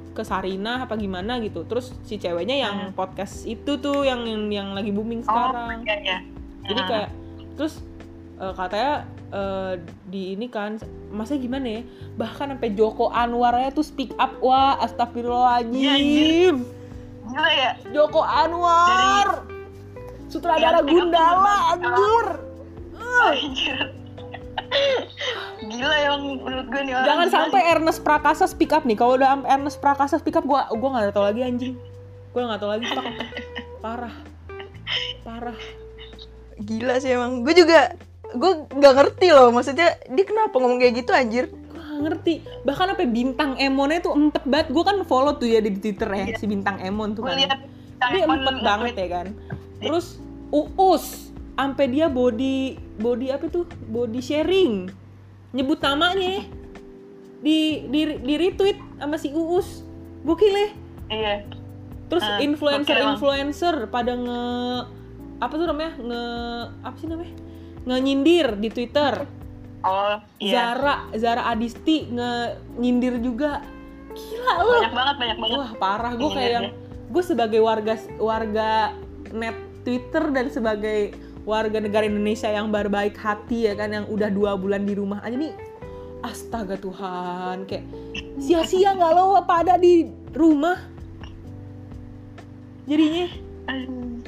[0.09, 2.91] ke Sarina apa gimana gitu terus si ceweknya yang Hmm.
[2.93, 6.17] podcast itu tuh yang yang, yang lagi booming sekarang Oh, iya, iya.
[6.63, 6.87] jadi Ah.
[6.87, 7.09] kayak
[7.53, 7.73] terus
[8.35, 8.93] eh, katanya
[9.29, 9.73] eh,
[10.05, 10.79] di ini kan
[11.09, 11.81] masa gimana ya
[12.15, 16.55] bahkan sampai Joko Anwarnya tuh speak up wah astagfirullahaladzim
[17.25, 17.71] Gila ya.
[17.89, 19.43] Joko Anwar
[20.29, 22.27] sutradara Gundala anjur.
[23.19, 23.77] Anjir.
[25.65, 27.07] Gila yang menurut gue nih orang.
[27.09, 27.61] jangan gila sampai.
[27.73, 28.95] Ernest Prakasa speak up nih.
[28.95, 31.73] Kalau udah Ernest Prakasa speak up gua gua nggak tahu lagi anjing.
[32.31, 33.05] Gua nggak tahu lagi Pak.
[33.83, 34.15] parah.
[35.25, 35.57] Parah.
[36.61, 37.41] Gila sih emang.
[37.41, 37.97] Gue juga
[38.29, 39.49] gue nggak ngerti loh.
[39.49, 41.45] Maksudnya dia kenapa ngomong kayak gitu anjir?
[41.49, 42.33] Gua nggak ngerti.
[42.63, 44.67] Bahkan sampai bintang Emonnya tuh empet banget.
[44.69, 47.59] Gue kan follow tuh ya di Twitter ya si bintang Emon tuh Gue kan lihat
[47.99, 49.27] dia empet banget ya kan
[49.79, 50.19] terus
[50.51, 53.67] uus sampai dia body body apa tuh?
[53.91, 54.87] Body sharing.
[55.51, 56.45] Nyebut namanya.
[57.39, 59.83] Di di di retweet sama si uus.
[60.23, 60.69] Gokil ya?
[61.09, 61.35] Iya.
[62.09, 63.21] terus Ah, influencer Bang.
[63.21, 64.43] influencer pada nge
[65.37, 65.93] apa tuh namanya?
[66.01, 66.23] Nge
[66.81, 67.33] apa sih namanya?
[67.85, 69.29] Nge nyindir di twitter.
[69.85, 70.73] Oh, iya.
[70.73, 72.31] Zara Zara Adisti nge
[72.81, 73.61] nyindir juga.
[74.09, 75.57] Gila loh Banyak banget, banyak banget.
[75.61, 76.11] Wah parah.
[76.17, 76.67] Gue kayak yang
[77.13, 78.97] gue sebagai warga warga
[79.29, 81.17] net Twitter dan sebagai
[81.49, 85.33] warga negara Indonesia yang berbaik hati ya kan yang udah dua bulan di rumah aja
[85.33, 85.57] nih.
[86.21, 87.89] Astaga Tuhan kayak
[88.37, 90.05] sia-sia nggak lo pada di
[90.37, 90.77] rumah?
[92.85, 93.33] Jadinya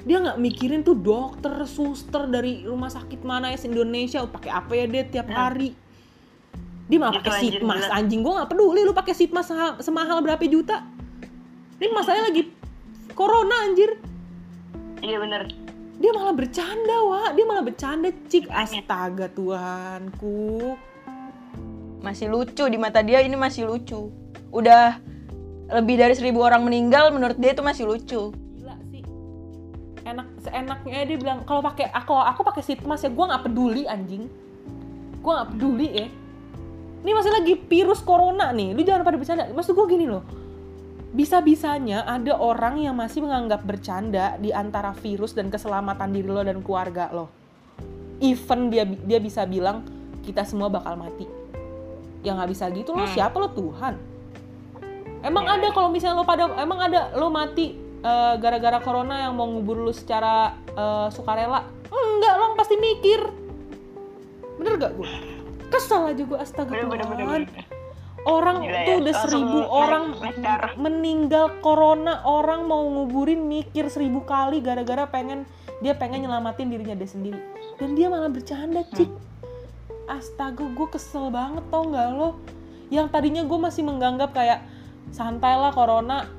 [0.01, 4.85] dia nggak mikirin tuh dokter suster dari rumah sakit mana ya Indonesia pakai apa ya
[4.89, 5.37] dia tiap Nah.
[5.45, 5.77] hari?
[6.89, 10.89] Dia malah pakai sitmas anjing gue nggak peduli lu pakai sitmas semahal berapa juta.
[11.77, 12.49] Ini masalahnya lagi
[13.13, 14.10] corona anjir
[15.01, 15.43] Iya bener.
[16.01, 18.49] dia malah bercanda wah dia malah bercanda cik.
[18.49, 20.73] Astaga Tuhanku.
[22.01, 24.09] Masih lucu di mata dia ini masih lucu.
[24.49, 24.97] Udah
[25.69, 28.33] lebih dari seribu orang meninggal menurut dia itu masih lucu.
[28.33, 29.05] Gila sih.
[30.09, 34.25] Enak seenaknya dia bilang kalau pakai aku aku pakai sitmas ya gue nggak peduli anjing.
[35.21, 36.07] Gue nggak peduli ya.
[37.01, 38.73] Ini masih lagi virus corona nih.
[38.73, 39.49] Lu jangan pada bercanda.
[39.53, 40.25] Maksud gue gini loh
[41.11, 46.63] bisa-bisanya ada orang yang masih menganggap bercanda di antara virus dan keselamatan diri lo dan
[46.63, 47.27] keluarga lo.
[48.17, 49.83] Even dia dia bisa bilang
[50.21, 51.27] kita semua bakal mati.
[52.21, 53.11] Ya nggak bisa gitu lo Hmm.
[53.11, 53.51] siapa lo?
[53.51, 53.95] Tuhan.
[55.21, 55.57] Emang Ya.
[55.57, 59.77] ada kalau misalnya lo pada emang ada lo mati eh, gara-gara corona yang mau ngubur
[59.77, 61.61] lu secara eh, sukarela?
[61.85, 63.19] Enggak lo pasti mikir.
[64.57, 65.09] Bener gak gue
[65.67, 67.41] kesel aja gue astaga Bener, bener, bener, Tuhan.
[67.47, 67.65] bener.
[68.27, 70.35] Orang Gila tuh ya, udah langsung seribu naik- orang naik
[70.77, 75.49] meninggal corona orang mau nguburin mikir seribu kali gara-gara pengen
[75.81, 77.41] dia pengen nyelamatin dirinya dia sendiri.
[77.81, 79.09] Dan dia malah bercanda cik.
[80.05, 82.37] Astaga gue kesel banget tau nggak lo?
[82.93, 84.61] Yang tadinya gue masih menganggap kayak
[85.09, 86.29] santai lah corona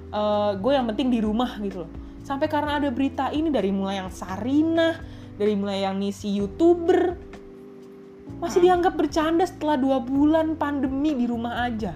[0.54, 1.90] gue yang penting di rumah gitu loh.
[2.22, 4.94] Sampai karena ada berita ini dari mulai yang Sarina
[5.34, 7.31] dari mulai yang ngisi youtuber
[8.42, 11.94] masih dianggap bercanda setelah dua bulan pandemi di rumah aja.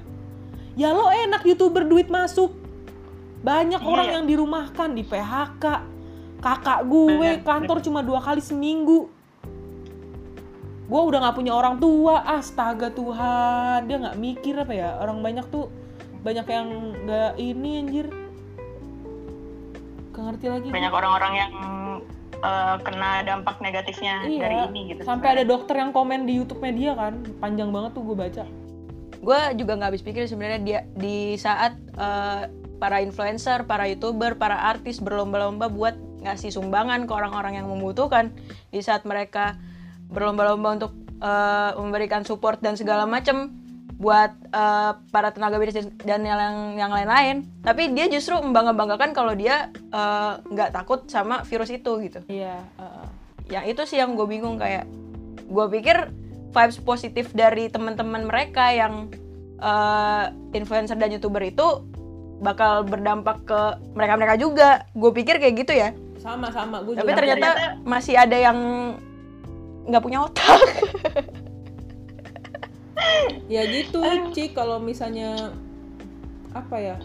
[0.79, 2.55] Ya lo enak youtuber duit masuk.
[3.43, 3.91] Banyak Iya.
[3.91, 5.65] orang yang dirumahkan di PHK
[6.39, 9.11] kakak gue kantor cuma dua kali seminggu.
[10.87, 13.91] Gue udah nggak punya orang tua astaga Tuhan.
[13.91, 15.67] Dia nggak mikir apa ya orang banyak tuh
[16.23, 16.69] banyak yang
[17.03, 18.07] nggak ini anjir.
[20.15, 20.69] Gak ngerti lagi.
[20.71, 21.53] Banyak orang-orang yang
[22.47, 25.03] eh, kena dampak negatifnya Iya, dari ini gitu.
[25.03, 28.45] sampai ada dokter yang komen di YouTube media kan panjang banget tuh gue baca
[29.17, 32.47] gue juga nggak habis pikir sebenarnya dia di saat eh,
[32.77, 38.37] para influencer, para youtuber, para artis berlomba-lomba buat ngasih sumbangan ke orang-orang yang membutuhkan
[38.69, 39.57] di saat mereka
[40.13, 43.66] berlomba-lomba untuk eh, memberikan support dan segala macam
[43.97, 47.49] buat eh, para tenaga medis dan yang yang lain-lain.
[47.65, 52.21] Tapi dia justru membangga-banggakan kalau dia eh, nggak takut sama virus itu gitu.
[52.29, 53.09] Iya, uh,
[53.49, 54.85] yang itu sih yang gue bingung kayak
[55.47, 56.11] gue pikir
[56.51, 59.13] vibes positif dari teman-teman mereka yang
[59.61, 60.25] eh,
[60.57, 61.85] influencer dan youtuber itu
[62.41, 63.61] bakal berdampak ke
[63.97, 64.71] mereka-mereka juga.
[64.97, 65.93] Gue pikir kayak gitu ya.
[66.21, 67.19] Sama-sama gue tapi juga.
[67.23, 67.49] ternyata
[67.85, 68.59] masih ada yang
[69.87, 70.59] nggak punya otak
[73.53, 74.01] ya gitu
[74.33, 75.53] Cik kalau misalnya
[76.57, 76.97] apa ya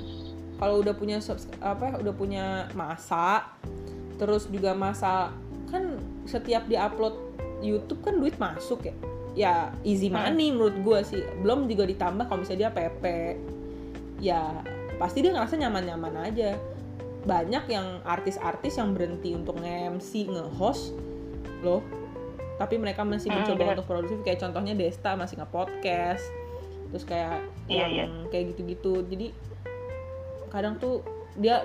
[0.62, 1.18] kalau udah punya
[1.58, 2.46] apa ya, udah punya
[2.78, 3.50] masa
[4.22, 5.34] terus juga masa
[5.74, 5.98] kan
[6.30, 7.18] setiap diupload
[7.66, 8.96] YouTube kan duit masuk ya?
[9.32, 9.54] Ya
[9.88, 11.24] easy money menurut gue sih.
[11.42, 13.04] Belum juga ditambah kalau misalnya dia PP
[14.22, 14.42] ya
[15.02, 16.60] pasti dia ngerasa nyaman-nyaman aja.
[17.26, 20.94] Banyak yang artis-artis yang berhenti untuk nge-MC nge-host
[21.62, 21.82] loh
[22.62, 23.74] tapi mereka masih Hmm, mencoba bener.
[23.74, 26.22] untuk produktif kayak contohnya Desta masih nge-podcast
[26.94, 29.02] terus kayak Iya, yang kayak gitu-gitu.
[29.10, 29.34] Jadi
[30.54, 31.02] kadang tuh
[31.34, 31.64] dia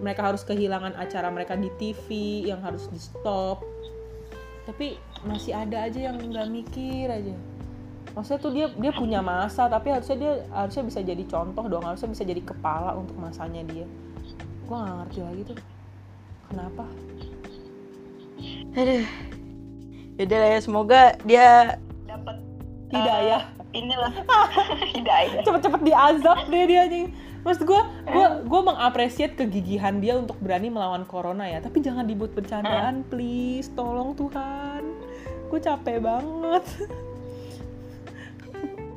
[0.00, 2.06] mereka harus kehilangan acara mereka di TV
[2.48, 3.60] yang harus di stop
[4.62, 4.94] tapi
[5.26, 7.34] masih ada aja yang nggak mikir aja.
[8.14, 12.08] Maksudnya tuh dia dia punya masa tapi harusnya dia harusnya bisa jadi contoh dong harusnya
[12.08, 13.84] bisa jadi kepala untuk masanya dia.
[14.64, 15.56] Gua nggak ngerti lagi tuh
[16.48, 16.84] kenapa?
[18.78, 19.04] Aduh
[20.18, 21.48] Yaudah lah ya semoga dia
[22.10, 22.36] dapat
[22.90, 24.12] hidayah inilah
[24.98, 27.08] hidayah cepet-cepet diazab deh dia anjing
[27.46, 31.62] Maksud gue, gue gue mengapresiat kegigihan dia untuk berani melawan corona ya.
[31.62, 33.70] Tapi jangan dibuat bercandaan, please.
[33.72, 34.82] Tolong Tuhan.
[35.48, 36.64] Gue capek banget.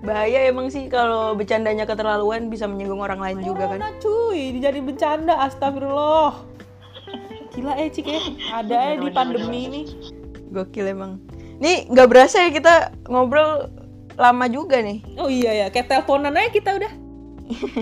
[0.02, 4.80] bahaya emang sih kalau bercandanya keterlaluan bisa menyinggung orang lain juga kan Corona cuy, jadi
[4.82, 5.34] bercanda.
[5.46, 6.42] Astagfirullah.
[7.54, 8.22] Gila eh Cik ya.
[8.64, 9.82] Ada ya di pandemi ini.
[10.52, 11.18] Gokil emang
[11.58, 12.74] nih nggak berasa ya kita
[13.08, 13.72] ngobrol
[14.16, 16.92] lama juga nih Oh iya ya, kayak teleponan aja kita udah.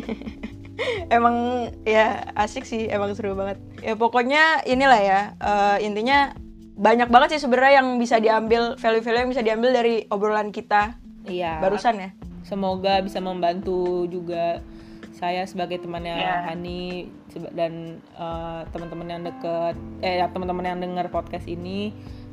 [1.11, 1.35] emang
[1.83, 6.31] ya asik sih emang seru banget ya pokoknya inilah ya eh, intinya
[6.79, 10.95] banyak banget sih sebenarnya yang bisa diambil value-value yang bisa diambil dari obrolan kita
[11.27, 11.59] Iya.
[11.59, 12.09] barusan ya
[12.41, 14.63] Semoga bisa membantu juga
[15.11, 16.47] saya sebagai temannya Ya.
[16.47, 17.11] Hani
[17.51, 21.91] dan eh, teman-teman yang deket eh ya, teman-teman yang dengar podcast ini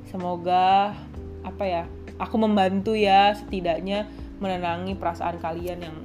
[0.08, 0.94] semoga
[1.42, 1.82] apa ya
[2.18, 4.08] aku membantu ya setidaknya
[4.40, 5.96] menenangi perasaan kalian yang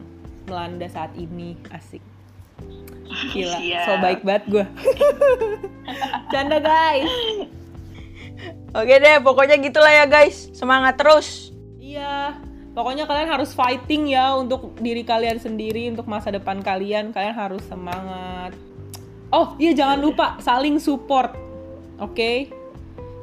[0.45, 2.03] melanda saat ini asik
[3.35, 3.85] gila Siap.
[3.87, 4.65] so baik banget gue
[6.31, 7.09] canda guys
[8.71, 11.51] oke deh pokoknya gitulah ya guys semangat terus
[11.91, 12.39] Iya,
[12.71, 17.11] pokoknya kalian harus fighting ya untuk diri kalian sendiri, untuk masa depan kalian.
[17.11, 18.55] Kalian harus semangat.
[19.27, 21.35] Oh iya, jangan lupa saling support,
[21.99, 22.47] oke?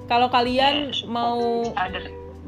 [0.09, 1.69] Kalau kalian Support mau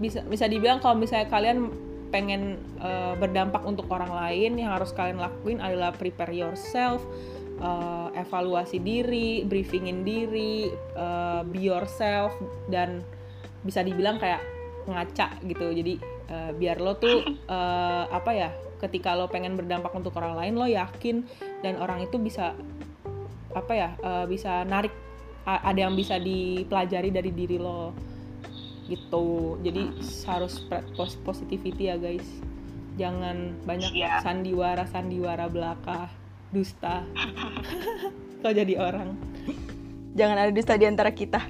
[0.01, 1.69] bisa bisa dibilang kalau misalnya kalian
[2.11, 7.05] pengen eh, berdampak untuk orang lain, yang harus kalian lakuin adalah prepare yourself,
[7.61, 12.35] eh, evaluasi diri, briefingin diri, eh, be yourself
[12.73, 13.05] dan
[13.62, 14.41] bisa dibilang kayak
[14.89, 15.70] ngaca gitu.
[15.70, 15.95] Jadi
[16.32, 17.23] eh, biar lo tuh
[17.55, 18.51] eh, apa ya,
[18.82, 21.23] ketika lo pengen berdampak untuk orang lain, lo yakin
[21.62, 22.57] dan orang itu bisa
[23.55, 25.10] apa ya, eh, bisa narik
[25.59, 27.90] ada yang bisa dipelajari dari diri lo.
[28.86, 29.59] Gitu.
[29.66, 29.82] Jadi
[30.27, 32.27] harus spread pos- positivity ya guys.
[32.94, 34.22] Jangan banyak Siap.
[34.22, 36.10] sandiwara sandiwara belaka
[36.55, 37.02] dusta.
[38.43, 39.18] Kau jadi orang.
[40.14, 41.43] Jangan ada dusta di antara kita.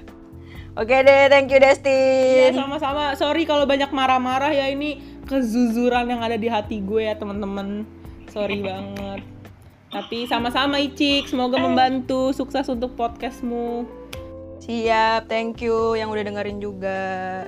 [0.71, 3.11] Oke deh thank you ya Destin sama-sama.
[3.19, 7.83] Sorry kalau banyak marah-marah ya ini kezuzuran yang ada di hati gue ya teman-teman.
[8.31, 9.40] Sorry banget
[9.91, 12.31] tapi sama-sama Icik semoga membantu.
[12.31, 13.83] Sukses untuk podcastmu.
[14.63, 15.27] Siap.
[15.27, 16.99] Thank you yang udah dengerin juga.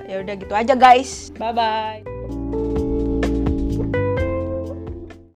[0.04, 1.32] Ya udah gitu aja guys.
[1.40, 2.83] Bye bye